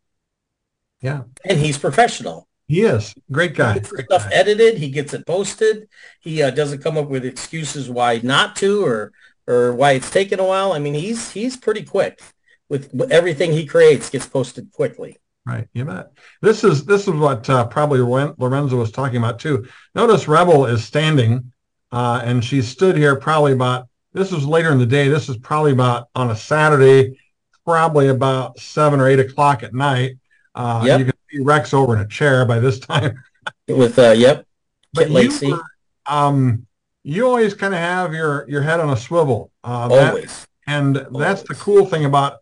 Yeah. 1.02 1.24
And 1.46 1.60
he's 1.60 1.78
professional. 1.78 2.47
He 2.68 2.82
is. 2.82 3.16
Great 3.32 3.56
guy. 3.56 3.74
He 3.74 3.80
gets 3.80 3.90
Great 3.92 4.06
stuff 4.06 4.24
guy. 4.26 4.36
edited. 4.36 4.78
He 4.78 4.90
gets 4.90 5.14
it 5.14 5.26
posted. 5.26 5.88
He 6.20 6.42
uh, 6.44 6.52
doesn't 6.52 6.84
come 6.84 6.98
up 6.98 7.08
with 7.08 7.26
excuses 7.26 7.90
why 7.90 8.20
not 8.24 8.56
to 8.58 8.84
or 8.84 9.12
or 9.48 9.74
why 9.74 9.94
it's 9.94 10.10
taken 10.12 10.40
a 10.40 10.46
while. 10.46 10.74
I 10.74 10.80
mean, 10.80 10.94
he's 10.94 11.32
he's 11.32 11.56
pretty 11.56 11.84
quick 11.84 12.22
with, 12.70 12.94
with 12.94 13.12
everything 13.12 13.54
he 13.54 13.66
creates 13.66 14.10
gets 14.10 14.28
posted 14.28 14.72
quickly. 14.74 15.18
Right, 15.46 15.70
you 15.74 15.86
bet. 15.86 16.12
This 16.42 16.66
is 16.66 16.84
this 16.86 17.08
is 17.08 17.14
what 17.14 17.50
uh, 17.50 17.68
probably 17.68 18.00
Lorenzo 18.02 18.76
was 18.76 18.92
talking 18.92 19.18
about 19.18 19.40
too. 19.40 19.66
Notice 19.96 20.28
Rebel 20.28 20.66
is 20.66 20.84
standing, 20.84 21.54
uh, 21.94 22.22
and 22.24 22.44
she 22.44 22.62
stood 22.62 22.98
here 22.98 23.16
probably 23.16 23.54
about. 23.54 23.88
This 24.12 24.32
was 24.32 24.46
later 24.46 24.72
in 24.72 24.80
the 24.80 24.86
day. 24.86 25.08
This 25.08 25.30
is 25.30 25.38
probably 25.38 25.72
about 25.72 26.10
on 26.16 26.32
a 26.32 26.36
Saturday, 26.36 27.18
probably 27.64 28.10
about 28.10 28.60
seven 28.60 29.00
or 29.00 29.08
eight 29.08 29.20
o'clock 29.20 29.64
at 29.64 29.74
night. 29.74 30.18
Uh, 30.58 30.84
Yep. 30.86 31.00
You 31.00 31.06
can 31.06 31.14
see 31.32 31.40
Rex 31.40 31.74
over 31.74 31.96
in 31.96 32.02
a 32.02 32.08
chair 32.08 32.44
by 32.46 32.60
this 32.60 32.80
time. 32.80 33.24
With 33.68 33.98
uh, 34.00 34.12
yep, 34.12 34.46
But 34.94 35.10
you, 35.12 35.62
um, 36.06 36.66
you 37.04 37.26
always 37.28 37.54
kind 37.54 37.74
of 37.74 37.80
have 37.80 38.14
your 38.14 38.46
your 38.50 38.62
head 38.62 38.80
on 38.80 38.90
a 38.90 38.98
swivel. 38.98 39.52
Uh, 39.64 39.88
that- 39.88 40.10
always. 40.10 40.48
and 40.66 41.06
that's 41.18 41.44
the 41.44 41.56
cool 41.56 41.86
thing 41.86 42.04
about 42.06 42.40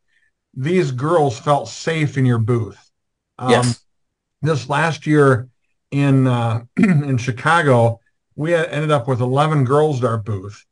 these 0.56 0.92
girls 0.92 1.38
felt 1.38 1.68
safe 1.68 2.18
in 2.18 2.26
your 2.26 2.40
booth. 2.40 2.80
Um, 3.38 3.52
yes. 3.52 3.84
this 4.42 4.70
last 4.70 5.06
year 5.06 5.50
in 5.92 6.26
uh, 6.26 6.64
in 6.78 7.18
Chicago, 7.18 8.00
we 8.36 8.52
had 8.52 8.70
ended 8.70 8.92
up 8.92 9.08
with 9.08 9.20
11 9.20 9.66
girls 9.66 10.02
at 10.04 10.10
our 10.10 10.18
booth. 10.18 10.66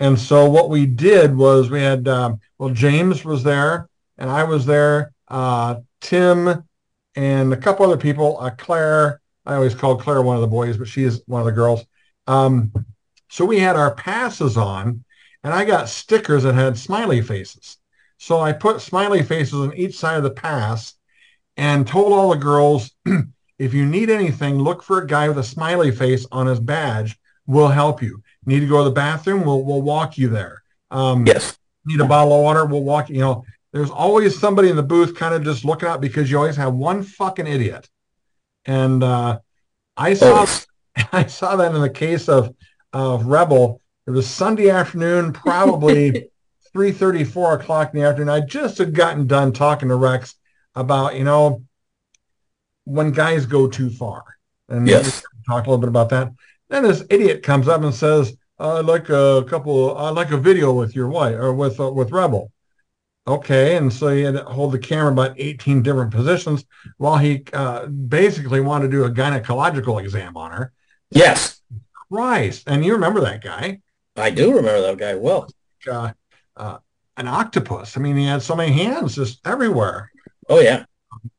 And 0.00 0.18
so 0.18 0.48
what 0.50 0.70
we 0.70 0.86
did 0.86 1.36
was 1.36 1.70
we 1.70 1.80
had, 1.80 2.06
um, 2.08 2.40
well, 2.58 2.70
James 2.70 3.24
was 3.24 3.42
there 3.42 3.88
and 4.16 4.28
I 4.30 4.44
was 4.44 4.66
there, 4.66 5.12
uh, 5.28 5.76
Tim 6.00 6.64
and 7.14 7.52
a 7.52 7.56
couple 7.56 7.86
other 7.86 7.96
people, 7.96 8.38
uh, 8.40 8.50
Claire, 8.50 9.20
I 9.46 9.54
always 9.54 9.74
call 9.74 9.96
Claire 9.96 10.22
one 10.22 10.36
of 10.36 10.42
the 10.42 10.48
boys, 10.48 10.76
but 10.76 10.88
she 10.88 11.04
is 11.04 11.22
one 11.26 11.40
of 11.40 11.46
the 11.46 11.52
girls. 11.52 11.84
Um, 12.26 12.72
so 13.28 13.44
we 13.44 13.58
had 13.58 13.76
our 13.76 13.94
passes 13.94 14.56
on 14.56 15.04
and 15.44 15.54
I 15.54 15.64
got 15.64 15.88
stickers 15.88 16.42
that 16.42 16.54
had 16.54 16.76
smiley 16.76 17.20
faces. 17.20 17.78
So 18.18 18.40
I 18.40 18.52
put 18.52 18.80
smiley 18.80 19.22
faces 19.22 19.54
on 19.54 19.74
each 19.74 19.96
side 19.96 20.16
of 20.16 20.24
the 20.24 20.30
pass 20.30 20.94
and 21.56 21.86
told 21.86 22.12
all 22.12 22.30
the 22.30 22.36
girls, 22.36 22.90
if 23.58 23.72
you 23.72 23.86
need 23.86 24.10
anything, 24.10 24.58
look 24.58 24.82
for 24.82 24.98
a 24.98 25.06
guy 25.06 25.28
with 25.28 25.38
a 25.38 25.44
smiley 25.44 25.90
face 25.90 26.26
on 26.32 26.46
his 26.46 26.60
badge. 26.60 27.18
We'll 27.46 27.68
help 27.68 28.02
you. 28.02 28.22
Need 28.44 28.60
to 28.60 28.66
go 28.66 28.78
to 28.78 28.84
the 28.84 28.94
bathroom? 28.94 29.44
We'll 29.44 29.64
we'll 29.64 29.82
walk 29.82 30.18
you 30.18 30.28
there. 30.28 30.62
Um, 30.90 31.26
Yes. 31.26 31.58
Need 31.84 32.00
a 32.00 32.04
bottle 32.04 32.34
of 32.34 32.42
water? 32.42 32.66
We'll 32.66 32.82
walk. 32.82 33.08
You 33.08 33.20
know, 33.20 33.44
there's 33.72 33.90
always 33.90 34.38
somebody 34.38 34.70
in 34.70 34.76
the 34.76 34.82
booth 34.82 35.14
kind 35.14 35.34
of 35.34 35.44
just 35.44 35.64
looking 35.64 35.88
out 35.88 36.00
because 36.00 36.30
you 36.30 36.38
always 36.38 36.56
have 36.56 36.74
one 36.74 37.02
fucking 37.02 37.46
idiot. 37.46 37.88
And 38.64 39.02
uh, 39.02 39.40
I 39.96 40.14
saw 40.14 40.34
Always. 40.34 40.66
I 41.12 41.26
saw 41.26 41.56
that 41.56 41.74
in 41.74 41.80
the 41.80 41.90
case 41.90 42.28
of 42.28 42.54
of 42.92 43.26
Rebel. 43.26 43.80
It 44.06 44.10
was 44.12 44.26
Sunday 44.26 44.70
afternoon, 44.70 45.32
probably 45.34 46.30
three 46.72 46.92
thirty, 46.92 47.24
four 47.24 47.54
o'clock 47.54 47.92
in 47.92 48.00
the 48.00 48.06
afternoon. 48.06 48.30
I 48.30 48.40
just 48.40 48.78
had 48.78 48.94
gotten 48.94 49.26
done 49.26 49.52
talking 49.52 49.88
to 49.88 49.96
Rex 49.96 50.34
about, 50.74 51.16
you 51.16 51.24
know, 51.24 51.62
when 52.84 53.10
guys 53.12 53.46
go 53.46 53.68
too 53.68 53.90
far. 53.90 54.24
And 54.68 54.86
Yes. 54.86 55.22
we 55.34 55.42
talked 55.46 55.66
a 55.66 55.70
little 55.70 55.80
bit 55.80 55.88
about 55.88 56.10
that. 56.10 56.32
Then 56.68 56.82
this 56.82 57.02
idiot 57.10 57.42
comes 57.42 57.68
up 57.68 57.82
and 57.82 57.94
says, 57.94 58.36
I'd 58.58 58.84
like 58.84 59.08
a 59.08 59.44
couple, 59.48 59.96
I'd 59.96 60.10
like 60.10 60.30
a 60.30 60.36
video 60.36 60.72
with 60.72 60.94
your 60.94 61.08
wife 61.08 61.34
or 61.36 61.52
with, 61.54 61.80
uh, 61.80 61.90
with 61.90 62.12
Rebel. 62.12 62.52
Okay. 63.28 63.76
And 63.76 63.92
so 63.92 64.08
he 64.08 64.22
had 64.22 64.34
to 64.34 64.44
hold 64.44 64.72
the 64.72 64.78
camera 64.78 65.12
about 65.12 65.34
18 65.38 65.82
different 65.82 66.10
positions 66.10 66.64
while 66.96 67.18
he 67.18 67.44
uh, 67.52 67.86
basically 67.86 68.60
wanted 68.60 68.86
to 68.86 68.90
do 68.90 69.04
a 69.04 69.10
gynecological 69.10 70.00
exam 70.00 70.36
on 70.36 70.50
her. 70.50 70.72
Yes. 71.10 71.60
Christ. 72.10 72.64
And 72.66 72.84
you 72.84 72.94
remember 72.94 73.20
that 73.20 73.44
guy, 73.44 73.80
I 74.16 74.30
do 74.30 74.48
remember 74.56 74.80
that 74.80 74.96
guy 74.96 75.14
well. 75.14 75.48
uh, 75.90 76.12
uh, 76.56 76.78
an 77.18 77.28
octopus. 77.28 77.96
I 77.96 78.00
mean, 78.00 78.16
he 78.16 78.24
had 78.24 78.42
so 78.42 78.56
many 78.56 78.72
hands 78.72 79.14
just 79.14 79.46
everywhere. 79.46 80.10
Oh 80.48 80.60
yeah. 80.60 80.84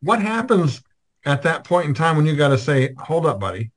What 0.01 0.21
happens 0.21 0.83
at 1.25 1.41
that 1.43 1.63
point 1.63 1.87
in 1.87 1.93
time 1.93 2.17
when 2.17 2.25
you 2.25 2.35
got 2.35 2.49
to 2.49 2.57
say, 2.57 2.93
hold 2.97 3.25
up, 3.25 3.39
buddy? 3.39 3.71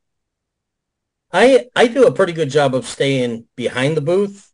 I 1.32 1.66
I 1.74 1.86
do 1.86 2.06
a 2.06 2.12
pretty 2.12 2.34
good 2.34 2.50
job 2.50 2.74
of 2.74 2.86
staying 2.86 3.46
behind 3.56 3.96
the 3.96 4.02
booth, 4.02 4.52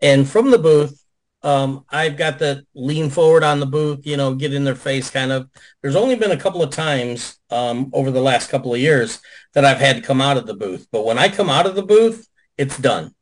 and 0.00 0.28
from 0.28 0.50
the 0.52 0.58
booth, 0.58 1.01
um, 1.42 1.84
I've 1.90 2.16
got 2.16 2.38
to 2.38 2.64
lean 2.74 3.10
forward 3.10 3.42
on 3.42 3.60
the 3.60 3.66
booth, 3.66 4.06
you 4.06 4.16
know, 4.16 4.34
get 4.34 4.54
in 4.54 4.64
their 4.64 4.74
face, 4.74 5.10
kind 5.10 5.32
of. 5.32 5.48
There's 5.82 5.96
only 5.96 6.14
been 6.14 6.30
a 6.30 6.36
couple 6.36 6.62
of 6.62 6.70
times 6.70 7.38
um, 7.50 7.90
over 7.92 8.10
the 8.10 8.20
last 8.20 8.50
couple 8.50 8.72
of 8.72 8.80
years 8.80 9.20
that 9.54 9.64
I've 9.64 9.78
had 9.78 9.96
to 9.96 10.02
come 10.02 10.20
out 10.20 10.36
of 10.36 10.46
the 10.46 10.54
booth, 10.54 10.86
but 10.92 11.04
when 11.04 11.18
I 11.18 11.28
come 11.28 11.50
out 11.50 11.66
of 11.66 11.74
the 11.74 11.82
booth, 11.82 12.28
it's 12.56 12.78
done. 12.78 13.14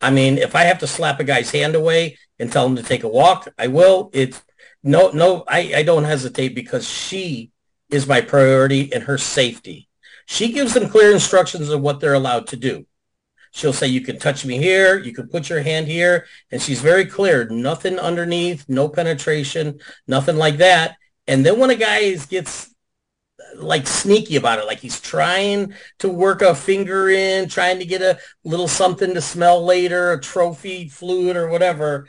I 0.00 0.10
mean, 0.10 0.38
if 0.38 0.54
I 0.54 0.64
have 0.64 0.78
to 0.80 0.86
slap 0.86 1.20
a 1.20 1.24
guy's 1.24 1.50
hand 1.50 1.74
away 1.74 2.18
and 2.38 2.50
tell 2.50 2.66
him 2.66 2.76
to 2.76 2.82
take 2.82 3.02
a 3.02 3.08
walk, 3.08 3.48
I 3.58 3.68
will. 3.68 4.10
It's 4.12 4.42
no, 4.82 5.10
no, 5.10 5.44
I, 5.48 5.72
I 5.76 5.82
don't 5.82 6.04
hesitate 6.04 6.54
because 6.54 6.88
she 6.88 7.50
is 7.90 8.06
my 8.06 8.20
priority 8.20 8.92
and 8.92 9.04
her 9.04 9.18
safety. 9.18 9.88
She 10.26 10.52
gives 10.52 10.74
them 10.74 10.88
clear 10.88 11.12
instructions 11.12 11.68
of 11.70 11.80
what 11.80 12.00
they're 12.00 12.14
allowed 12.14 12.48
to 12.48 12.56
do. 12.56 12.86
She'll 13.56 13.72
say, 13.72 13.86
you 13.86 14.02
can 14.02 14.18
touch 14.18 14.44
me 14.44 14.58
here, 14.58 14.98
you 14.98 15.14
can 15.14 15.28
put 15.28 15.48
your 15.48 15.62
hand 15.62 15.86
here. 15.88 16.26
And 16.52 16.60
she's 16.60 16.82
very 16.82 17.06
clear, 17.06 17.48
nothing 17.48 17.98
underneath, 17.98 18.68
no 18.68 18.86
penetration, 18.86 19.80
nothing 20.06 20.36
like 20.36 20.58
that. 20.58 20.98
And 21.26 21.44
then 21.44 21.58
when 21.58 21.70
a 21.70 21.74
guy 21.74 22.00
is, 22.00 22.26
gets 22.26 22.74
like 23.54 23.86
sneaky 23.86 24.36
about 24.36 24.58
it, 24.58 24.66
like 24.66 24.80
he's 24.80 25.00
trying 25.00 25.72
to 26.00 26.08
work 26.10 26.42
a 26.42 26.54
finger 26.54 27.08
in, 27.08 27.48
trying 27.48 27.78
to 27.78 27.86
get 27.86 28.02
a 28.02 28.18
little 28.44 28.68
something 28.68 29.14
to 29.14 29.22
smell 29.22 29.64
later, 29.64 30.12
a 30.12 30.20
trophy 30.20 30.90
fluid 30.90 31.34
or 31.34 31.48
whatever. 31.48 32.08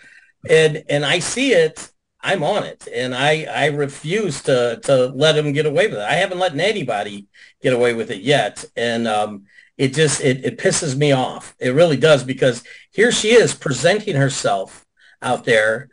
And, 0.49 0.83
and 0.89 1.05
I 1.05 1.19
see 1.19 1.53
it, 1.53 1.89
I'm 2.19 2.43
on 2.43 2.65
it. 2.65 2.89
And 2.93 3.15
I, 3.15 3.43
I 3.45 3.67
refuse 3.67 4.41
to, 4.41 4.81
to 4.83 5.05
let 5.15 5.37
him 5.37 5.53
get 5.53 5.65
away 5.65 5.87
with 5.87 5.99
it. 5.99 6.09
I 6.09 6.15
haven't 6.15 6.39
let 6.39 6.59
anybody 6.59 7.27
get 7.61 7.71
away 7.71 7.93
with 7.93 8.11
it 8.11 8.19
yet. 8.19 8.65
And, 8.75 9.07
um, 9.07 9.45
it 9.78 9.93
just 9.93 10.21
it, 10.21 10.43
it 10.43 10.57
pisses 10.57 10.95
me 10.95 11.11
off. 11.11 11.55
It 11.59 11.69
really 11.69 11.97
does 11.97 12.23
because 12.23 12.63
here 12.91 13.11
she 13.11 13.30
is 13.30 13.53
presenting 13.53 14.15
herself 14.15 14.86
out 15.21 15.45
there 15.45 15.89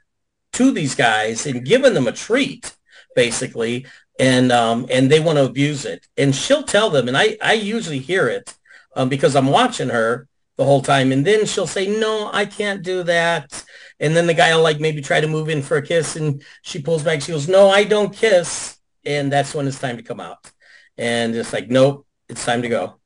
to 0.55 0.71
these 0.71 0.95
guys 0.95 1.47
and 1.47 1.65
giving 1.65 1.95
them 1.95 2.07
a 2.07 2.13
treat 2.13 2.75
basically 3.17 3.87
and 4.19 4.53
um 4.53 4.87
and 4.91 5.11
they 5.11 5.21
want 5.21 5.37
to 5.39 5.45
abuse 5.45 5.85
it. 5.85 6.07
And 6.17 6.35
she'll 6.35 6.63
tell 6.63 6.91
them 6.91 7.09
and 7.09 7.17
i 7.17 7.37
i 7.43 7.53
usually 7.53 7.99
hear 7.99 8.29
it 8.29 8.55
um, 8.97 9.09
because 9.09 9.37
i'm 9.37 9.49
watching 9.49 9.89
her 9.89 10.29
the 10.57 10.65
whole 10.65 10.83
time 10.83 11.11
and 11.11 11.27
then 11.27 11.45
she'll 11.47 11.67
say 11.67 11.87
no 11.87 12.31
i 12.33 12.47
can't 12.47 12.83
do 12.83 13.03
that. 13.05 13.65
And 14.01 14.17
then 14.17 14.27
the 14.27 14.35
guy 14.35 14.55
will 14.55 14.63
like 14.63 14.81
maybe 14.81 15.03
try 15.03 15.21
to 15.21 15.29
move 15.29 15.49
in 15.49 15.63
for 15.63 15.77
a 15.77 15.83
kiss 15.83 16.17
and 16.17 16.43
she 16.63 16.83
pulls 16.83 17.03
back. 17.03 17.21
She 17.21 17.33
goes 17.33 17.49
no 17.49 17.69
i 17.69 17.85
don't 17.85 18.15
kiss. 18.15 18.79
And 19.05 19.31
that's 19.31 19.55
when 19.55 19.67
it's 19.67 19.79
time 19.79 19.99
to 19.99 20.03
come 20.03 20.21
out. 20.21 20.51
And 20.97 21.35
it's 21.35 21.53
like 21.53 21.69
nope 21.69 22.07
it's 22.29 22.45
time 22.45 22.63
to 22.63 22.69
go 22.69 22.99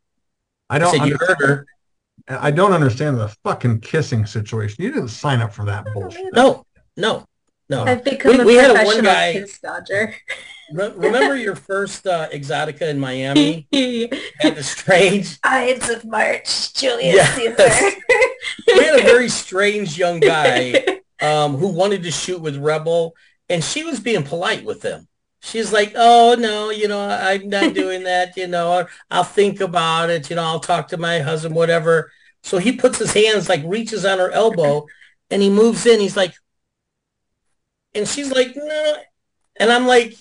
I 0.70 0.76
I 0.76 0.78
don't. 0.78 0.96
said, 0.96 1.08
you 1.08 1.16
heard 1.18 1.36
her. 1.40 1.66
I 2.28 2.50
don't 2.50 2.72
understand 2.72 3.18
the 3.18 3.28
fucking 3.44 3.80
kissing 3.80 4.26
situation. 4.26 4.84
You 4.84 4.92
didn't 4.92 5.08
sign 5.08 5.40
up 5.40 5.52
for 5.52 5.64
that 5.64 5.86
bullshit. 5.94 6.26
No, 6.34 6.64
no, 6.96 7.24
no. 7.70 7.84
I've 7.84 8.04
become 8.04 8.36
We- 8.36 8.42
a 8.42 8.44
we 8.46 8.54
had 8.54 8.70
a 8.70 8.74
one 8.74 8.84
professional 8.84 9.04
guy- 9.12 9.32
kiss 9.34 9.58
dodger. 9.60 10.14
Re- 10.70 10.92
remember 10.96 11.34
your 11.34 11.56
first 11.56 12.06
uh, 12.06 12.28
EXXXOTICA 12.28 12.82
in 12.90 13.00
Miami? 13.00 13.66
Had 14.38 14.54
the 14.56 14.62
strange. 14.62 15.38
Ides 15.42 15.88
of 15.88 16.04
March, 16.04 16.74
Julius 16.74 17.14
Yes. 17.14 17.34
Caesar. 17.58 17.96
We 18.76 18.84
had 18.84 19.00
a 19.00 19.02
very 19.02 19.30
strange 19.30 19.96
young 19.96 20.20
guy 20.20 21.00
um, 21.22 21.56
who 21.56 21.68
wanted 21.68 22.02
to 22.02 22.10
shoot 22.10 22.40
with 22.42 22.58
Rebel, 22.58 23.14
and 23.48 23.64
she 23.64 23.82
was 23.82 23.98
being 23.98 24.22
polite 24.24 24.62
with 24.62 24.82
them. 24.82 25.07
She's 25.40 25.72
like, 25.72 25.92
oh 25.96 26.36
no, 26.38 26.70
you 26.70 26.88
know, 26.88 27.00
I'm 27.00 27.48
not 27.48 27.74
doing 27.74 28.04
that. 28.04 28.36
You 28.36 28.46
know, 28.46 28.86
I'll 29.10 29.24
think 29.24 29.60
about 29.60 30.10
it. 30.10 30.30
You 30.30 30.36
know, 30.36 30.44
I'll 30.44 30.60
talk 30.60 30.88
to 30.88 30.96
my 30.96 31.20
husband, 31.20 31.54
whatever. 31.54 32.10
So 32.42 32.58
he 32.58 32.72
puts 32.72 32.98
his 32.98 33.12
hands 33.12 33.48
like 33.48 33.62
reaches 33.64 34.04
on 34.04 34.18
her 34.18 34.30
elbow 34.30 34.86
and 35.30 35.42
he 35.42 35.50
moves 35.50 35.86
in. 35.86 36.00
He's 36.00 36.16
like, 36.16 36.34
and 37.94 38.06
she's 38.06 38.30
like, 38.30 38.54
no. 38.54 38.96
And 39.56 39.70
I'm 39.70 39.86
like, 39.86 40.14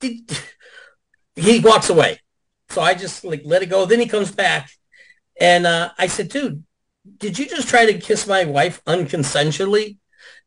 he 0.00 1.60
walks 1.60 1.90
away. 1.90 2.18
So 2.70 2.80
I 2.80 2.94
just 2.94 3.24
like 3.24 3.42
let 3.44 3.62
it 3.62 3.66
go. 3.66 3.86
Then 3.86 4.00
he 4.00 4.06
comes 4.06 4.32
back 4.32 4.70
and 5.40 5.66
uh, 5.66 5.90
I 5.98 6.06
said, 6.06 6.28
dude, 6.28 6.64
did 7.18 7.38
you 7.38 7.46
just 7.46 7.68
try 7.68 7.86
to 7.86 7.98
kiss 7.98 8.26
my 8.26 8.44
wife 8.44 8.82
unconsensually 8.84 9.98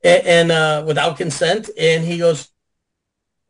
and, 0.03 0.26
and 0.26 0.51
uh, 0.51 0.84
without 0.86 1.17
consent? 1.17 1.69
And 1.80 2.03
he 2.03 2.17
goes, 2.17 2.49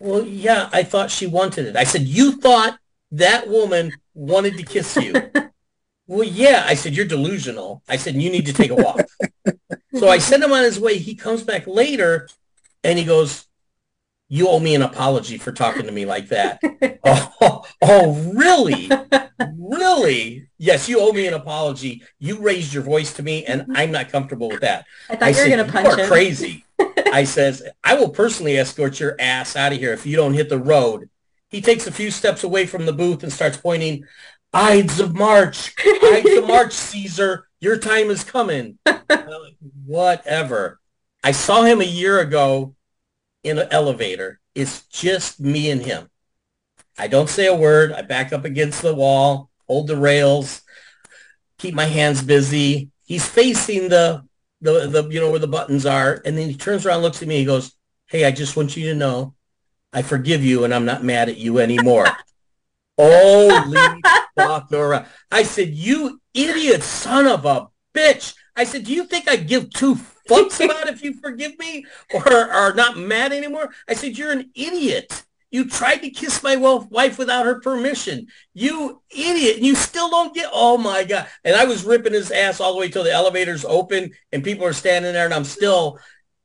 well, 0.05 0.23
yeah, 0.23 0.69
I 0.71 0.83
thought 0.83 1.09
she 1.09 1.25
wanted 1.25 1.65
it. 1.65 1.75
I 1.75 1.83
said, 1.83 2.03
you 2.03 2.33
thought 2.33 2.77
that 3.11 3.47
woman 3.49 3.91
wanted 4.13 4.55
to 4.57 4.63
kiss 4.63 4.95
you. 4.97 5.13
well, 6.07 6.23
yeah. 6.23 6.63
I 6.67 6.75
said, 6.75 6.95
you're 6.95 7.07
delusional. 7.07 7.81
I 7.89 7.97
said, 7.97 8.15
you 8.15 8.29
need 8.29 8.45
to 8.45 8.53
take 8.53 8.69
a 8.69 8.75
walk. 8.75 9.01
so 9.95 10.07
I 10.07 10.19
sent 10.19 10.43
him 10.43 10.51
on 10.51 10.63
his 10.63 10.79
way. 10.79 10.99
He 10.99 11.15
comes 11.15 11.43
back 11.43 11.65
later 11.65 12.29
and 12.83 12.99
he 12.99 13.03
goes, 13.03 13.47
you 14.27 14.47
owe 14.47 14.59
me 14.59 14.75
an 14.75 14.81
apology 14.81 15.37
for 15.37 15.51
talking 15.51 15.83
to 15.83 15.91
me 15.91 16.05
like 16.05 16.29
that. 16.29 16.59
oh, 17.03 17.63
oh, 17.81 18.31
really? 18.33 18.89
really? 19.57 20.47
Yes, 20.57 20.89
you 20.89 20.99
owe 20.99 21.11
me 21.11 21.27
an 21.27 21.33
apology. 21.33 22.03
You 22.19 22.39
raised 22.39 22.73
your 22.73 22.83
voice 22.83 23.13
to 23.13 23.23
me, 23.23 23.45
and 23.45 23.65
I'm 23.75 23.91
not 23.91 24.09
comfortable 24.09 24.49
with 24.49 24.61
that. 24.61 24.85
I 25.09 25.15
thought 25.15 25.23
I 25.23 25.29
you 25.29 25.37
were 25.37 25.55
going 25.55 25.65
to 25.65 25.71
punch 25.71 25.85
you 25.85 25.93
are 25.93 25.99
him. 25.99 26.07
crazy. 26.07 26.65
I 27.11 27.23
says, 27.23 27.63
I 27.83 27.95
will 27.95 28.09
personally 28.09 28.57
escort 28.57 28.99
your 28.99 29.15
ass 29.19 29.55
out 29.55 29.73
of 29.73 29.79
here 29.79 29.93
if 29.93 30.05
you 30.05 30.15
don't 30.15 30.33
hit 30.33 30.49
the 30.49 30.59
road. 30.59 31.09
He 31.49 31.61
takes 31.61 31.87
a 31.87 31.91
few 31.91 32.11
steps 32.11 32.43
away 32.43 32.65
from 32.65 32.85
the 32.85 32.93
booth 32.93 33.23
and 33.23 33.31
starts 33.31 33.57
pointing, 33.57 34.05
Ides 34.53 34.99
of 34.99 35.13
March, 35.13 35.73
Ides 35.85 36.37
of 36.37 36.47
March, 36.47 36.73
Caesar, 36.73 37.47
your 37.59 37.77
time 37.77 38.09
is 38.09 38.23
coming. 38.23 38.79
Whatever. 39.85 40.79
I 41.23 41.31
saw 41.31 41.63
him 41.63 41.81
a 41.81 41.85
year 41.85 42.19
ago 42.19 42.74
in 43.45 43.59
an 43.59 43.67
elevator. 43.71 44.39
It's 44.55 44.81
just 44.87 45.39
me 45.39 45.69
and 45.69 45.81
him. 45.81 46.09
I 46.97 47.07
don't 47.07 47.29
say 47.29 47.45
a 47.45 47.55
word. 47.55 47.91
I 47.91 48.01
back 48.01 48.33
up 48.33 48.43
against 48.43 48.81
the 48.81 48.95
wall, 48.95 49.49
hold 49.67 49.87
the 49.87 49.97
rails, 49.97 50.61
keep 51.57 51.73
my 51.73 51.85
hands 51.85 52.23
busy. 52.23 52.89
He's 53.03 53.27
facing 53.27 53.89
the, 53.89 54.23
the, 54.61 54.87
the, 54.87 55.07
you 55.09 55.19
know, 55.19 55.29
where 55.29 55.39
the 55.39 55.47
buttons 55.47 55.85
are. 55.85 56.21
And 56.25 56.37
then 56.37 56.49
he 56.49 56.55
turns 56.55 56.85
around, 56.85 57.01
looks 57.01 57.21
at 57.21 57.27
me. 57.27 57.37
He 57.37 57.45
goes, 57.45 57.73
hey, 58.07 58.25
I 58.25 58.31
just 58.31 58.57
want 58.57 58.75
you 58.75 58.89
to 58.89 58.95
know 58.95 59.35
I 59.93 60.01
forgive 60.01 60.43
you 60.43 60.63
and 60.63 60.73
I'm 60.73 60.85
not 60.85 61.03
mad 61.03 61.29
at 61.29 61.37
you 61.37 61.59
anymore. 61.59 62.07
Holy 62.97 64.01
fuck 64.35 64.71
around. 64.71 65.05
I 65.31 65.43
said, 65.43 65.69
you 65.69 66.19
idiot 66.33 66.81
son 66.81 67.27
of 67.27 67.45
a 67.45 67.67
bitch. 67.93 68.35
I 68.55 68.63
said, 68.63 68.85
do 68.85 68.93
you 68.93 69.05
think 69.05 69.29
I 69.29 69.35
give 69.35 69.69
two 69.69 69.95
fucks 70.27 70.63
about 70.63 70.87
if 70.87 71.03
you 71.03 71.13
forgive 71.13 71.57
me 71.59 71.85
or 72.13 72.33
are 72.33 72.73
not 72.73 72.97
mad 72.97 73.33
anymore? 73.33 73.69
I 73.87 73.93
said, 73.93 74.17
you're 74.17 74.31
an 74.31 74.49
idiot. 74.55 75.23
You 75.51 75.69
tried 75.69 75.97
to 75.97 76.09
kiss 76.09 76.43
my 76.43 76.57
wife 76.57 77.17
without 77.17 77.45
her 77.45 77.61
permission. 77.61 78.27
You 78.53 79.01
idiot. 79.09 79.57
And 79.57 79.65
you 79.65 79.75
still 79.75 80.09
don't 80.09 80.33
get, 80.33 80.49
oh 80.51 80.77
my 80.77 81.03
God. 81.03 81.27
And 81.43 81.55
I 81.55 81.65
was 81.65 81.85
ripping 81.85 82.13
his 82.13 82.31
ass 82.31 82.59
all 82.59 82.73
the 82.73 82.79
way 82.79 82.89
till 82.89 83.03
the 83.03 83.13
elevator's 83.13 83.63
open 83.63 84.11
and 84.31 84.43
people 84.43 84.65
are 84.65 84.73
standing 84.73 85.13
there 85.13 85.25
and 85.25 85.33
I'm 85.33 85.45
still, 85.45 85.99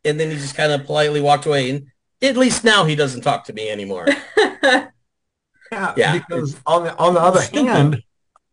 and 0.05 0.21
then 0.21 0.31
he 0.31 0.37
just 0.37 0.55
kind 0.55 0.73
of 0.73 0.87
politely 0.87 1.21
walked 1.21 1.47
away. 1.47 1.71
And 1.71 1.87
at 2.23 2.37
least 2.37 2.63
now 2.63 2.85
he 2.85 2.95
doesn't 2.95 3.23
talk 3.23 3.45
to 3.47 3.53
me 3.53 3.69
anymore. 3.69 4.07
yeah, 4.37 4.91
yeah, 5.73 6.19
because 6.19 6.61
on 6.67 6.85
the, 6.85 6.97
on 6.97 7.15
the 7.15 7.21
other 7.21 7.41
Stupid. 7.41 7.67
hand, 7.67 8.03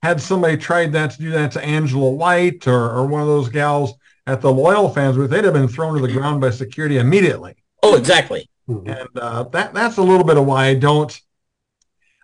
had 0.02 0.22
somebody 0.22 0.58
tried 0.58 0.94
that 0.94 1.12
to 1.12 1.20
do 1.20 1.32
that 1.32 1.52
to 1.52 1.64
Angela 1.64 2.10
White 2.10 2.68
or, 2.68 2.92
or 2.92 3.06
one 3.06 3.22
of 3.22 3.28
those 3.28 3.50
gals 3.50 3.94
at 4.28 4.42
the 4.42 4.50
LoyalFans 4.50 5.16
booth, 5.16 5.30
they'd 5.30 5.46
have 5.46 5.54
been 5.54 5.70
thrown 5.70 5.96
to 5.96 6.06
the 6.06 6.14
ground 6.14 6.42
by 6.42 6.50
security 6.50 6.98
immediately. 6.98 7.56
Oh, 7.82 7.96
exactly. 7.96 8.50
Mm-hmm. 8.70 8.90
And 8.90 9.10
uh, 9.18 9.44
that 9.44 9.74
that's 9.74 9.98
a 9.98 10.04
little 10.04 10.26
bit 10.26 10.38
of 10.38 10.46
why 10.46 10.66
I 10.66 10.76
don't. 10.76 11.20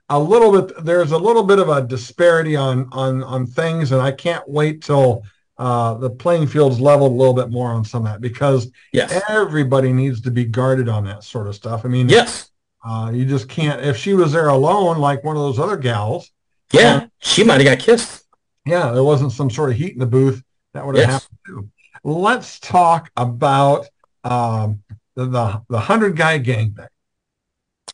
A 0.09 0.19
little 0.19 0.61
bit. 0.61 0.83
There's 0.83 1.13
a 1.13 1.17
little 1.17 1.43
bit 1.43 1.59
of 1.59 1.69
a 1.69 1.81
disparity 1.81 2.57
on 2.57 2.89
on 2.91 3.23
on 3.23 3.47
things, 3.47 3.93
and 3.93 4.01
I 4.01 4.11
can't 4.11 4.47
wait 4.47 4.83
till 4.83 5.23
uh, 5.57 5.93
the 5.93 6.09
playing 6.09 6.47
field's 6.47 6.81
leveled 6.81 7.13
a 7.13 7.15
little 7.15 7.33
bit 7.33 7.49
more 7.49 7.69
on 7.69 7.85
some 7.85 8.05
of 8.05 8.11
that 8.11 8.21
because 8.21 8.69
yes. 8.91 9.23
everybody 9.29 9.93
needs 9.93 10.19
to 10.21 10.31
be 10.31 10.43
guarded 10.43 10.89
on 10.89 11.05
that 11.05 11.23
sort 11.23 11.47
of 11.47 11.55
stuff. 11.55 11.85
I 11.85 11.87
mean, 11.87 12.09
yes, 12.09 12.51
uh, 12.83 13.11
you 13.13 13.25
just 13.25 13.47
can't. 13.47 13.81
If 13.81 13.95
she 13.95 14.13
was 14.13 14.33
there 14.33 14.49
alone, 14.49 14.97
like 14.97 15.23
one 15.23 15.37
of 15.37 15.43
those 15.43 15.59
other 15.59 15.77
gals, 15.77 16.29
yeah, 16.73 16.95
uh, 16.95 17.07
she 17.19 17.45
might 17.45 17.61
have 17.61 17.77
got 17.77 17.79
kissed. 17.79 18.25
Yeah, 18.65 18.91
there 18.91 19.03
wasn't 19.03 19.31
some 19.31 19.49
sort 19.49 19.69
of 19.69 19.77
heat 19.77 19.93
in 19.93 19.99
the 19.99 20.05
booth 20.05 20.43
that 20.73 20.85
would 20.85 20.95
have 20.95 21.07
yes. 21.07 21.13
happened 21.13 21.39
too. 21.45 21.69
Let's 22.03 22.59
talk 22.59 23.11
about 23.15 23.87
um, 24.23 24.83
the, 25.15 25.25
the 25.25 25.61
the 25.69 25.79
hundred 25.79 26.17
guy 26.17 26.39
gangbang. 26.39 26.87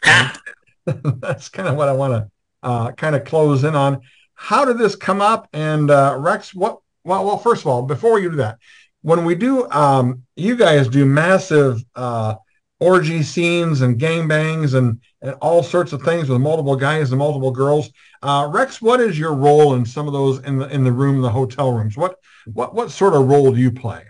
That's 1.19 1.49
kind 1.49 1.67
of 1.67 1.75
what 1.75 1.89
I 1.89 1.93
want 1.93 2.13
to 2.13 2.31
uh, 2.63 2.91
kind 2.93 3.15
of 3.15 3.25
close 3.25 3.63
in 3.63 3.75
on. 3.75 4.01
How 4.33 4.65
did 4.65 4.77
this 4.77 4.95
come 4.95 5.21
up? 5.21 5.47
And 5.53 5.91
uh, 5.91 6.15
Rex, 6.17 6.53
what? 6.53 6.79
Well, 7.03 7.25
well, 7.25 7.37
first 7.37 7.61
of 7.61 7.67
all, 7.67 7.83
before 7.83 8.19
you 8.19 8.29
do 8.31 8.37
that, 8.37 8.57
when 9.01 9.25
we 9.25 9.35
do, 9.35 9.69
um, 9.71 10.23
you 10.35 10.55
guys 10.55 10.87
do 10.87 11.05
massive 11.05 11.83
uh, 11.95 12.35
orgy 12.79 13.23
scenes 13.23 13.81
and 13.81 13.99
gangbangs 13.99 14.73
and 14.73 15.01
and 15.21 15.33
all 15.41 15.63
sorts 15.63 15.91
of 15.91 16.01
things 16.01 16.29
with 16.29 16.39
multiple 16.41 16.75
guys 16.75 17.11
and 17.11 17.19
multiple 17.19 17.51
girls. 17.51 17.89
Uh, 18.21 18.49
Rex, 18.51 18.81
what 18.81 18.99
is 19.01 19.19
your 19.19 19.33
role 19.33 19.75
in 19.75 19.85
some 19.85 20.07
of 20.07 20.13
those 20.13 20.39
in 20.39 20.59
the 20.59 20.67
in 20.69 20.83
the 20.83 20.91
room, 20.91 21.21
the 21.21 21.29
hotel 21.29 21.71
rooms? 21.71 21.97
What 21.97 22.19
what 22.53 22.73
what 22.73 22.91
sort 22.91 23.13
of 23.13 23.27
role 23.27 23.51
do 23.53 23.59
you 23.59 23.71
play? 23.71 24.05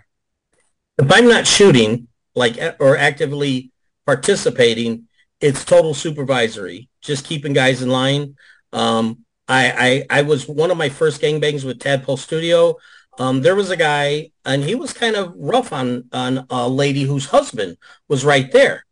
If 0.98 1.10
I'm 1.10 1.28
not 1.28 1.46
shooting, 1.46 2.08
like 2.34 2.58
or 2.78 2.96
actively 2.96 3.72
participating, 4.06 5.08
it's 5.40 5.64
total 5.64 5.94
supervisory, 5.94 6.88
just 7.00 7.24
keeping 7.24 7.52
guys 7.52 7.82
in 7.82 7.88
line. 7.88 8.36
Um, 8.72 9.24
I, 9.48 10.04
I 10.10 10.18
I 10.18 10.22
was 10.22 10.48
one 10.48 10.70
of 10.70 10.76
my 10.76 10.88
first 10.88 11.20
gangbangs 11.20 11.64
with 11.64 11.80
Tadpole 11.80 12.16
Studio. 12.16 12.76
Um, 13.18 13.42
there 13.42 13.56
was 13.56 13.70
a 13.70 13.76
guy, 13.76 14.30
and 14.44 14.62
he 14.62 14.74
was 14.74 14.92
kind 14.92 15.16
of 15.16 15.34
rough 15.36 15.72
on 15.72 16.04
on 16.12 16.46
a 16.50 16.68
lady 16.68 17.02
whose 17.02 17.26
husband 17.26 17.76
was 18.08 18.24
right 18.24 18.50
there, 18.52 18.84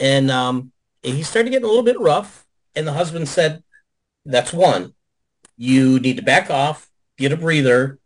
and 0.00 0.30
um, 0.30 0.72
he 1.02 1.22
started 1.22 1.50
getting 1.50 1.64
a 1.64 1.68
little 1.68 1.82
bit 1.84 2.00
rough. 2.00 2.46
And 2.74 2.86
the 2.86 2.92
husband 2.92 3.28
said, 3.28 3.62
"That's 4.24 4.52
one. 4.52 4.94
You 5.56 5.98
need 6.00 6.16
to 6.16 6.22
back 6.22 6.50
off, 6.50 6.90
get 7.18 7.32
a 7.32 7.36
breather, 7.36 7.98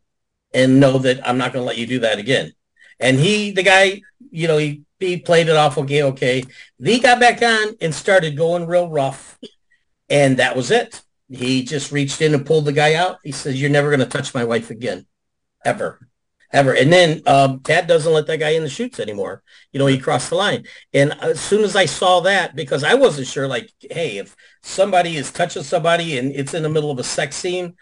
and 0.56 0.80
know 0.80 0.98
that 0.98 1.26
I'm 1.26 1.38
not 1.38 1.52
going 1.52 1.62
to 1.62 1.66
let 1.66 1.78
you 1.78 1.86
do 1.86 2.00
that 2.00 2.18
again." 2.18 2.52
And 2.98 3.18
he, 3.18 3.52
the 3.52 3.62
guy, 3.62 4.00
you 4.30 4.48
know, 4.48 4.58
he 4.58 4.82
he 4.98 5.18
played 5.18 5.48
it 5.48 5.56
off 5.56 5.78
okay, 5.78 6.02
okay. 6.02 6.42
He 6.82 6.98
got 6.98 7.20
back 7.20 7.42
on 7.42 7.76
and 7.80 7.94
started 7.94 8.36
going 8.36 8.66
real 8.66 8.88
rough, 8.88 9.38
and 10.08 10.38
that 10.38 10.56
was 10.56 10.70
it. 10.70 11.02
He 11.28 11.62
just 11.64 11.92
reached 11.92 12.20
in 12.22 12.34
and 12.34 12.46
pulled 12.46 12.64
the 12.64 12.72
guy 12.72 12.94
out. 12.94 13.18
He 13.22 13.32
says, 13.32 13.60
"You're 13.60 13.70
never 13.70 13.90
going 13.90 14.00
to 14.00 14.06
touch 14.06 14.34
my 14.34 14.44
wife 14.44 14.70
again." 14.70 15.06
ever, 15.66 16.08
ever. 16.52 16.74
And 16.74 16.92
then 16.92 17.22
um, 17.26 17.60
Tad 17.60 17.86
doesn't 17.86 18.12
let 18.12 18.26
that 18.28 18.38
guy 18.38 18.50
in 18.50 18.62
the 18.62 18.68
shoots 18.68 19.00
anymore. 19.00 19.42
You 19.72 19.78
know, 19.78 19.86
he 19.86 19.98
crossed 19.98 20.30
the 20.30 20.36
line. 20.36 20.64
And 20.94 21.12
as 21.20 21.40
soon 21.40 21.64
as 21.64 21.76
I 21.76 21.84
saw 21.86 22.20
that, 22.20 22.54
because 22.54 22.84
I 22.84 22.94
wasn't 22.94 23.26
sure, 23.26 23.48
like, 23.48 23.70
hey, 23.90 24.18
if 24.18 24.34
somebody 24.62 25.16
is 25.16 25.32
touching 25.32 25.64
somebody 25.64 26.16
and 26.16 26.32
it's 26.32 26.54
in 26.54 26.62
the 26.62 26.70
middle 26.70 26.90
of 26.90 26.98
a 26.98 27.04
sex 27.04 27.36
scene, 27.36 27.74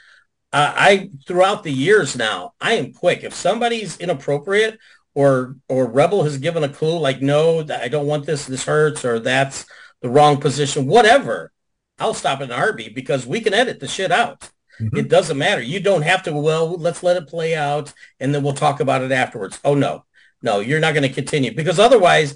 uh, 0.55 0.73
I 0.77 1.11
throughout 1.27 1.65
the 1.65 1.73
years 1.73 2.17
now, 2.17 2.55
I 2.61 2.75
am 2.75 2.93
quick. 2.93 3.25
If 3.25 3.35
somebody's 3.35 3.99
inappropriate 3.99 4.79
or 5.13 5.57
or 5.69 5.87
Rebel 5.87 6.23
has 6.23 6.39
given 6.39 6.63
a 6.63 6.69
clue, 6.69 6.97
like, 6.97 7.21
no, 7.21 7.67
I 7.69 7.89
don't 7.89 8.07
want 8.07 8.25
this, 8.25 8.47
this 8.47 8.65
hurts, 8.65 9.05
or 9.05 9.19
that's 9.19 9.67
the 10.01 10.09
wrong 10.09 10.41
position, 10.41 10.87
whatever, 10.87 11.51
I'll 11.99 12.15
stop 12.15 12.41
in 12.41 12.51
RB 12.51 12.95
because 12.95 13.27
we 13.27 13.41
can 13.41 13.53
edit 13.53 13.81
the 13.81 13.89
shit 13.89 14.13
out. 14.13 14.49
Mm-hmm. 14.81 14.97
It 14.97 15.09
doesn't 15.09 15.39
matter. 15.39 15.63
You 15.63 15.81
don't 15.81 16.03
have 16.03 16.23
to, 16.25 16.33
well, 16.33 16.77
let's 16.77 17.03
let 17.03 17.17
it 17.17 17.29
play 17.29 17.55
out 17.55 17.93
and 18.21 18.35
then 18.35 18.43
we'll 18.43 18.53
talk 18.53 18.81
about 18.81 19.03
it 19.03 19.13
afterwards. 19.13 19.59
Oh, 19.65 19.75
no, 19.75 20.05
no, 20.43 20.61
you're 20.61 20.81
not 20.81 20.95
going 20.95 21.09
to 21.09 21.15
continue 21.15 21.55
because 21.55 21.79
otherwise, 21.79 22.35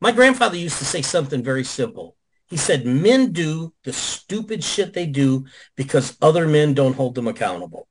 my 0.00 0.12
grandfather 0.12 0.56
used 0.56 0.78
to 0.78 0.84
say 0.84 1.02
something 1.02 1.42
very 1.42 1.64
simple. 1.64 2.15
He 2.48 2.56
said, 2.56 2.86
men 2.86 3.32
do 3.32 3.72
the 3.84 3.92
stupid 3.92 4.62
shit 4.62 4.92
they 4.92 5.06
do 5.06 5.46
because 5.74 6.16
other 6.22 6.46
men 6.46 6.74
don't 6.74 6.94
hold 6.94 7.14
them 7.14 7.26
accountable. 7.26 7.88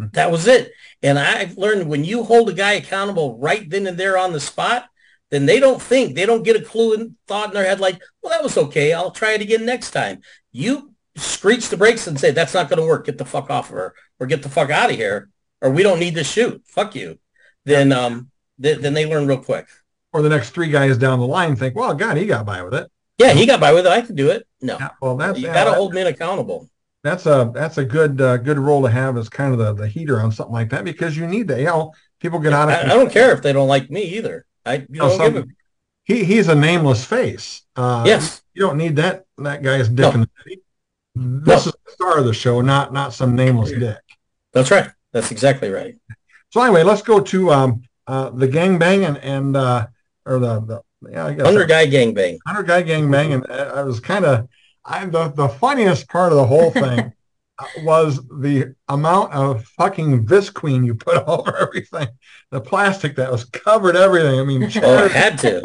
Mm-hmm. 0.00 0.10
That 0.14 0.30
was 0.30 0.46
it. 0.46 0.72
And 1.02 1.18
I've 1.18 1.56
learned 1.56 1.88
when 1.88 2.04
you 2.04 2.24
hold 2.24 2.48
a 2.48 2.52
guy 2.52 2.72
accountable 2.72 3.38
right 3.38 3.68
then 3.68 3.86
and 3.86 3.96
there 3.96 4.18
on 4.18 4.32
the 4.32 4.40
spot, 4.40 4.86
then 5.30 5.46
they 5.46 5.60
don't 5.60 5.80
think, 5.80 6.14
they 6.14 6.26
don't 6.26 6.42
get 6.42 6.60
a 6.60 6.64
clue 6.64 6.94
and 6.94 7.14
thought 7.26 7.48
in 7.48 7.54
their 7.54 7.64
head 7.64 7.80
like, 7.80 8.00
well, 8.20 8.30
that 8.30 8.42
was 8.42 8.58
okay. 8.58 8.92
I'll 8.92 9.12
try 9.12 9.32
it 9.32 9.40
again 9.40 9.64
next 9.64 9.92
time. 9.92 10.20
You 10.50 10.94
screech 11.16 11.68
the 11.68 11.76
brakes 11.76 12.06
and 12.06 12.18
say, 12.18 12.32
that's 12.32 12.54
not 12.54 12.68
going 12.68 12.80
to 12.80 12.86
work. 12.86 13.06
Get 13.06 13.18
the 13.18 13.24
fuck 13.24 13.50
off 13.50 13.70
of 13.70 13.76
her 13.76 13.94
or 14.18 14.26
get 14.26 14.42
the 14.42 14.48
fuck 14.48 14.70
out 14.70 14.90
of 14.90 14.96
here 14.96 15.30
or 15.60 15.70
we 15.70 15.82
don't 15.82 16.00
need 16.00 16.16
to 16.16 16.24
shoot. 16.24 16.62
Fuck 16.66 16.96
you. 16.96 17.18
Then, 17.64 17.92
um, 17.92 18.30
th- 18.60 18.80
then 18.80 18.94
they 18.94 19.06
learn 19.06 19.26
real 19.28 19.38
quick. 19.38 19.68
Or 20.12 20.20
the 20.20 20.28
next 20.28 20.50
three 20.50 20.68
guys 20.68 20.98
down 20.98 21.20
the 21.20 21.26
line 21.26 21.56
think, 21.56 21.76
well, 21.76 21.94
God, 21.94 22.16
he 22.16 22.26
got 22.26 22.44
by 22.44 22.62
with 22.62 22.74
it. 22.74 22.90
Yeah, 23.22 23.32
he 23.34 23.46
got 23.46 23.60
by 23.60 23.72
with 23.72 23.86
it. 23.86 23.90
I 23.90 24.02
could 24.02 24.16
do 24.16 24.30
it. 24.30 24.46
No, 24.60 24.76
Yeah, 24.78 24.90
well, 25.00 25.16
that's 25.16 25.38
you 25.38 25.46
got 25.46 25.64
to 25.64 25.72
hold 25.74 25.94
men 25.94 26.06
accountable. 26.06 26.68
that's 27.02 27.26
a 27.26 27.50
that's 27.54 27.78
a 27.78 27.84
good 27.84 28.20
uh, 28.20 28.36
good 28.38 28.58
role 28.58 28.82
to 28.82 28.88
have 28.90 29.16
as 29.16 29.28
kind 29.28 29.52
of 29.52 29.58
the, 29.58 29.72
the 29.74 29.88
heater 29.88 30.20
on 30.20 30.30
something 30.32 30.52
like 30.52 30.70
that 30.70 30.84
because 30.84 31.16
you 31.16 31.26
need 31.26 31.48
that. 31.48 31.58
You 31.58 31.66
know, 31.66 31.92
people 32.20 32.38
get 32.38 32.52
out 32.52 32.68
of 32.68 32.74
I, 32.76 32.82
I 32.82 32.94
don't 32.94 33.10
care 33.10 33.32
if 33.32 33.42
they 33.42 33.52
don't 33.52 33.68
like 33.68 33.90
me 33.90 34.02
either. 34.02 34.44
I 34.64 34.74
you 34.74 34.86
know, 34.90 35.08
don't 35.08 35.18
give 35.34 35.42
some- 35.42 35.50
a 35.50 35.54
he 36.04 36.24
he's 36.24 36.48
a 36.48 36.54
nameless 36.54 37.04
face. 37.04 37.62
Uh, 37.76 38.02
yes. 38.06 38.42
you 38.54 38.62
don't 38.62 38.76
need 38.76 38.96
that 38.96 39.24
that 39.38 39.62
guy's 39.62 39.88
dick 39.88 39.98
No. 40.06 40.10
in 40.12 40.20
the 40.20 40.28
city. 40.42 40.60
This 41.14 41.66
is 41.66 41.72
the 41.84 41.92
star 41.92 42.18
of 42.18 42.24
the 42.24 42.32
show, 42.34 42.60
not 42.60 42.92
not 42.92 43.12
some 43.12 43.34
nameless 43.36 43.70
dick. 43.70 43.98
That's 44.52 44.70
right. 44.70 44.90
That's 45.12 45.30
exactly 45.30 45.70
right. 45.70 45.96
So 46.50 46.60
anyway, 46.62 46.82
let's 46.82 47.02
go 47.02 47.20
to 47.20 47.50
um 47.52 47.82
uh 48.06 48.30
the 48.30 48.48
gangbang 48.48 49.06
and 49.06 49.16
and 49.18 49.56
uh 49.56 49.86
or 50.26 50.38
the 50.38 50.60
the 50.60 50.82
yeah 51.10 51.26
I 51.26 51.34
guess 51.34 51.46
Under 51.46 51.64
guy 51.66 51.86
gangbang. 51.86 52.38
hundred 52.46 52.66
guy 52.66 52.82
gangbang 52.82 53.34
and 53.34 53.46
I 53.52 53.82
was 53.82 54.00
kind 54.00 54.24
of 54.24 54.48
I 54.84 55.04
the 55.06 55.28
the 55.28 55.48
funniest 55.48 56.08
part 56.08 56.32
of 56.32 56.38
the 56.38 56.46
whole 56.46 56.70
thing 56.82 57.12
uh, 57.58 57.64
was 57.78 58.16
the 58.40 58.74
amount 58.88 59.32
of 59.32 59.64
fucking 59.78 60.26
Visqueen 60.26 60.84
you 60.84 60.94
put 60.94 61.22
over 61.26 61.56
everything, 61.56 62.08
the 62.50 62.60
plastic 62.60 63.16
that 63.16 63.30
was 63.30 63.44
covered 63.44 63.96
everything. 63.96 64.40
I 64.40 64.44
mean, 64.44 64.62
Oh, 64.82 65.04
it 65.04 65.12
had 65.12 65.38
to. 65.40 65.60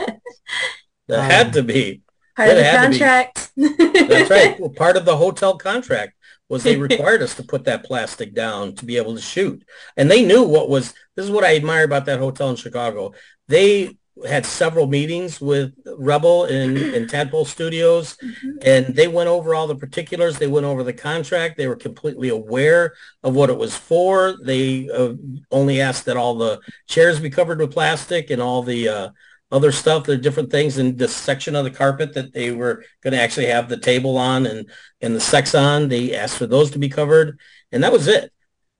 That 1.08 1.20
Um, 1.20 1.26
had 1.32 1.54
to 1.54 1.64
be. 1.64 2.02
Part 2.36 2.50
of 2.50 2.56
the 2.58 2.64
had 2.64 2.82
to 2.84 2.90
be. 2.92 3.00
contract. 3.00 3.52
That's 3.56 4.30
right. 4.30 4.60
Well, 4.60 4.70
part 4.76 4.98
of 4.98 5.06
the 5.06 5.16
hotel 5.18 5.58
contract 5.58 6.14
was 6.50 6.64
they 6.64 6.78
required 6.78 7.22
us 7.22 7.36
to 7.36 7.44
put 7.44 7.64
that 7.66 7.84
plastic 7.84 8.34
down 8.34 8.76
to 8.76 8.86
be 8.86 8.98
able 8.98 9.16
to 9.16 9.22
shoot. 9.22 9.64
And 9.98 10.10
they 10.12 10.24
knew 10.26 10.44
what 10.44 10.70
was, 10.70 10.94
this 11.16 11.26
is 11.26 11.32
what 11.32 11.44
I 11.44 11.56
admire 11.56 11.84
about 11.84 12.06
that 12.06 12.20
hotel 12.20 12.50
in 12.50 12.56
Chicago. 12.56 13.14
They 13.48 13.98
had 14.26 14.46
several 14.46 14.88
meetings 14.88 15.40
with 15.42 15.74
Rebel 15.98 16.46
and, 16.46 16.78
and 16.96 17.10
Tadpole 17.10 17.46
Studios, 17.46 18.18
and 18.62 18.88
they 18.96 19.08
went 19.08 19.30
over 19.30 19.54
all 19.54 19.68
the 19.68 19.76
particulars. 19.76 20.38
They 20.38 20.48
went 20.48 20.66
over 20.66 20.84
the 20.84 20.94
contract. 20.94 21.58
They 21.58 21.68
were 21.68 21.76
completely 21.76 22.30
aware 22.30 22.94
of 23.24 23.36
what 23.36 23.50
it 23.50 23.58
was 23.58 23.76
for. 23.76 24.38
They 24.44 24.90
uh, 24.90 25.14
only 25.52 25.82
asked 25.82 26.06
that 26.06 26.18
all 26.18 26.36
the 26.36 26.60
chairs 26.88 27.20
be 27.20 27.30
covered 27.30 27.60
with 27.60 27.72
plastic 27.72 28.30
and 28.30 28.42
all 28.42 28.64
the 28.64 28.90
uh, 28.90 29.10
other 29.52 29.72
stuff, 29.72 30.06
the 30.06 30.18
different 30.18 30.52
things 30.52 30.78
in 30.78 30.98
this 30.98 31.16
section 31.16 31.56
of 31.56 31.64
the 31.64 31.72
carpet 31.72 32.14
that 32.14 32.34
they 32.34 32.52
were 32.52 32.84
going 33.02 33.14
to 33.14 33.22
actually 33.22 33.46
have 33.46 33.70
the 33.70 33.78
table 33.78 34.18
on 34.18 34.46
and, 34.46 34.70
and 35.02 35.16
the 35.16 35.22
sex 35.22 35.56
on. 35.56 35.88
They 35.88 36.16
asked 36.16 36.38
for 36.38 36.48
those 36.48 36.72
to 36.72 36.80
be 36.80 36.90
covered, 36.90 37.40
and 37.72 37.84
that 37.84 37.94
was 37.94 38.08
it. 38.08 38.32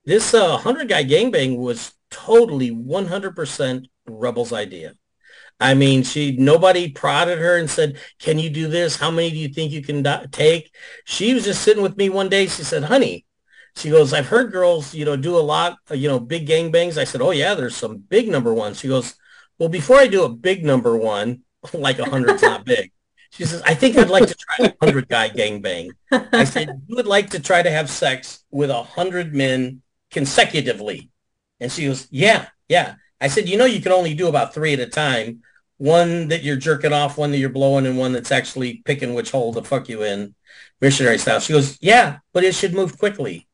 This 0.04 0.34
uh, 0.34 0.50
100 0.50 0.88
guy 0.88 1.04
gangbang 1.04 1.56
was 1.56 1.92
totally 2.10 2.70
100% 2.70 3.86
Rebel's 4.06 4.52
idea. 4.52 4.94
I 5.60 5.74
mean, 5.74 6.04
she 6.04 6.36
nobody 6.36 6.90
prodded 6.90 7.38
her 7.38 7.56
and 7.56 7.68
said, 7.68 7.98
"Can 8.18 8.38
you 8.38 8.48
do 8.50 8.68
this? 8.68 8.96
How 8.96 9.10
many 9.10 9.30
do 9.30 9.36
you 9.36 9.48
think 9.48 9.72
you 9.72 9.82
can 9.82 10.02
do- 10.02 10.26
take?" 10.30 10.72
She 11.04 11.34
was 11.34 11.44
just 11.44 11.62
sitting 11.62 11.82
with 11.82 11.96
me 11.96 12.08
one 12.08 12.28
day. 12.28 12.46
She 12.46 12.62
said, 12.62 12.84
"Honey," 12.84 13.26
she 13.76 13.90
goes, 13.90 14.12
"I've 14.12 14.28
heard 14.28 14.52
girls, 14.52 14.94
you 14.94 15.04
know, 15.04 15.16
do 15.16 15.36
a 15.36 15.40
lot, 15.40 15.78
you 15.90 16.08
know, 16.08 16.20
big 16.20 16.46
gangbangs." 16.46 16.96
I 16.96 17.04
said, 17.04 17.20
"Oh 17.20 17.32
yeah, 17.32 17.54
there's 17.54 17.76
some 17.76 17.98
big 17.98 18.28
number 18.28 18.54
ones." 18.54 18.78
She 18.80 18.88
goes, 18.88 19.14
"Well, 19.58 19.68
before 19.68 19.98
I 19.98 20.06
do 20.06 20.24
a 20.24 20.28
big 20.28 20.64
number 20.64 20.96
one, 20.96 21.42
like 21.72 21.98
a 21.98 22.08
hundred's 22.08 22.42
not 22.42 22.64
big." 22.64 22.92
She 23.30 23.44
says, 23.44 23.60
"I 23.62 23.74
think 23.74 23.96
I'd 23.96 24.10
like 24.10 24.28
to 24.28 24.34
try 24.34 24.66
a 24.66 24.74
hundred 24.84 25.08
guy 25.08 25.28
gangbang." 25.28 25.90
I 26.12 26.44
said, 26.44 26.68
"You 26.86 26.96
would 26.96 27.06
like 27.06 27.30
to 27.30 27.40
try 27.40 27.62
to 27.62 27.70
have 27.70 27.90
sex 27.90 28.44
with 28.50 28.70
a 28.70 28.82
hundred 28.82 29.34
men 29.34 29.82
consecutively?" 30.10 31.10
And 31.60 31.70
she 31.72 31.86
goes, 31.86 32.06
"Yeah, 32.10 32.46
yeah." 32.68 32.94
I 33.20 33.28
said, 33.28 33.48
"You 33.48 33.56
know, 33.56 33.64
you 33.64 33.80
can 33.80 33.92
only 33.92 34.14
do 34.14 34.28
about 34.28 34.54
three 34.54 34.72
at 34.72 34.80
a 34.80 34.86
time. 34.86 35.42
One 35.76 36.28
that 36.28 36.42
you're 36.42 36.56
jerking 36.56 36.92
off, 36.92 37.16
one 37.18 37.30
that 37.30 37.38
you're 37.38 37.48
blowing, 37.50 37.86
and 37.86 37.98
one 37.98 38.12
that's 38.12 38.32
actually 38.32 38.82
picking 38.84 39.14
which 39.14 39.30
hole 39.30 39.54
to 39.54 39.62
fuck 39.62 39.88
you 39.88 40.02
in, 40.02 40.34
missionary 40.80 41.18
style." 41.18 41.40
She 41.40 41.52
goes, 41.52 41.78
"Yeah, 41.80 42.18
but 42.32 42.44
it 42.44 42.54
should 42.54 42.74
move 42.74 42.98
quickly." 42.98 43.46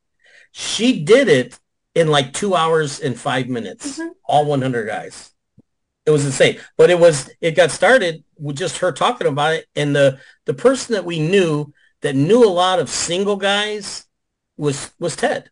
She 0.52 1.00
did 1.00 1.28
it 1.28 1.58
in 1.94 2.08
like 2.08 2.32
two 2.32 2.54
hours 2.54 3.00
and 3.00 3.18
five 3.18 3.48
minutes, 3.48 3.98
Mhm. 3.98 4.10
all 4.24 4.44
100 4.46 4.86
guys. 4.86 5.30
It 6.06 6.10
was 6.10 6.24
insane, 6.24 6.60
but 6.76 6.90
it 6.90 6.98
was 6.98 7.30
it 7.40 7.52
got 7.52 7.70
started 7.70 8.24
with 8.38 8.56
just 8.56 8.78
her 8.78 8.92
talking 8.92 9.26
about 9.26 9.54
it, 9.54 9.66
and 9.74 9.96
the 9.96 10.18
the 10.44 10.54
person 10.54 10.92
that 10.94 11.04
we 11.04 11.18
knew 11.18 11.72
that 12.02 12.14
knew 12.14 12.44
a 12.44 12.50
lot 12.50 12.78
of 12.78 12.90
single 12.90 13.36
guys 13.36 14.04
was 14.56 14.90
was 14.98 15.16
Ted. 15.16 15.50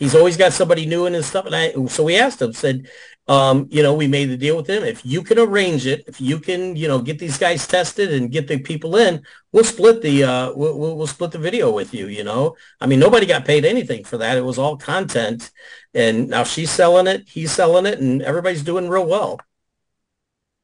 He's 0.00 0.14
always 0.14 0.38
got 0.38 0.54
somebody 0.54 0.86
new 0.86 1.04
in 1.04 1.12
his 1.12 1.26
stuff, 1.26 1.44
and 1.44 1.54
I 1.54 1.72
so 1.86 2.02
we 2.04 2.16
asked 2.16 2.40
him, 2.40 2.54
said, 2.54 2.88
um, 3.28 3.68
you 3.70 3.82
know, 3.82 3.94
we 3.94 4.08
made 4.08 4.30
the 4.30 4.36
deal 4.36 4.56
with 4.56 4.68
him. 4.68 4.82
If 4.82 5.04
you 5.04 5.22
can 5.22 5.38
arrange 5.38 5.86
it, 5.86 6.04
if 6.08 6.22
you 6.22 6.40
can, 6.40 6.74
you 6.74 6.88
know, 6.88 7.00
get 7.00 7.18
these 7.18 7.36
guys 7.36 7.66
tested 7.66 8.12
and 8.12 8.32
get 8.32 8.48
the 8.48 8.58
people 8.58 8.96
in, 8.96 9.22
we'll 9.52 9.62
split 9.62 10.00
the 10.00 10.24
uh, 10.24 10.52
we'll, 10.54 10.96
we'll 10.96 11.06
split 11.06 11.32
the 11.32 11.38
video 11.38 11.70
with 11.70 11.92
you. 11.92 12.06
You 12.06 12.24
know, 12.24 12.56
I 12.80 12.86
mean, 12.86 12.98
nobody 12.98 13.26
got 13.26 13.44
paid 13.44 13.66
anything 13.66 14.02
for 14.04 14.16
that. 14.16 14.38
It 14.38 14.44
was 14.44 14.58
all 14.58 14.78
content, 14.78 15.50
and 15.92 16.30
now 16.30 16.44
she's 16.44 16.70
selling 16.70 17.06
it, 17.06 17.28
he's 17.28 17.52
selling 17.52 17.84
it, 17.84 18.00
and 18.00 18.22
everybody's 18.22 18.64
doing 18.64 18.88
real 18.88 19.06
well. 19.06 19.38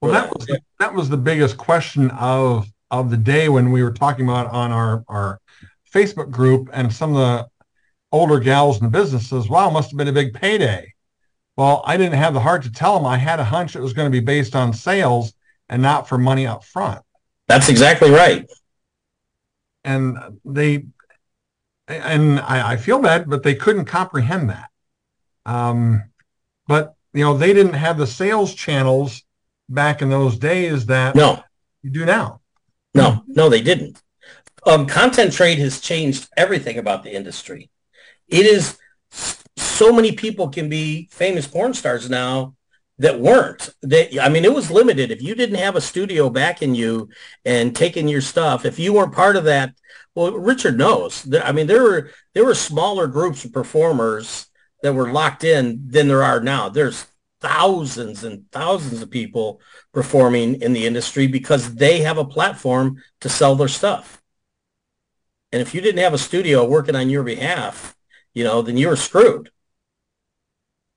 Well, 0.00 0.12
that 0.12 0.34
was 0.34 0.46
the, 0.46 0.60
that 0.80 0.94
was 0.94 1.10
the 1.10 1.18
biggest 1.18 1.58
question 1.58 2.10
of 2.12 2.66
of 2.90 3.10
the 3.10 3.16
day 3.18 3.50
when 3.50 3.70
we 3.70 3.82
were 3.82 3.92
talking 3.92 4.24
about 4.24 4.50
on 4.50 4.72
our 4.72 5.04
our 5.08 5.40
Facebook 5.92 6.30
group 6.30 6.70
and 6.72 6.92
some 6.92 7.14
of 7.14 7.18
the 7.18 7.48
older 8.16 8.40
gals 8.40 8.78
in 8.78 8.84
the 8.84 8.98
business 8.98 9.28
says, 9.28 9.48
"Wow, 9.48 9.70
must 9.70 9.90
have 9.90 9.98
been 9.98 10.08
a 10.08 10.12
big 10.12 10.34
payday." 10.34 10.94
Well, 11.56 11.82
I 11.86 11.96
didn't 11.96 12.18
have 12.18 12.34
the 12.34 12.40
heart 12.40 12.62
to 12.64 12.72
tell 12.72 12.96
them. 12.96 13.06
I 13.06 13.16
had 13.16 13.40
a 13.40 13.44
hunch 13.44 13.76
it 13.76 13.80
was 13.80 13.92
going 13.92 14.10
to 14.10 14.20
be 14.20 14.24
based 14.24 14.54
on 14.54 14.72
sales 14.72 15.32
and 15.68 15.80
not 15.80 16.08
for 16.08 16.18
money 16.18 16.46
up 16.46 16.64
front. 16.64 17.02
That's 17.48 17.68
exactly 17.68 18.10
right. 18.10 18.46
And 19.84 20.18
they 20.44 20.86
and 21.88 22.40
I, 22.40 22.72
I 22.72 22.76
feel 22.76 23.00
bad, 23.00 23.30
but 23.30 23.42
they 23.42 23.54
couldn't 23.54 23.84
comprehend 23.84 24.50
that. 24.50 24.70
Um, 25.44 26.10
but 26.66 26.94
you 27.12 27.24
know, 27.24 27.36
they 27.36 27.52
didn't 27.52 27.74
have 27.74 27.96
the 27.96 28.06
sales 28.06 28.54
channels 28.54 29.22
back 29.68 30.02
in 30.02 30.10
those 30.10 30.38
days 30.38 30.86
that 30.86 31.14
No, 31.14 31.42
you 31.82 31.90
do 31.90 32.04
now. 32.04 32.40
No, 32.94 33.22
no, 33.26 33.48
they 33.48 33.60
didn't. 33.60 34.02
Um, 34.66 34.86
content 34.86 35.32
trade 35.32 35.58
has 35.58 35.80
changed 35.80 36.28
everything 36.36 36.78
about 36.78 37.04
the 37.04 37.14
industry. 37.14 37.70
It 38.28 38.46
is 38.46 38.78
so 39.56 39.92
many 39.92 40.12
people 40.12 40.48
can 40.48 40.68
be 40.68 41.08
famous 41.10 41.46
porn 41.46 41.74
stars 41.74 42.08
now 42.10 42.54
that 42.98 43.20
weren't. 43.20 43.70
They, 43.82 44.18
I 44.18 44.28
mean, 44.28 44.44
it 44.44 44.54
was 44.54 44.70
limited. 44.70 45.10
If 45.10 45.22
you 45.22 45.34
didn't 45.34 45.58
have 45.58 45.76
a 45.76 45.80
studio 45.80 46.30
backing 46.30 46.74
you 46.74 47.08
and 47.44 47.76
taking 47.76 48.08
your 48.08 48.20
stuff, 48.20 48.64
if 48.64 48.78
you 48.78 48.92
weren't 48.92 49.12
part 49.12 49.36
of 49.36 49.44
that, 49.44 49.74
well, 50.14 50.32
Richard 50.32 50.78
knows. 50.78 51.28
I 51.42 51.52
mean, 51.52 51.66
there 51.66 51.82
were 51.82 52.10
there 52.32 52.44
were 52.44 52.54
smaller 52.54 53.06
groups 53.06 53.44
of 53.44 53.52
performers 53.52 54.46
that 54.82 54.94
were 54.94 55.12
locked 55.12 55.44
in 55.44 55.82
than 55.88 56.08
there 56.08 56.22
are 56.22 56.40
now. 56.40 56.68
There's 56.68 57.06
thousands 57.40 58.24
and 58.24 58.50
thousands 58.50 59.02
of 59.02 59.10
people 59.10 59.60
performing 59.92 60.62
in 60.62 60.72
the 60.72 60.86
industry 60.86 61.26
because 61.26 61.74
they 61.74 62.00
have 62.00 62.18
a 62.18 62.24
platform 62.24 63.02
to 63.20 63.28
sell 63.28 63.54
their 63.54 63.68
stuff. 63.68 64.22
And 65.52 65.60
if 65.60 65.74
you 65.74 65.80
didn't 65.80 66.02
have 66.02 66.14
a 66.14 66.18
studio 66.18 66.64
working 66.64 66.96
on 66.96 67.10
your 67.10 67.22
behalf, 67.22 67.95
you 68.36 68.44
know, 68.44 68.60
then 68.62 68.76
you 68.76 68.88
were 68.88 68.96
screwed. 69.08 69.50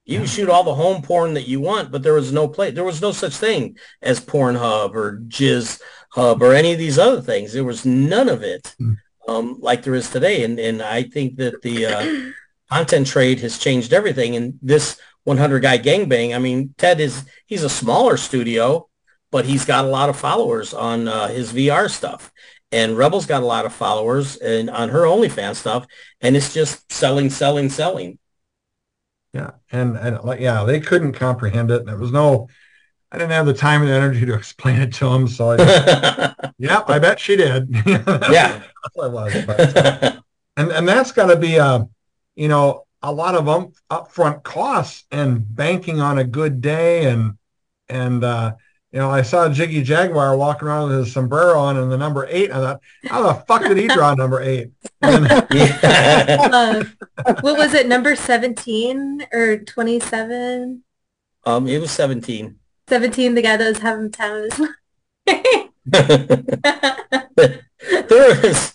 You 0.04 0.18
can 0.18 0.26
shoot 0.26 0.48
all 0.50 0.64
the 0.64 0.74
home 0.74 1.02
porn 1.02 1.34
that 1.34 1.48
you 1.48 1.60
want, 1.60 1.90
but 1.92 2.02
there 2.02 2.14
was 2.14 2.32
no 2.32 2.48
play. 2.48 2.70
There 2.70 2.84
was 2.84 3.00
no 3.00 3.12
such 3.12 3.34
thing 3.36 3.76
as 4.02 4.20
Pornhub 4.20 4.94
or 4.94 5.20
Jizz 5.28 5.80
Hub 6.10 6.42
or 6.42 6.52
any 6.52 6.72
of 6.72 6.78
these 6.78 6.98
other 6.98 7.20
things. 7.22 7.52
There 7.52 7.64
was 7.72 7.84
none 7.86 8.28
of 8.28 8.42
it 8.42 8.74
Mm. 8.80 8.96
um, 9.28 9.56
like 9.60 9.82
there 9.82 9.94
is 9.94 10.10
today. 10.10 10.42
And 10.44 10.58
and 10.58 10.82
I 10.82 11.04
think 11.04 11.36
that 11.36 11.62
the 11.62 11.86
uh, 11.86 12.04
content 12.74 13.06
trade 13.06 13.40
has 13.40 13.58
changed 13.58 13.92
everything. 13.92 14.34
And 14.36 14.58
this 14.62 14.98
100 15.24 15.60
guy 15.62 15.78
gangbang, 15.78 16.34
I 16.34 16.38
mean, 16.38 16.74
Ted 16.76 16.98
is 17.00 17.24
he's 17.46 17.62
a 17.62 17.68
smaller 17.82 18.16
studio, 18.16 18.88
but 19.30 19.44
he's 19.44 19.64
got 19.64 19.84
a 19.84 19.88
lot 19.88 20.08
of 20.08 20.16
followers 20.16 20.74
on 20.74 21.06
uh, 21.06 21.28
his 21.28 21.52
VR 21.52 21.88
stuff. 21.88 22.32
And 22.72 22.96
Rebel's 22.96 23.26
got 23.26 23.42
a 23.42 23.46
lot 23.46 23.66
of 23.66 23.72
followers 23.72 24.36
and 24.36 24.70
on 24.70 24.90
her 24.90 25.02
OnlyFans 25.02 25.56
stuff, 25.56 25.86
and 26.20 26.36
it's 26.36 26.54
just 26.54 26.90
selling, 26.92 27.30
selling, 27.30 27.68
selling. 27.68 28.18
Yeah, 29.32 29.52
and 29.72 29.96
and 29.96 30.22
like 30.22 30.40
yeah, 30.40 30.64
they 30.64 30.80
couldn't 30.80 31.12
comprehend 31.12 31.70
it. 31.70 31.80
And 31.80 31.90
it 31.90 31.98
was 31.98 32.12
no, 32.12 32.48
I 33.12 33.18
didn't 33.18 33.32
have 33.32 33.46
the 33.46 33.54
time 33.54 33.82
and 33.82 33.90
energy 33.90 34.24
to 34.26 34.34
explain 34.36 34.80
it 34.80 34.92
to 34.94 35.08
them. 35.08 35.26
So 35.28 35.50
I 35.50 35.56
just, 35.56 36.36
yeah, 36.58 36.82
I 36.86 36.98
bet 36.98 37.20
she 37.20 37.36
did. 37.36 37.68
yeah. 37.86 38.62
That's 38.82 38.94
what 38.94 39.06
it 39.06 39.12
was. 39.12 39.44
But, 39.44 40.22
and 40.56 40.70
and 40.70 40.88
that's 40.88 41.12
got 41.12 41.26
to 41.26 41.36
be 41.36 41.56
a, 41.56 41.88
you 42.34 42.48
know, 42.48 42.84
a 43.02 43.12
lot 43.12 43.34
of 43.34 43.48
um, 43.48 43.72
upfront 43.90 44.42
costs 44.42 45.04
and 45.10 45.42
banking 45.54 46.00
on 46.00 46.18
a 46.18 46.24
good 46.24 46.60
day 46.60 47.06
and 47.06 47.36
and 47.88 48.22
uh, 48.22 48.54
you 48.92 48.98
know, 48.98 49.10
I 49.10 49.22
saw 49.22 49.48
Jiggy 49.48 49.82
Jaguar 49.82 50.36
walking 50.36 50.66
around 50.66 50.88
with 50.88 50.98
his 50.98 51.12
sombrero 51.12 51.58
on 51.58 51.76
and 51.76 51.92
the 51.92 51.96
number 51.96 52.26
eight. 52.28 52.50
I 52.50 52.54
thought, 52.54 52.80
how 53.06 53.22
the 53.22 53.34
fuck 53.34 53.62
did 53.62 53.76
he 53.76 53.86
draw 53.86 54.14
number 54.14 54.40
eight? 54.40 54.70
Then. 55.00 55.24
Uh, 55.24 56.84
what 57.40 57.56
was 57.56 57.72
it, 57.72 57.86
number 57.86 58.14
17 58.16 59.26
or 59.32 59.58
27? 59.58 60.82
um, 61.44 61.66
it 61.66 61.80
was 61.80 61.90
17. 61.90 62.56
17, 62.88 63.34
the 63.34 63.42
guy 63.42 63.56
that 63.56 63.68
was 63.68 63.78
having 63.78 64.10
time 64.10 64.36
of 64.36 64.42
his 64.44 64.58
life. 64.58 64.76
there 68.08 68.42
was 68.42 68.74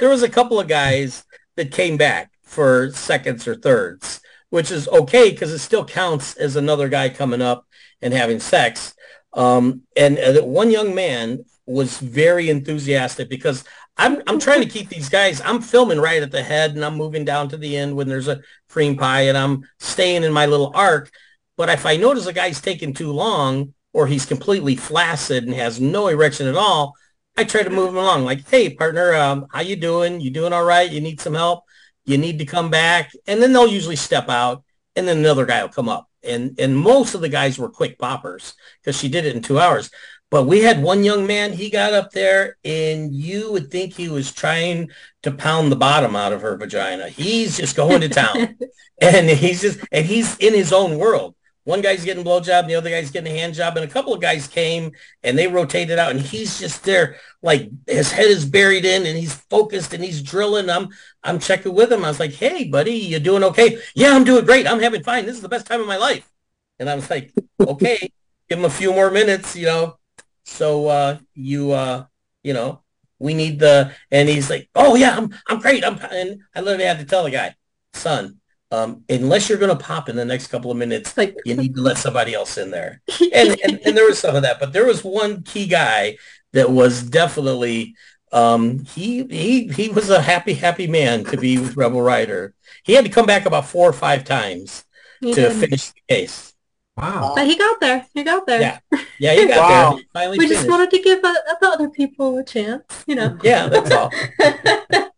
there 0.00 0.08
was 0.08 0.22
a 0.22 0.28
couple 0.28 0.60
of 0.60 0.68
guys 0.68 1.24
that 1.56 1.72
came 1.72 1.96
back 1.96 2.30
for 2.42 2.90
seconds 2.92 3.48
or 3.48 3.54
thirds, 3.56 4.20
which 4.50 4.70
is 4.70 4.88
okay 4.88 5.30
because 5.30 5.52
it 5.52 5.58
still 5.58 5.84
counts 5.84 6.34
as 6.36 6.56
another 6.56 6.88
guy 6.88 7.08
coming 7.08 7.42
up 7.42 7.66
and 8.00 8.14
having 8.14 8.38
sex. 8.38 8.94
Um, 9.36 9.82
and 9.96 10.18
uh, 10.18 10.42
one 10.42 10.70
young 10.70 10.94
man 10.94 11.44
was 11.66 11.98
very 11.98 12.48
enthusiastic 12.50 13.28
because 13.28 13.64
I'm 13.98 14.22
I'm 14.26 14.38
trying 14.38 14.60
to 14.62 14.68
keep 14.68 14.88
these 14.88 15.08
guys. 15.08 15.40
I'm 15.40 15.60
filming 15.60 16.00
right 16.00 16.22
at 16.22 16.30
the 16.30 16.42
head 16.42 16.74
and 16.74 16.84
I'm 16.84 16.96
moving 16.96 17.24
down 17.24 17.48
to 17.50 17.56
the 17.56 17.76
end 17.76 17.96
when 17.96 18.08
there's 18.08 18.28
a 18.28 18.40
cream 18.68 18.96
pie 18.96 19.22
and 19.22 19.38
I'm 19.38 19.66
staying 19.78 20.24
in 20.24 20.32
my 20.32 20.46
little 20.46 20.72
arc. 20.74 21.10
But 21.56 21.68
if 21.68 21.86
I 21.86 21.96
notice 21.96 22.26
a 22.26 22.32
guy's 22.32 22.60
taking 22.60 22.92
too 22.92 23.12
long 23.12 23.74
or 23.92 24.06
he's 24.06 24.26
completely 24.26 24.76
flaccid 24.76 25.44
and 25.44 25.54
has 25.54 25.80
no 25.80 26.08
erection 26.08 26.46
at 26.46 26.56
all, 26.56 26.94
I 27.36 27.44
try 27.44 27.62
to 27.62 27.70
move 27.70 27.90
him 27.90 27.96
along. 27.96 28.24
Like, 28.24 28.48
hey, 28.48 28.74
partner, 28.74 29.14
um, 29.14 29.46
how 29.50 29.60
you 29.60 29.76
doing? 29.76 30.20
You 30.20 30.30
doing 30.30 30.52
all 30.52 30.64
right? 30.64 30.90
You 30.90 31.00
need 31.00 31.20
some 31.20 31.34
help? 31.34 31.64
You 32.04 32.18
need 32.18 32.38
to 32.38 32.46
come 32.46 32.70
back, 32.70 33.10
and 33.26 33.42
then 33.42 33.52
they'll 33.52 33.66
usually 33.66 33.96
step 33.96 34.28
out, 34.28 34.62
and 34.94 35.08
then 35.08 35.18
another 35.18 35.44
guy 35.44 35.62
will 35.62 35.70
come 35.70 35.88
up. 35.88 36.08
And 36.26 36.58
and 36.58 36.76
most 36.76 37.14
of 37.14 37.20
the 37.20 37.28
guys 37.28 37.58
were 37.58 37.68
quick 37.68 37.98
poppers 37.98 38.54
because 38.80 38.98
she 38.98 39.08
did 39.08 39.24
it 39.24 39.36
in 39.36 39.42
two 39.42 39.58
hours. 39.58 39.90
But 40.30 40.44
we 40.44 40.62
had 40.62 40.82
one 40.82 41.04
young 41.04 41.26
man, 41.26 41.52
he 41.52 41.70
got 41.70 41.92
up 41.92 42.10
there 42.10 42.56
and 42.64 43.14
you 43.14 43.52
would 43.52 43.70
think 43.70 43.94
he 43.94 44.08
was 44.08 44.32
trying 44.32 44.90
to 45.22 45.30
pound 45.30 45.70
the 45.70 45.76
bottom 45.76 46.16
out 46.16 46.32
of 46.32 46.42
her 46.42 46.56
vagina. 46.56 47.08
He's 47.08 47.56
just 47.56 47.76
going 47.76 48.00
to 48.00 48.08
town. 48.08 48.58
and 49.00 49.28
he's 49.30 49.60
just 49.60 49.78
and 49.92 50.04
he's 50.04 50.36
in 50.38 50.52
his 50.52 50.72
own 50.72 50.98
world. 50.98 51.34
One 51.66 51.80
guy's 51.80 52.04
getting 52.04 52.22
a 52.22 52.24
blowjob, 52.24 52.60
and 52.60 52.70
the 52.70 52.76
other 52.76 52.90
guy's 52.90 53.10
getting 53.10 53.32
a 53.34 53.36
hand 53.36 53.54
job, 53.54 53.76
and 53.76 53.84
a 53.84 53.92
couple 53.92 54.14
of 54.14 54.20
guys 54.20 54.46
came 54.46 54.92
and 55.24 55.36
they 55.36 55.48
rotated 55.48 55.98
out, 55.98 56.12
and 56.12 56.20
he's 56.20 56.60
just 56.60 56.84
there, 56.84 57.16
like 57.42 57.68
his 57.88 58.12
head 58.12 58.26
is 58.26 58.44
buried 58.46 58.84
in, 58.84 59.04
and 59.04 59.18
he's 59.18 59.34
focused 59.34 59.92
and 59.92 60.04
he's 60.04 60.22
drilling. 60.22 60.70
I'm 60.70 60.90
I'm 61.24 61.40
checking 61.40 61.74
with 61.74 61.90
him. 61.92 62.04
I 62.04 62.08
was 62.08 62.20
like, 62.20 62.34
"Hey, 62.34 62.68
buddy, 62.68 62.92
you 62.92 63.18
doing 63.18 63.42
okay? 63.42 63.78
Yeah, 63.96 64.14
I'm 64.14 64.22
doing 64.22 64.44
great. 64.44 64.64
I'm 64.68 64.78
having 64.80 65.02
fun. 65.02 65.26
This 65.26 65.34
is 65.34 65.42
the 65.42 65.48
best 65.48 65.66
time 65.66 65.80
of 65.80 65.88
my 65.88 65.96
life." 65.96 66.30
And 66.78 66.88
I 66.88 66.94
was 66.94 67.10
like, 67.10 67.32
"Okay, 67.60 68.10
give 68.48 68.58
him 68.60 68.64
a 68.64 68.70
few 68.70 68.92
more 68.92 69.10
minutes, 69.10 69.56
you 69.56 69.66
know." 69.66 69.98
So 70.44 70.86
uh, 70.86 71.18
you 71.34 71.72
uh, 71.72 72.06
you 72.44 72.54
know, 72.54 72.82
we 73.18 73.34
need 73.34 73.58
the, 73.58 73.92
and 74.12 74.28
he's 74.28 74.50
like, 74.50 74.68
"Oh 74.76 74.94
yeah, 74.94 75.16
I'm 75.16 75.34
I'm 75.48 75.58
great." 75.58 75.84
I'm, 75.84 75.98
and 75.98 76.42
I 76.54 76.60
literally 76.60 76.84
had 76.84 77.00
to 77.00 77.04
tell 77.04 77.24
the 77.24 77.30
guy, 77.32 77.56
"Son, 77.92 78.40
um, 78.70 79.04
unless 79.08 79.48
you're 79.48 79.58
going 79.58 79.76
to 79.76 79.84
pop 79.84 80.08
in 80.08 80.16
the 80.16 80.24
next 80.24 80.48
couple 80.48 80.70
of 80.70 80.76
minutes, 80.76 81.16
like 81.16 81.36
you 81.44 81.54
need 81.54 81.74
to 81.76 81.82
let 81.82 81.98
somebody 81.98 82.34
else 82.34 82.58
in 82.58 82.70
there. 82.70 83.02
And, 83.32 83.56
and, 83.64 83.80
and 83.84 83.96
there 83.96 84.06
was 84.06 84.18
some 84.18 84.34
of 84.34 84.42
that, 84.42 84.58
but 84.60 84.72
there 84.72 84.86
was 84.86 85.04
one 85.04 85.42
key 85.42 85.66
guy 85.66 86.16
that 86.52 86.70
was 86.70 87.02
definitely 87.02 87.94
um, 88.32 88.84
he 88.84 89.24
he 89.24 89.68
he 89.68 89.88
was 89.88 90.10
a 90.10 90.20
happy 90.20 90.54
happy 90.54 90.86
man 90.86 91.24
to 91.24 91.36
be 91.36 91.58
with 91.58 91.76
Rebel 91.76 92.00
Rhyder. 92.00 92.54
He 92.82 92.94
had 92.94 93.04
to 93.04 93.10
come 93.10 93.26
back 93.26 93.46
about 93.46 93.66
four 93.66 93.88
or 93.88 93.92
five 93.92 94.24
times 94.24 94.84
he 95.20 95.32
to 95.32 95.48
did. 95.48 95.56
finish 95.56 95.88
the 95.90 96.00
case. 96.08 96.52
Wow! 96.96 97.32
But 97.36 97.46
he 97.46 97.56
got 97.56 97.80
there. 97.80 98.06
He 98.14 98.24
got 98.24 98.46
there. 98.46 98.60
Yeah, 98.60 99.00
yeah, 99.18 99.34
he 99.34 99.46
got 99.46 99.56
wow. 99.58 99.90
there. 99.90 99.98
He 99.98 100.06
finally, 100.12 100.38
we 100.38 100.44
finished. 100.46 100.60
just 100.60 100.70
wanted 100.70 100.90
to 100.90 101.02
give 101.02 101.18
uh, 101.22 101.34
the 101.60 101.68
other 101.68 101.90
people 101.90 102.38
a 102.38 102.44
chance, 102.44 103.04
you 103.06 103.14
know. 103.14 103.38
Yeah, 103.42 103.68
that's 103.68 103.90
all. 103.90 104.10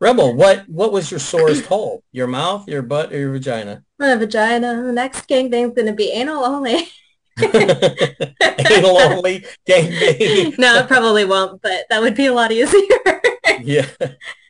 Rebel, 0.00 0.34
what 0.34 0.66
what 0.66 0.92
was 0.92 1.10
your 1.10 1.20
sorest 1.20 1.66
hole? 1.66 2.02
Your 2.10 2.26
mouth, 2.26 2.66
your 2.66 2.80
butt, 2.80 3.12
or 3.12 3.18
your 3.18 3.32
vagina? 3.32 3.84
My 3.98 4.14
vagina. 4.16 4.82
The 4.82 4.92
next 4.92 5.28
gangbang's 5.28 5.74
gonna 5.74 5.92
be 5.92 6.10
anal 6.10 6.42
only. 6.42 6.88
anal 7.40 8.98
only 8.98 9.44
gangbang. 9.68 10.58
no, 10.58 10.78
it 10.78 10.88
probably 10.88 11.26
won't, 11.26 11.60
but 11.60 11.84
that 11.90 12.00
would 12.00 12.14
be 12.14 12.26
a 12.26 12.32
lot 12.32 12.50
easier. 12.50 13.20
yeah. 13.62 13.86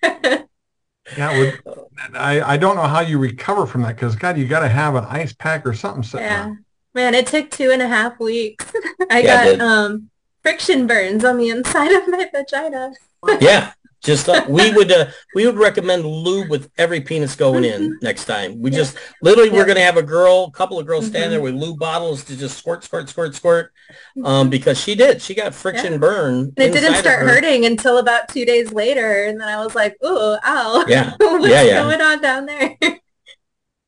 Yeah, 1.16 1.36
would, 1.36 1.61
I 2.14 2.53
I 2.53 2.57
don't 2.57 2.76
know 2.76 2.86
how 2.86 3.01
you 3.01 3.18
recover 3.18 3.66
from 3.66 3.82
that 3.82 3.96
because 3.96 4.14
God, 4.14 4.38
you 4.38 4.46
got 4.46 4.61
to 4.61 4.68
have 4.68 4.94
an 4.94 5.05
ice 5.07 5.32
pack 5.32 5.66
or 5.66 5.74
something. 5.74 6.20
Yeah, 6.20 6.55
man, 6.94 7.14
it 7.14 7.26
took 7.26 7.51
two 7.51 7.72
and 7.72 7.82
a 7.82 7.88
half 7.88 8.20
weeks. 8.20 8.72
I 9.11 9.22
yeah, 9.22 9.57
got 9.57 9.61
um 9.61 10.11
friction 10.44 10.86
burns 10.86 11.24
on 11.24 11.38
the 11.38 11.48
inside 11.48 11.90
of 11.90 12.07
my 12.07 12.30
vagina. 12.32 12.92
yeah, 13.40 13.72
just 14.03 14.28
uh, 14.30 14.44
we 14.48 14.72
would 14.72 14.90
uh, 14.90 15.07
we 15.34 15.46
would 15.46 15.57
recommend 15.57 16.07
lube 16.07 16.48
with 16.48 16.70
every 16.78 17.01
penis 17.03 17.36
going 17.36 17.64
in 17.64 17.82
mm-hmm. 17.82 17.92
next 18.05 18.24
time. 18.24 18.61
We 18.61 18.70
yeah. 18.70 18.78
just 18.78 18.96
literally 19.20 19.51
yeah. 19.51 19.57
we're 19.57 19.66
gonna 19.66 19.80
have 19.80 19.98
a 19.98 20.03
girl, 20.03 20.44
a 20.44 20.51
couple 20.57 20.78
of 20.78 20.86
girls 20.86 21.05
mm-hmm. 21.05 21.12
stand 21.12 21.32
there 21.32 21.40
with 21.40 21.55
lube 21.55 21.78
bottles 21.78 22.24
to 22.24 22.36
just 22.36 22.57
squirt, 22.57 22.82
squirt, 22.82 23.11
squirt, 23.11 23.34
squirt, 23.34 23.72
um, 24.24 24.24
mm-hmm. 24.24 24.51
because 24.51 24.80
she 24.80 24.94
did. 24.94 25.20
She 25.20 25.34
got 25.34 25.55
friction 25.55 25.92
yeah. 25.92 25.98
burn. 25.98 26.53
it 26.57 26.72
didn't 26.72 26.94
start 26.94 27.20
hurting 27.20 27.66
until 27.66 27.98
about 27.98 28.28
two 28.28 28.46
days 28.46 28.72
later, 28.72 29.24
and 29.24 29.38
then 29.38 29.48
I 29.48 29.62
was 29.62 29.74
like, 29.74 29.96
"Ooh, 30.03 30.36
ow! 30.44 30.84
Yeah, 30.88 31.14
what's 31.18 31.46
yeah, 31.46 31.62
yeah. 31.62 31.82
going 31.82 32.01
on 32.01 32.22
down 32.22 32.46
there?" 32.46 32.76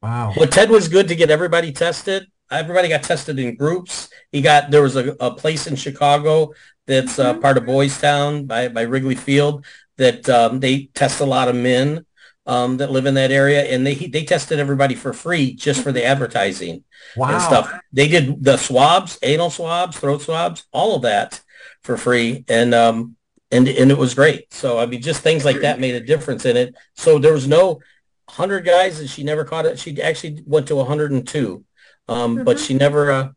wow. 0.03 0.35
Well, 0.37 0.49
Ted 0.49 0.69
was 0.69 0.89
good 0.89 1.09
to 1.09 1.17
get 1.17 1.31
everybody 1.31 1.73
tested. 1.73 2.27
Everybody 2.51 2.91
got 2.91 3.03
tested 3.03 3.39
in 3.39 3.57
groups. 3.57 4.11
He 4.31 4.43
got 4.43 4.71
there 4.71 4.83
was 4.83 4.97
a, 4.97 5.17
a 5.21 5.35
place 5.35 5.67
in 5.67 5.75
Chicago 5.75 6.53
that's 6.87 7.19
uh, 7.19 7.33
mm-hmm. 7.33 7.41
part 7.41 7.57
of 7.57 7.65
Boys 7.65 7.99
Town 7.99 8.45
by 8.45 8.69
by 8.69 8.83
Wrigley 8.83 9.15
Field 9.15 9.65
that 9.97 10.29
um, 10.29 10.61
they 10.61 10.85
test 10.95 11.21
a 11.21 11.27
lot 11.27 11.49
of 11.49 11.55
men 11.55 12.05
um, 12.47 12.79
that 12.79 12.91
live 12.91 13.07
in 13.07 13.15
that 13.15 13.31
area, 13.31 13.63
and 13.63 13.87
they 13.87 13.95
they 13.95 14.25
tested 14.25 14.59
everybody 14.59 14.95
for 14.95 15.13
free 15.13 15.55
just 15.55 15.83
for 15.83 15.93
the 15.93 16.05
advertising 16.05 16.85
wow. 17.17 17.33
and 17.33 17.43
stuff. 17.43 17.73
They 17.93 18.09
did 18.09 18.43
the 18.43 18.57
swabs, 18.57 19.19
anal 19.23 19.51
swabs, 19.51 19.97
throat 19.97 20.23
swabs, 20.23 20.65
all 20.73 20.97
of 20.97 21.03
that 21.03 21.41
for 21.83 21.97
free, 21.97 22.45
and 22.49 22.75
um, 22.75 23.17
and 23.51 23.69
and 23.69 23.91
it 23.91 23.99
was 23.99 24.15
great. 24.15 24.53
So 24.53 24.79
I 24.79 24.87
mean, 24.87 25.03
just 25.03 25.23
things 25.23 25.45
like 25.45 25.61
that 25.61 25.81
made 25.81 25.95
a 25.95 26.01
difference 26.01 26.45
in 26.45 26.57
it. 26.57 26.75
So 26.95 27.19
there 27.19 27.33
was 27.33 27.47
no 27.47 27.81
hundred 28.29 28.63
guys, 28.63 28.99
and 28.99 29.09
she 29.09 29.23
never 29.23 29.45
caught 29.45 29.67
it. 29.67 29.79
She 29.79 30.01
actually 30.03 30.43
went 30.47 30.67
to 30.69 30.77
102, 30.77 31.65
um, 32.09 32.35
mm-hmm. 32.37 32.45
but 32.45 32.59
she 32.59 32.75
never 32.75 33.11
uh, 33.13 33.29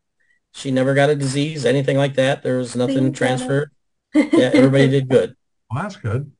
she 0.52 0.72
never 0.72 0.94
got 0.94 1.10
a 1.10 1.14
disease, 1.14 1.64
anything 1.64 1.96
like 1.96 2.14
that. 2.14 2.42
There 2.42 2.58
was 2.58 2.74
nothing 2.74 3.12
transferred. 3.12 3.70
yeah, 4.14 4.50
everybody 4.52 4.88
did 4.88 5.08
good. 5.08 5.36
Well, 5.68 5.82
that's 5.82 5.96
good 5.96 6.30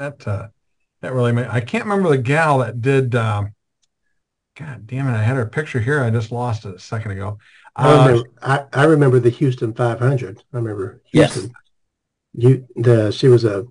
that 0.00 0.26
uh, 0.26 0.48
that 1.02 1.12
really 1.12 1.32
made, 1.32 1.46
I 1.46 1.60
can't 1.60 1.84
remember 1.84 2.08
the 2.08 2.18
gal 2.18 2.58
that 2.58 2.80
did. 2.80 3.14
Uh, 3.14 3.44
God 4.58 4.86
damn 4.86 5.06
it! 5.06 5.12
I 5.12 5.22
had 5.22 5.36
her 5.36 5.46
picture 5.46 5.78
here. 5.78 6.02
I 6.02 6.10
just 6.10 6.32
lost 6.32 6.64
it 6.64 6.74
a 6.74 6.78
second 6.78 7.12
ago. 7.12 7.38
Uh, 7.76 7.82
I, 7.82 8.06
remember, 8.06 8.30
I, 8.42 8.64
I, 8.72 8.84
remember 8.84 9.20
the 9.20 9.30
Houston 9.30 9.72
500. 9.72 10.38
I 10.38 10.56
remember 10.56 11.00
Houston. 11.12 11.42
Yes. 11.42 11.50
You 12.34 12.66
the 12.74 13.12
she 13.12 13.28
was 13.28 13.44
a. 13.44 13.66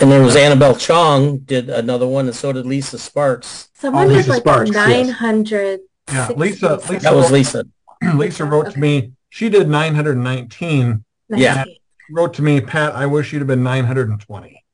And 0.00 0.12
there 0.12 0.22
was 0.22 0.36
Annabelle 0.36 0.76
Chong 0.76 1.38
did 1.38 1.68
another 1.68 2.06
one, 2.06 2.26
and 2.26 2.36
so 2.36 2.52
did 2.52 2.64
Lisa 2.64 2.98
Sparks. 2.98 3.68
Someone 3.74 4.06
oh, 4.06 4.14
Lisa 4.14 4.30
like 4.30 4.42
Sparks, 4.42 4.70
900. 4.70 5.80
Yes. 6.06 6.30
Yeah, 6.30 6.36
Lisa, 6.36 6.76
Lisa. 6.76 6.98
That 7.00 7.14
was 7.16 7.32
Lisa. 7.32 7.64
Lisa 8.14 8.44
wrote 8.44 8.70
to 8.70 8.78
me. 8.78 9.12
She 9.30 9.48
did 9.48 9.68
919. 9.68 11.04
Yeah. 11.30 11.64
Wrote 12.10 12.34
to 12.34 12.42
me, 12.42 12.60
Pat. 12.60 12.94
I 12.94 13.06
wish 13.06 13.32
you'd 13.32 13.40
have 13.40 13.48
been 13.48 13.64
920. 13.64 14.64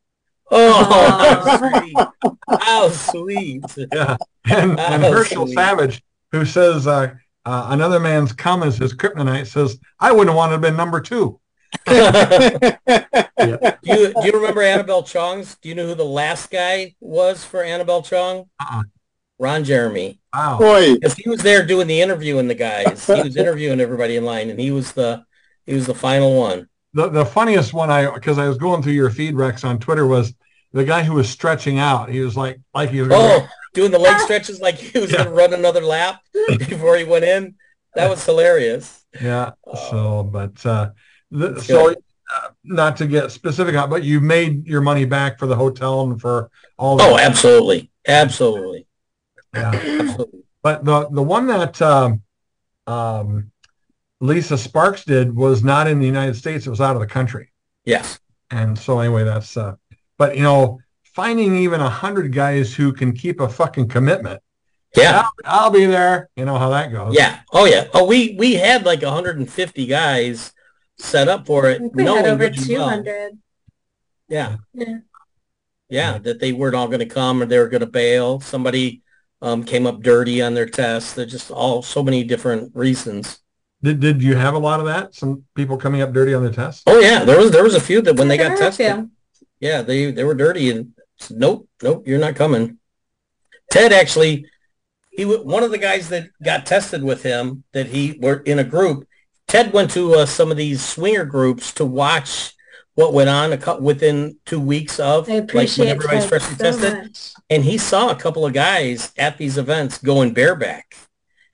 Oh, 0.57 2.12
how 2.61 2.88
sweet. 2.90 3.64
Yeah. 3.92 4.16
And, 4.44 4.78
and 4.78 5.02
Herschel 5.02 5.46
sweet. 5.46 5.55
Savage, 5.55 6.02
who 6.30 6.44
says 6.44 6.86
uh, 6.86 7.14
uh, 7.44 7.66
another 7.70 7.98
man's 7.98 8.32
cum 8.32 8.62
is 8.62 8.76
his 8.76 8.94
kryptonite, 8.94 9.46
says, 9.46 9.78
I 9.98 10.12
wouldn't 10.12 10.36
want 10.36 10.50
to 10.50 10.52
have 10.52 10.61
been 10.61 10.76
number 10.76 11.00
two. 11.00 11.40
yeah. 11.88 12.76
do, 13.36 13.76
you, 13.82 14.12
do 14.12 14.26
you 14.26 14.32
remember 14.32 14.62
Annabelle 14.62 15.02
Chong's? 15.02 15.57
Do 15.57 15.68
you 15.68 15.74
know 15.74 15.86
who 15.88 15.96
the 15.96 16.05
last 16.05 16.50
guy 16.50 16.94
was 17.00 17.44
for 17.44 17.62
Annabelle 17.64 18.02
Chong? 18.02 18.48
Uh-uh. 18.61 18.84
Ron 19.40 19.64
Jeremy. 19.64 20.20
Wow. 20.32 20.59
Boy. 20.59 20.94
Because 20.94 21.14
he 21.14 21.28
was 21.28 21.42
there 21.42 21.66
doing 21.66 21.88
the 21.88 22.00
interview 22.00 22.38
interviewing 22.38 22.48
the 22.48 22.55
guys. 22.55 23.05
He 23.05 23.22
was 23.22 23.36
interviewing 23.36 23.80
everybody 23.80 24.14
in 24.14 24.24
line, 24.24 24.50
and 24.50 24.61
he 24.61 24.70
was 24.70 24.92
the 24.92 25.24
he 25.66 25.74
was 25.74 25.86
the 25.86 25.94
final 25.94 26.38
one 26.38 26.68
the, 26.94 27.09
the 27.09 27.26
funniest 27.26 27.74
one 27.74 27.90
I 27.90 28.12
because 28.14 28.38
I 28.38 28.48
was 28.48 28.57
going 28.57 28.82
through 28.82 28.92
your 28.92 29.11
feed 29.11 29.34
Rex 29.34 29.64
on 29.64 29.78
Twitter 29.78 30.07
was 30.07 30.32
the 30.75 30.85
guy 30.85 31.05
who 31.05 31.14
was 31.14 31.31
stretching 31.31 31.79
out. 31.79 32.11
He 32.11 32.20
was 32.20 32.37
like 32.37 32.61
like 32.75 32.91
he 32.91 33.01
was 33.01 33.11
oh 33.12 33.49
doing 33.72 33.91
the 33.91 33.99
leg 33.99 34.20
stretches 34.25 34.61
like 34.61 34.75
he 34.75 34.99
was 34.99 35.11
yeah. 35.11 35.18
going 35.18 35.29
to 35.31 35.35
run 35.35 35.55
another 35.55 35.81
lap 35.81 36.20
before 36.59 36.97
he 36.97 37.05
went 37.05 37.25
in. 37.25 37.55
That 37.95 38.11
was 38.11 38.25
hilarious. 38.27 39.05
Yeah. 39.22 39.53
So, 39.89 40.25
but 40.25 40.66
uh, 40.66 40.91
the, 41.31 41.61
so 41.61 41.91
uh, 41.91 42.49
not 42.64 42.97
to 42.97 43.07
get 43.07 43.31
specific 43.31 43.77
on, 43.77 43.89
but 43.89 44.03
you 44.03 44.20
made 44.20 44.66
your 44.66 44.81
money 44.81 45.05
back 45.05 45.39
for 45.39 45.47
the 45.47 45.55
hotel 45.55 46.03
and 46.03 46.20
for 46.20 46.51
all. 46.77 47.01
Oh, 47.01 47.18
absolutely, 47.18 47.91
absolutely. 48.07 48.87
Yeah. 49.55 49.70
absolutely. 49.72 50.41
But 50.61 50.85
the 50.85 51.09
the 51.11 51.22
one 51.22 51.47
that 51.47 51.81
um, 51.81 52.22
um, 52.89 53.53
Lisa 54.20 54.59
Sparks 54.59 55.05
did 55.05 55.37
was 55.37 55.62
not 55.62 55.87
in 55.87 56.01
the 56.01 56.07
United 56.07 56.35
States. 56.35 56.66
It 56.66 56.70
was 56.70 56.81
out 56.81 56.97
of 56.97 57.01
the 57.01 57.07
country. 57.07 57.53
Yes. 57.85 58.18
And 58.51 58.79
so 58.79 59.01
anyway, 59.01 59.25
that's, 59.25 59.57
uh, 59.57 59.75
but 60.19 60.37
you 60.37 60.43
know, 60.43 60.81
finding 61.15 61.57
even 61.59 61.81
a 61.81 61.91
hundred 61.91 62.33
guys 62.33 62.75
who 62.75 62.93
can 62.93 63.12
keep 63.12 63.41
a 63.41 63.49
fucking 63.49 63.89
commitment. 63.89 64.41
Yeah. 64.97 65.23
I'll, 65.23 65.31
I'll, 65.45 65.71
be 65.71 65.87
there. 65.87 66.31
You 66.37 66.45
know 66.45 66.57
how 66.57 66.71
that 66.71 66.93
goes. 66.93 67.15
Yeah. 67.15 67.41
Oh 67.53 67.65
yeah. 67.65 67.89
Oh, 67.93 68.05
we, 68.05 68.37
we 68.39 68.55
had 68.55 68.85
like 68.85 69.03
150 69.03 69.87
guys 69.87 70.53
set 70.99 71.29
up 71.29 71.47
for 71.47 71.69
it, 71.69 71.83
we 71.93 72.05
had 72.05 72.27
over 72.27 72.49
good 72.49 72.59
and 72.59 72.69
well. 72.69 72.89
200. 72.91 73.39
Yeah. 74.29 74.57
Yeah. 74.73 74.99
Yeah, 75.91 76.19
that 76.19 76.41
they 76.41 76.53
weren't 76.53 76.75
all 76.75 76.87
going 76.87 77.01
to 77.01 77.07
come 77.07 77.43
or 77.43 77.47
they 77.47 77.59
were 77.59 77.69
going 77.69 77.83
to 77.83 77.87
bail. 77.87 78.41
Somebody 78.41 79.03
um, 79.43 79.65
came 79.65 79.87
up 79.87 80.01
dirty 80.01 80.41
on 80.41 80.55
their 80.55 80.67
test. 80.67 81.15
They're 81.15 81.27
just 81.27 81.51
all 81.51 81.83
so 81.83 82.03
many 82.03 82.25
different 82.25 82.75
reasons. 82.75 83.41
Did 83.83 84.01
did 84.01 84.23
you 84.23 84.35
have 84.35 84.55
a 84.55 84.59
lot 84.59 84.81
of 84.81 84.87
that? 84.87 85.15
Some 85.15 85.45
people 85.55 85.77
coming 85.77 86.01
up 86.01 86.12
dirty 86.12 86.33
on 86.33 86.43
their 86.43 86.53
test? 86.53 86.85
Oh 86.87 86.99
yeah, 86.99 87.23
there 87.23 87.39
was 87.39 87.51
there 87.51 87.62
was 87.62 87.75
a 87.75 87.81
few 87.81 88.01
that 88.01 88.17
when 88.17 88.29
they 88.29 88.39
got 88.39 88.57
tested, 88.57 88.95
few. 88.95 89.11
Yeah, 89.61 89.82
they 89.82 90.11
they 90.11 90.24
were 90.24 90.34
dirty 90.34 90.70
and 90.70 90.92
said, 91.18 91.36
nope, 91.38 91.68
nope, 91.82 92.07
you're 92.07 92.18
not 92.18 92.36
coming. 92.36 92.78
Ted 93.70 93.92
actually, 93.92 94.46
he 95.11 95.24
one 95.24 95.62
of 95.62 95.70
the 95.70 95.78
guys 95.78 96.09
that 96.11 96.28
got 96.42 96.66
tested 96.66 97.02
with 97.02 97.22
him 97.22 97.64
that 97.72 97.86
he 97.86 98.18
were 98.20 98.38
in 98.38 98.59
a 98.59 98.64
group. 98.64 99.07
Ted 99.46 99.72
went 99.72 99.90
to 99.92 100.14
uh, 100.14 100.26
some 100.26 100.50
of 100.50 100.57
these 100.57 100.84
swinger 100.84 101.24
groups 101.24 101.72
to 101.74 101.84
watch 101.84 102.55
what 102.94 103.12
went 103.12 103.28
on 103.28 103.52
a 103.52 103.59
cou- 103.59 103.80
within 103.80 104.38
two 104.44 104.61
weeks 104.61 105.00
of 105.00 105.28
like 105.28 105.52
when 105.52 105.88
everybody's 105.88 106.26
freshly 106.26 106.55
so 106.57 106.64
tested. 106.64 106.94
much. 106.94 107.32
and 107.50 107.64
he 107.64 107.76
saw 107.76 108.11
a 108.11 108.14
couple 108.14 108.46
of 108.46 108.52
guys 108.52 109.12
at 109.18 109.36
these 109.36 109.59
events 109.59 109.98
going 109.98 110.32
bareback. 110.32 110.94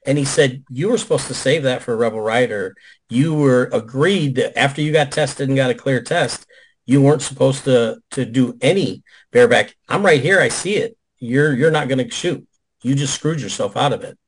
And 0.06 0.16
he 0.16 0.24
said, 0.24 0.64
you 0.70 0.88
were 0.88 0.98
supposed 0.98 1.26
to 1.26 1.34
save 1.34 1.62
that 1.64 1.82
for 1.82 1.96
Rebel 1.96 2.20
Rhyder. 2.20 2.74
You 3.10 3.34
were 3.34 3.68
agreed 3.72 4.36
that 4.36 4.58
after 4.58 4.80
you 4.80 4.92
got 4.92 5.12
tested 5.12 5.48
and 5.48 5.56
got 5.56 5.70
a 5.70 5.74
clear 5.74 6.02
test, 6.02 6.46
you 6.90 7.00
weren't 7.00 7.22
supposed 7.22 7.62
to, 7.62 8.02
to 8.10 8.24
do 8.24 8.58
any 8.60 9.04
bareback. 9.30 9.76
I'm 9.88 10.04
right 10.04 10.20
here. 10.20 10.40
I 10.40 10.48
see 10.48 10.74
it. 10.74 10.96
You're, 11.20 11.54
you're 11.54 11.70
not 11.70 11.86
going 11.86 12.04
to 12.04 12.10
shoot. 12.10 12.44
You 12.82 12.96
just 12.96 13.14
screwed 13.14 13.40
yourself 13.40 13.76
out 13.76 13.92
of 13.92 14.02
it. 14.02 14.18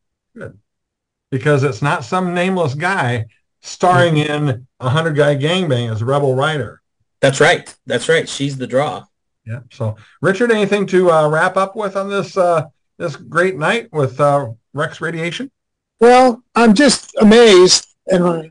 Because 1.28 1.64
it's 1.64 1.82
not 1.82 2.04
some 2.04 2.34
nameless 2.34 2.74
guy 2.74 3.26
starring 3.62 4.18
in 4.18 4.68
a 4.78 4.88
hundred 4.88 5.16
guy 5.16 5.34
gangbang 5.34 5.90
as 5.90 6.02
a 6.02 6.04
Rebel 6.04 6.36
Rhyder. 6.36 6.76
That's 7.18 7.40
right. 7.40 7.74
That's 7.86 8.08
right. 8.08 8.28
She's 8.28 8.56
the 8.56 8.68
draw. 8.68 9.06
Yeah. 9.44 9.60
So, 9.72 9.96
Richard, 10.20 10.52
anything 10.52 10.86
to 10.86 11.10
uh, 11.10 11.28
wrap 11.28 11.56
up 11.56 11.74
with 11.74 11.96
on 11.96 12.10
this 12.10 12.36
uh, 12.36 12.66
this 12.96 13.16
great 13.16 13.56
night 13.56 13.92
with 13.92 14.20
uh, 14.20 14.50
Rex 14.72 15.00
Radiation? 15.00 15.50
Well, 15.98 16.44
I'm 16.54 16.74
just 16.74 17.16
amazed 17.20 17.88
uh, 18.12 18.42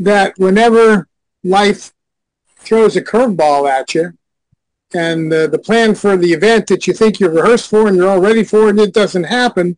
that 0.00 0.34
whenever 0.36 1.08
life 1.42 1.93
throws 2.64 2.96
a 2.96 3.02
curveball 3.02 3.68
at 3.68 3.94
you, 3.94 4.12
and 4.94 5.32
uh, 5.32 5.46
the 5.46 5.58
plan 5.58 5.94
for 5.94 6.16
the 6.16 6.32
event 6.32 6.66
that 6.68 6.86
you 6.86 6.92
think 6.92 7.18
you're 7.18 7.30
rehearsed 7.30 7.70
for 7.70 7.88
and 7.88 7.96
you're 7.96 8.08
all 8.08 8.20
ready 8.20 8.44
for, 8.44 8.68
and 8.68 8.78
it 8.78 8.94
doesn't 8.94 9.24
happen, 9.24 9.76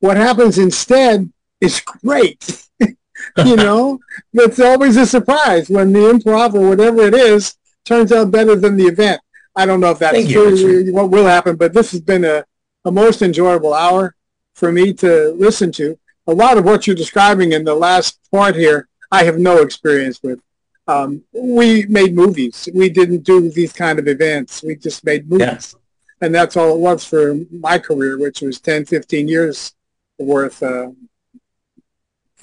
what 0.00 0.16
happens 0.16 0.58
instead 0.58 1.30
is 1.60 1.80
great. 1.80 2.66
you 2.80 3.56
know, 3.56 3.98
it's 4.32 4.60
always 4.60 4.96
a 4.96 5.06
surprise 5.06 5.70
when 5.70 5.92
the 5.92 6.00
improv 6.00 6.54
or 6.54 6.68
whatever 6.68 7.02
it 7.02 7.14
is 7.14 7.54
turns 7.84 8.12
out 8.12 8.30
better 8.30 8.56
than 8.56 8.76
the 8.76 8.84
event. 8.84 9.20
I 9.54 9.66
don't 9.66 9.80
know 9.80 9.90
if 9.90 9.98
that's 9.98 10.16
Thank 10.16 10.30
you, 10.30 10.34
true, 10.34 10.50
Richard. 10.50 10.94
what 10.94 11.10
will 11.10 11.26
happen, 11.26 11.56
but 11.56 11.72
this 11.72 11.92
has 11.92 12.00
been 12.00 12.24
a, 12.24 12.44
a 12.84 12.90
most 12.90 13.22
enjoyable 13.22 13.74
hour 13.74 14.14
for 14.54 14.72
me 14.72 14.92
to 14.94 15.32
listen 15.38 15.72
to. 15.72 15.98
A 16.26 16.32
lot 16.32 16.58
of 16.58 16.64
what 16.64 16.86
you're 16.86 16.96
describing 16.96 17.52
in 17.52 17.64
the 17.64 17.74
last 17.74 18.18
part 18.30 18.54
here, 18.54 18.88
I 19.10 19.24
have 19.24 19.38
no 19.38 19.58
experience 19.58 20.22
with. 20.22 20.40
Um, 20.88 21.22
we 21.32 21.84
made 21.86 22.14
movies. 22.14 22.68
We 22.74 22.88
didn't 22.90 23.22
do 23.22 23.50
these 23.50 23.72
kind 23.72 23.98
of 23.98 24.08
events. 24.08 24.62
We 24.62 24.76
just 24.76 25.04
made 25.04 25.28
movies. 25.28 25.46
Yes. 25.46 25.76
And 26.20 26.34
that's 26.34 26.56
all 26.56 26.74
it 26.74 26.78
was 26.78 27.04
for 27.04 27.36
my 27.50 27.78
career, 27.78 28.18
which 28.18 28.40
was 28.42 28.60
10, 28.60 28.84
15 28.86 29.28
years 29.28 29.74
worth. 30.18 30.62
Uh, 30.62 30.90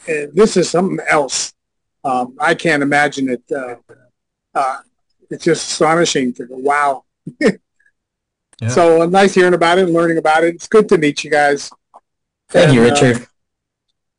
this 0.06 0.58
is 0.58 0.70
something 0.70 1.06
else. 1.10 1.54
Um, 2.04 2.36
I 2.40 2.56
can't 2.56 2.82
imagine 2.84 3.30
it. 3.30 3.44
Uh, 3.52 3.76
uh, 4.56 4.80
it's 5.30 5.44
just 5.44 5.70
astonishing 5.72 6.34
to 6.34 6.46
go, 6.46 6.56
wow. 6.58 7.04
Yeah. 8.62 8.68
So 8.68 9.02
uh, 9.04 9.06
nice 9.06 9.34
hearing 9.36 9.54
about 9.54 9.78
it 9.78 9.86
and 9.86 9.94
learning 9.94 10.18
about 10.18 10.44
it. 10.44 10.54
It's 10.56 10.68
good 10.68 10.90
to 10.90 10.98
meet 10.98 11.24
you 11.24 11.32
guys. 11.32 11.72
Thank 12.50 12.74
you, 12.74 12.82
And, 12.84 12.92
uh, 12.92 12.94
Richard. 12.94 13.28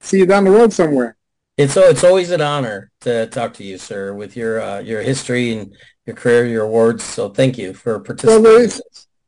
see 0.00 0.18
you 0.20 0.24
down 0.24 0.44
the 0.44 0.50
road 0.50 0.72
somewhere. 0.72 1.14
It's 1.60 1.76
it's 1.76 2.04
always 2.04 2.30
an 2.30 2.40
honor 2.40 2.90
to 3.02 3.26
talk 3.26 3.52
to 3.54 3.64
you, 3.64 3.76
sir, 3.76 4.14
with 4.14 4.36
your 4.36 4.60
uh, 4.62 4.80
your 4.80 5.02
history 5.02 5.52
and 5.52 5.74
your 6.06 6.16
career, 6.16 6.46
your 6.46 6.64
awards. 6.64 7.04
So 7.04 7.28
thank 7.28 7.58
you 7.58 7.74
for 7.74 8.00
participating. 8.00 8.42
Well, 8.42 8.60
it's, 8.62 8.80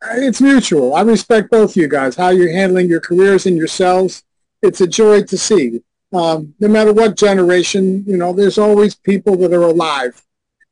it's 0.03 0.41
mutual. 0.41 0.95
I 0.95 1.03
respect 1.03 1.51
both 1.51 1.70
of 1.70 1.76
you 1.76 1.89
guys, 1.89 2.16
how 2.16 2.30
you're 2.30 2.53
handling 2.53 2.89
your 2.89 3.01
careers 3.01 3.45
and 3.47 3.57
yourselves. 3.57 4.24
It's 4.62 4.80
a 4.80 4.87
joy 4.87 5.22
to 5.24 5.37
see. 5.39 5.83
Um, 6.12 6.55
no 6.61 6.68
matter 6.68 6.93
what 6.93 7.16
generation, 7.16 8.05
you 8.07 8.16
know, 8.16 8.33
there's 8.33 8.59
always 8.59 8.95
people 8.95 9.37
that 9.39 9.53
are 9.53 9.62
alive 9.62 10.20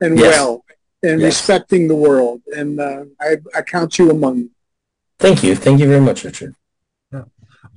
and 0.01 0.19
Yes. 0.19 0.35
well 0.35 0.65
and 1.03 1.21
Yes. 1.21 1.27
respecting 1.33 1.89
the 1.89 1.95
world. 1.97 2.43
And 2.57 2.81
uh, 2.81 3.05
I, 3.21 3.37
I 3.55 3.63
count 3.63 3.99
you 3.99 4.11
among 4.11 4.35
them. 4.37 4.51
Thank 5.19 5.43
you. 5.43 5.55
Thank 5.57 5.81
you 5.81 5.89
very 5.89 6.01
much, 6.01 6.25
Richard. 6.25 6.55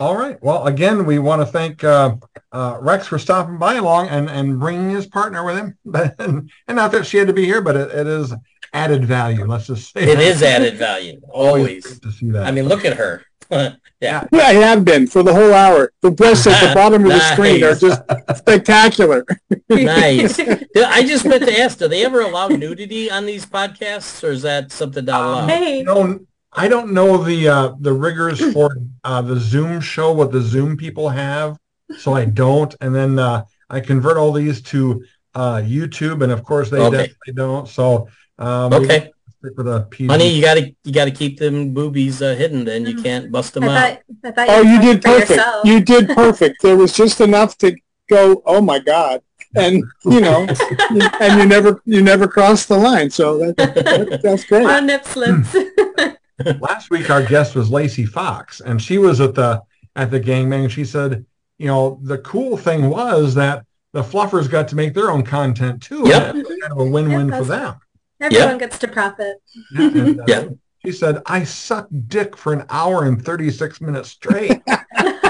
All 0.04 0.18
right. 0.18 0.38
Well, 0.44 0.68
again, 0.68 1.06
we 1.06 1.18
want 1.18 1.42
to 1.44 1.46
thank 1.46 1.82
uh, 1.82 2.18
uh, 2.52 2.78
Rex 2.82 3.08
for 3.08 3.18
stopping 3.18 3.58
by 3.58 3.76
along 3.76 4.10
and, 4.10 4.30
and 4.30 4.60
bringing 4.60 4.90
his 4.90 5.08
partner 5.08 5.46
with 5.46 5.56
him. 5.56 5.78
and, 6.20 6.52
and 6.68 6.76
not 6.76 6.92
that 6.92 7.06
she 7.06 7.16
had 7.16 7.28
to 7.28 7.34
be 7.34 7.46
here, 7.46 7.62
but 7.62 7.78
it, 7.78 7.90
it 7.90 8.06
is 8.06 8.34
added 8.74 9.06
value. 9.06 9.46
Let's 9.46 9.68
just 9.68 9.94
say 9.94 10.04
It 10.04 10.18
that. 10.18 10.20
is 10.20 10.44
added 10.44 10.76
value. 10.76 11.22
Always. 11.30 11.86
great 11.86 12.02
to 12.02 12.12
see 12.12 12.32
that. 12.32 12.46
I 12.46 12.52
mean, 12.52 12.66
look 12.66 12.84
at 12.84 12.98
her. 12.98 13.24
yeah. 13.50 13.78
Yeah, 14.02 14.28
I 14.34 14.56
have 14.56 14.84
been 14.84 15.08
for 15.08 15.24
the 15.24 15.34
whole 15.34 15.54
hour. 15.54 15.94
The 16.02 16.12
breasts 16.12 16.48
at 16.48 16.68
the 16.68 16.76
bottom 16.76 17.06
of 17.06 17.12
the 17.14 17.20
screen 17.32 17.64
are 17.64 17.74
just 17.74 18.02
spectacular. 18.36 19.26
Nice. 19.70 20.38
I 20.38 21.04
just 21.04 21.24
meant 21.24 21.46
to 21.46 21.60
ask, 21.62 21.80
do 21.80 21.88
they 21.88 22.04
ever 22.04 22.20
allow 22.20 22.50
nudity 22.50 23.10
on 23.10 23.26
these 23.26 23.46
podcasts 23.46 24.22
or 24.22 24.32
is 24.32 24.42
that 24.42 24.74
something 24.74 25.06
not 25.06 25.22
allowed? 25.22 25.50
Hey, 25.50 25.78
you 25.78 25.84
know, 25.86 26.20
I 26.56 26.68
don't 26.68 26.94
know 26.94 27.18
the 27.24 27.48
uh, 27.48 27.74
the 27.80 27.94
rigors 27.94 28.40
for 28.54 28.78
uh, 29.04 29.22
the 29.22 29.40
Zoom 29.40 29.82
show, 29.82 30.12
what 30.12 30.32
the 30.32 30.42
Zoom 30.42 30.78
people 30.78 31.10
have, 31.10 31.58
so 31.98 32.14
I 32.14 32.26
don't. 32.26 32.74
And 32.82 32.94
then 32.94 33.20
uh, 33.20 33.46
I 33.70 33.80
convert 33.80 34.18
all 34.18 34.32
these 34.32 34.62
to 34.64 35.04
uh, 35.36 35.56
YouTube, 35.58 36.24
and 36.24 36.32
of 36.32 36.44
course 36.44 36.70
they 36.70 36.80
Okay. 36.80 36.98
definitely 36.98 37.34
don't. 37.34 37.68
So 37.68 38.08
um, 38.38 38.74
Okay. 38.74 39.12
stick 39.40 39.58
with 39.58 39.68
a 39.68 39.88
PG. 39.90 40.12
Honey, 40.12 40.30
you 40.30 40.42
gotta 40.42 40.76
you 40.84 40.94
gotta 40.94 41.12
keep 41.12 41.40
them 41.40 41.74
boobies 41.74 42.22
uh, 42.22 42.36
hidden 42.36 42.66
then. 42.66 42.86
You 42.86 42.96
can't 42.96 43.32
bust 43.32 43.54
them 43.56 43.64
I 43.64 43.68
out. 43.68 43.98
thought, 44.22 44.36
thought 44.36 44.50
Oh, 44.50 44.62
you 44.62 44.80
did 44.80 45.02
perfect. 45.02 45.30
yourself. 45.32 45.68
You 45.68 45.80
did 45.80 46.10
perfect. 46.10 46.62
There 46.62 46.78
was 46.78 46.94
just 46.94 47.20
enough 47.22 47.58
to 47.60 47.76
go, 48.10 48.42
oh 48.46 48.62
my 48.62 48.80
God. 48.80 49.22
And, 49.56 49.84
you 50.06 50.20
know, 50.20 50.48
and 51.20 51.40
you 51.40 51.46
never, 51.46 51.82
you 51.86 52.02
never 52.02 52.28
crossed 52.28 52.70
the 52.70 52.78
line. 52.78 53.10
So 53.12 53.38
that, 53.38 53.56
that, 53.58 54.20
that's 54.24 54.44
great. 54.46 54.68
On 54.68 54.88
nip 54.88 55.06
slips. 55.06 55.56
Last 56.60 56.90
week 56.90 57.10
our 57.10 57.24
guest 57.24 57.56
was 57.56 57.70
Lacey 57.70 58.06
Fox, 58.06 58.60
and 58.62 58.82
she 58.82 58.98
was 58.98 59.22
at 59.22 59.36
the 59.36 59.62
at 59.96 60.12
the 60.12 60.20
gangbang. 60.20 60.64
And 60.64 60.72
she 60.72 60.86
said, 60.86 61.26
you 61.58 61.68
know, 61.68 62.00
the 62.04 62.18
cool 62.20 62.58
thing 62.58 62.90
was 62.90 63.36
that 63.36 63.66
the 63.94 64.02
fluffers 64.02 64.50
got 64.50 64.68
to 64.70 64.76
make 64.76 64.94
their 64.94 65.12
own 65.12 65.24
content 65.24 65.82
too. 65.82 66.04
Yep. 66.08 66.36
and 66.36 66.48
kind 66.48 66.72
of 66.72 66.80
a 66.80 66.86
win-win 66.86 67.30
Yeah, 67.30 67.38
for 67.38 67.44
them. 67.46 67.76
Everyone 68.20 68.58
gets 68.58 68.80
to 68.80 68.88
profit. 68.88 69.38
Yeah, 69.72 69.82
and, 69.88 70.20
uh, 70.20 70.24
Yeah. 70.28 70.46
She 70.86 70.92
said, 70.92 71.22
I 71.28 71.46
sucked 71.46 72.10
dick 72.10 72.36
for 72.36 72.52
an 72.52 72.66
hour 72.70 73.06
and 73.06 73.24
36 73.24 73.80
minutes 73.80 74.10
straight. 74.10 74.62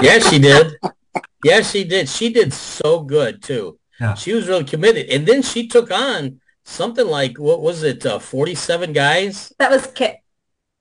yes, 0.02 0.28
she 0.28 0.40
did. 0.40 0.72
Yes, 1.44 1.70
she 1.70 1.84
did. 1.84 2.08
She 2.08 2.32
did 2.32 2.52
so 2.52 3.02
good 3.02 3.40
too. 3.40 3.78
Yeah. 4.00 4.14
She 4.14 4.32
was 4.32 4.48
really 4.48 4.64
committed. 4.64 5.10
And 5.10 5.26
then 5.26 5.42
she 5.42 5.68
took 5.68 5.92
on 5.92 6.40
something 6.64 7.06
like 7.06 7.38
what 7.38 7.60
was 7.60 7.84
it, 7.84 8.04
uh, 8.04 8.18
47 8.18 8.92
guys? 8.92 9.52
That 9.58 9.70
was 9.70 9.86
Kit. 9.86 10.16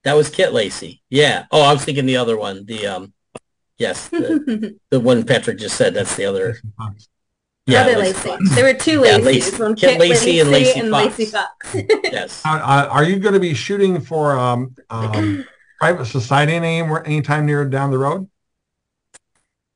That 0.03 0.13
was 0.15 0.29
Kit 0.29 0.53
Lacey. 0.53 1.01
Yeah. 1.09 1.45
Oh, 1.51 1.61
I 1.61 1.73
was 1.73 1.83
thinking 1.85 2.05
the 2.05 2.17
other 2.17 2.37
one. 2.37 2.65
The 2.65 2.87
um 2.87 3.13
yes, 3.77 4.09
the, 4.09 4.75
the 4.89 4.99
one 4.99 5.23
Patrick 5.23 5.57
just 5.59 5.75
said. 5.77 5.93
That's 5.93 6.15
the 6.15 6.25
other. 6.25 6.57
Yeah. 7.65 7.81
Other 7.83 7.97
Lacey 7.97 8.29
Lacey. 8.29 8.55
There 8.55 8.65
were 8.73 8.79
two 8.79 9.01
Yeah, 9.05 9.17
Lacey's. 9.17 9.51
Lacey- 9.53 9.63
One 9.63 9.75
Kit 9.75 9.89
Kit 9.91 9.99
Lacey 9.99 10.39
and 10.41 10.51
Lacey 10.51 10.79
and 10.81 10.89
Fox. 10.89 11.17
Lacey 11.17 11.31
Fox. 11.31 11.75
Yes. 12.03 12.41
Uh, 12.45 12.49
uh, 12.49 12.87
are 12.91 13.03
you 13.03 13.17
going 13.19 13.33
to 13.33 13.39
be 13.39 13.53
shooting 13.53 13.99
for 14.01 14.37
um, 14.37 14.75
um, 14.89 15.45
private 15.79 16.05
society 16.05 16.53
anywhere 16.53 17.05
anytime 17.07 17.45
near 17.45 17.63
down 17.65 17.89
the 17.91 17.97
road? 17.97 18.29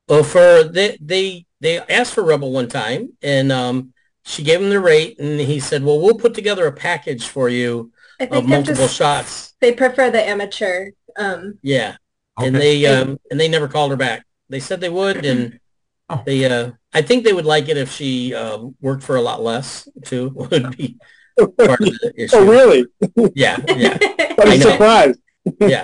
Well, 0.08 0.24
for 0.24 0.64
they 0.64 0.98
they 1.02 1.46
they 1.60 1.80
asked 1.80 2.14
for 2.14 2.24
Rebel 2.24 2.52
one 2.52 2.68
time, 2.70 3.14
and 3.22 3.52
um, 3.52 3.94
she 4.24 4.44
gave 4.44 4.62
him 4.62 4.70
the 4.70 4.80
rate, 4.80 5.20
and 5.20 5.40
he 5.40 5.60
said, 5.60 5.84
"Well, 5.84 6.00
we'll 6.00 6.16
put 6.16 6.34
together 6.34 6.66
a 6.68 6.72
package 6.72 7.28
for 7.28 7.50
you 7.50 7.92
I 8.20 8.26
of 8.26 8.30
think 8.46 8.48
they're 8.48 8.58
multiple 8.58 8.76
just, 8.86 8.96
shots." 8.96 9.54
they 9.62 9.74
prefer 9.74 10.10
the 10.12 10.22
amateur. 10.28 10.92
Um, 11.18 11.60
Yeah, 11.62 11.98
and 12.40 12.56
they 12.56 12.86
um 12.86 13.20
and 13.32 13.40
they 13.40 13.48
never 13.48 13.68
called 13.68 13.92
her 13.92 13.98
back. 13.98 14.26
They 14.50 14.60
said 14.60 14.82
they 14.82 14.90
would, 14.90 15.26
and 15.26 15.60
Oh. 16.10 16.24
they 16.26 16.46
uh 16.46 16.72
I 16.94 17.02
think 17.02 17.26
they 17.26 17.34
would 17.34 17.46
like 17.46 17.68
it 17.70 17.76
if 17.78 17.92
she 17.92 18.34
uh, 18.34 18.60
worked 18.82 19.04
for 19.04 19.18
a 19.18 19.22
lot 19.22 19.42
less 19.44 19.88
too. 20.06 20.30
Would 20.36 20.78
be 20.78 20.98
part 21.38 21.82
of 21.82 22.00
the 22.00 22.14
issue. 22.18 22.36
Oh, 22.38 22.46
really? 22.46 22.86
Yeah, 23.36 23.58
yeah, 23.68 23.98
What 24.36 24.48
I 24.48 24.54
a 24.54 24.58
know. 24.58 24.72
surprise. 24.72 25.16
yeah. 25.60 25.84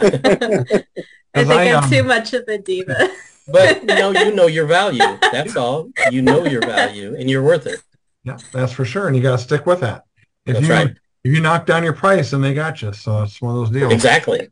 I 1.36 1.44
think 1.44 1.52
I, 1.52 1.72
I'm 1.74 1.84
um, 1.84 1.90
too 1.90 2.04
much 2.04 2.34
of 2.34 2.44
a 2.48 2.58
diva. 2.58 3.10
But 3.48 3.82
you 3.82 3.88
know, 3.88 4.12
you 4.12 4.34
know 4.34 4.48
your 4.48 4.66
value. 4.66 5.04
That's 5.32 5.56
all. 5.58 5.90
You 6.10 6.22
know 6.22 6.46
your 6.46 6.62
value, 6.62 7.16
and 7.20 7.30
you're 7.30 7.44
worth 7.44 7.68
it. 7.68 7.82
Yeah, 8.24 8.38
that's 8.54 8.72
for 8.72 8.86
sure. 8.86 9.08
And 9.08 9.16
you 9.18 9.22
got 9.22 9.38
to 9.38 9.44
stick 9.44 9.66
with 9.66 9.82
that. 9.82 10.04
If 10.46 10.56
That's 10.56 10.68
you 10.68 10.74
right. 10.74 10.98
If 11.24 11.34
you 11.34 11.42
knock 11.42 11.66
down 11.66 11.84
your 11.84 11.94
price, 11.94 12.32
then 12.32 12.42
they 12.42 12.54
got 12.54 12.82
you. 12.82 12.92
So 12.94 13.24
it's 13.24 13.42
one 13.42 13.56
of 13.56 13.62
those 13.62 13.70
deals. 13.72 13.94
Exactly. 13.94 14.50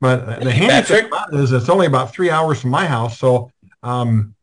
But 0.00 0.40
the 0.40 0.50
handy 0.50 0.68
Patrick? 0.68 1.00
thing 1.00 1.06
about 1.06 1.32
it 1.32 1.40
is 1.40 1.52
it's 1.52 1.68
only 1.70 1.86
about 1.86 2.12
three 2.12 2.30
hours 2.30 2.60
from 2.60 2.70
my 2.70 2.86
house. 2.86 3.18
So 3.18 3.50
um, 3.82 4.34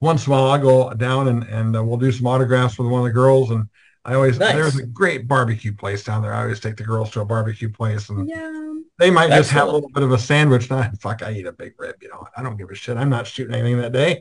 once 0.00 0.26
in 0.26 0.32
a 0.32 0.36
while 0.36 0.50
I'll 0.50 0.58
go 0.58 0.92
down 0.94 1.28
and, 1.28 1.44
and 1.44 1.76
uh, 1.76 1.82
we'll 1.82 1.96
do 1.96 2.12
some 2.12 2.26
autographs 2.26 2.78
with 2.78 2.88
one 2.88 3.00
of 3.00 3.06
the 3.06 3.12
girls. 3.12 3.50
And 3.50 3.68
I 4.04 4.14
always, 4.14 4.38
Nice. 4.38 4.52
there's 4.52 4.78
a 4.78 4.86
great 4.86 5.26
barbecue 5.26 5.72
place 5.74 6.04
down 6.04 6.20
there. 6.20 6.34
I 6.34 6.42
always 6.42 6.60
take 6.60 6.76
the 6.76 6.84
girls 6.84 7.10
to 7.12 7.22
a 7.22 7.24
barbecue 7.24 7.70
place 7.70 8.10
and 8.10 8.28
Yeah. 8.28 8.74
they 8.98 9.10
might 9.10 9.30
just 9.30 9.50
have 9.50 9.68
a 9.68 9.72
little 9.72 9.88
bit 9.88 10.02
of 10.02 10.12
a 10.12 10.18
sandwich. 10.18 10.68
Now, 10.68 10.90
fuck, 11.00 11.22
I 11.22 11.32
eat 11.32 11.46
a 11.46 11.52
big 11.52 11.72
rib. 11.78 11.96
You 12.02 12.10
know, 12.10 12.26
I 12.36 12.42
don't 12.42 12.58
give 12.58 12.70
a 12.70 12.74
shit. 12.74 12.98
I'm 12.98 13.10
not 13.10 13.26
shooting 13.26 13.54
anything 13.54 13.80
that 13.80 13.92
day. 13.92 14.20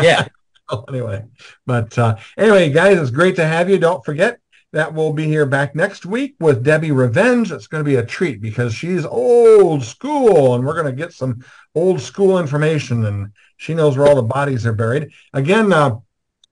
Yeah. 0.00 0.28
anyway, 0.88 1.24
but 1.66 1.98
uh, 1.98 2.16
anyway, 2.36 2.70
guys, 2.70 2.98
it's 2.98 3.10
great 3.10 3.36
to 3.36 3.46
have 3.46 3.68
you. 3.68 3.78
Don't 3.78 4.04
forget 4.04 4.38
that 4.72 4.92
we'll 4.92 5.12
be 5.12 5.24
here 5.24 5.46
back 5.46 5.74
next 5.74 6.04
week 6.04 6.36
with 6.40 6.62
Debbie 6.62 6.92
Revenge. 6.92 7.50
It's 7.50 7.66
going 7.66 7.82
to 7.82 7.88
be 7.88 7.96
a 7.96 8.04
treat 8.04 8.40
because 8.40 8.74
she's 8.74 9.04
old 9.04 9.82
school, 9.82 10.54
and 10.54 10.64
we're 10.64 10.74
going 10.74 10.86
to 10.86 10.92
get 10.92 11.12
some 11.12 11.44
old 11.74 12.00
school 12.00 12.38
information, 12.38 13.06
and 13.06 13.32
she 13.56 13.74
knows 13.74 13.96
where 13.96 14.06
all 14.06 14.16
the 14.16 14.22
bodies 14.22 14.66
are 14.66 14.72
buried. 14.72 15.10
Again, 15.32 15.72
uh, 15.72 15.96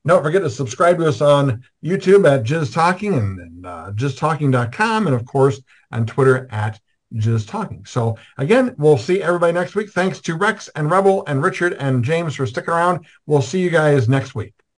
don't 0.06 0.22
forget 0.22 0.42
to 0.42 0.50
subscribe 0.50 0.98
to 0.98 1.08
us 1.08 1.20
on 1.20 1.64
YouTube 1.84 2.26
at 2.30 2.44
Jizz 2.44 2.72
Talking 2.72 3.14
and, 3.14 3.38
and 3.38 3.66
uh, 3.66 3.92
jizztalking.com, 3.94 5.06
and 5.06 5.16
of 5.16 5.26
course 5.26 5.60
on 5.90 6.06
Twitter 6.06 6.48
at 6.50 6.80
Jizz 7.14 7.46
Talking. 7.46 7.84
So 7.84 8.16
again, 8.38 8.74
we'll 8.78 8.98
see 8.98 9.22
everybody 9.22 9.52
next 9.52 9.74
week. 9.74 9.90
Thanks 9.90 10.20
to 10.22 10.36
Rex 10.36 10.68
and 10.74 10.90
Rebel 10.90 11.24
and 11.26 11.42
Richard 11.42 11.74
and 11.74 12.04
James 12.04 12.36
for 12.36 12.46
sticking 12.46 12.70
around. 12.70 13.06
We'll 13.26 13.42
see 13.42 13.60
you 13.60 13.70
guys 13.70 14.08
next 14.08 14.34
week. 14.34 14.55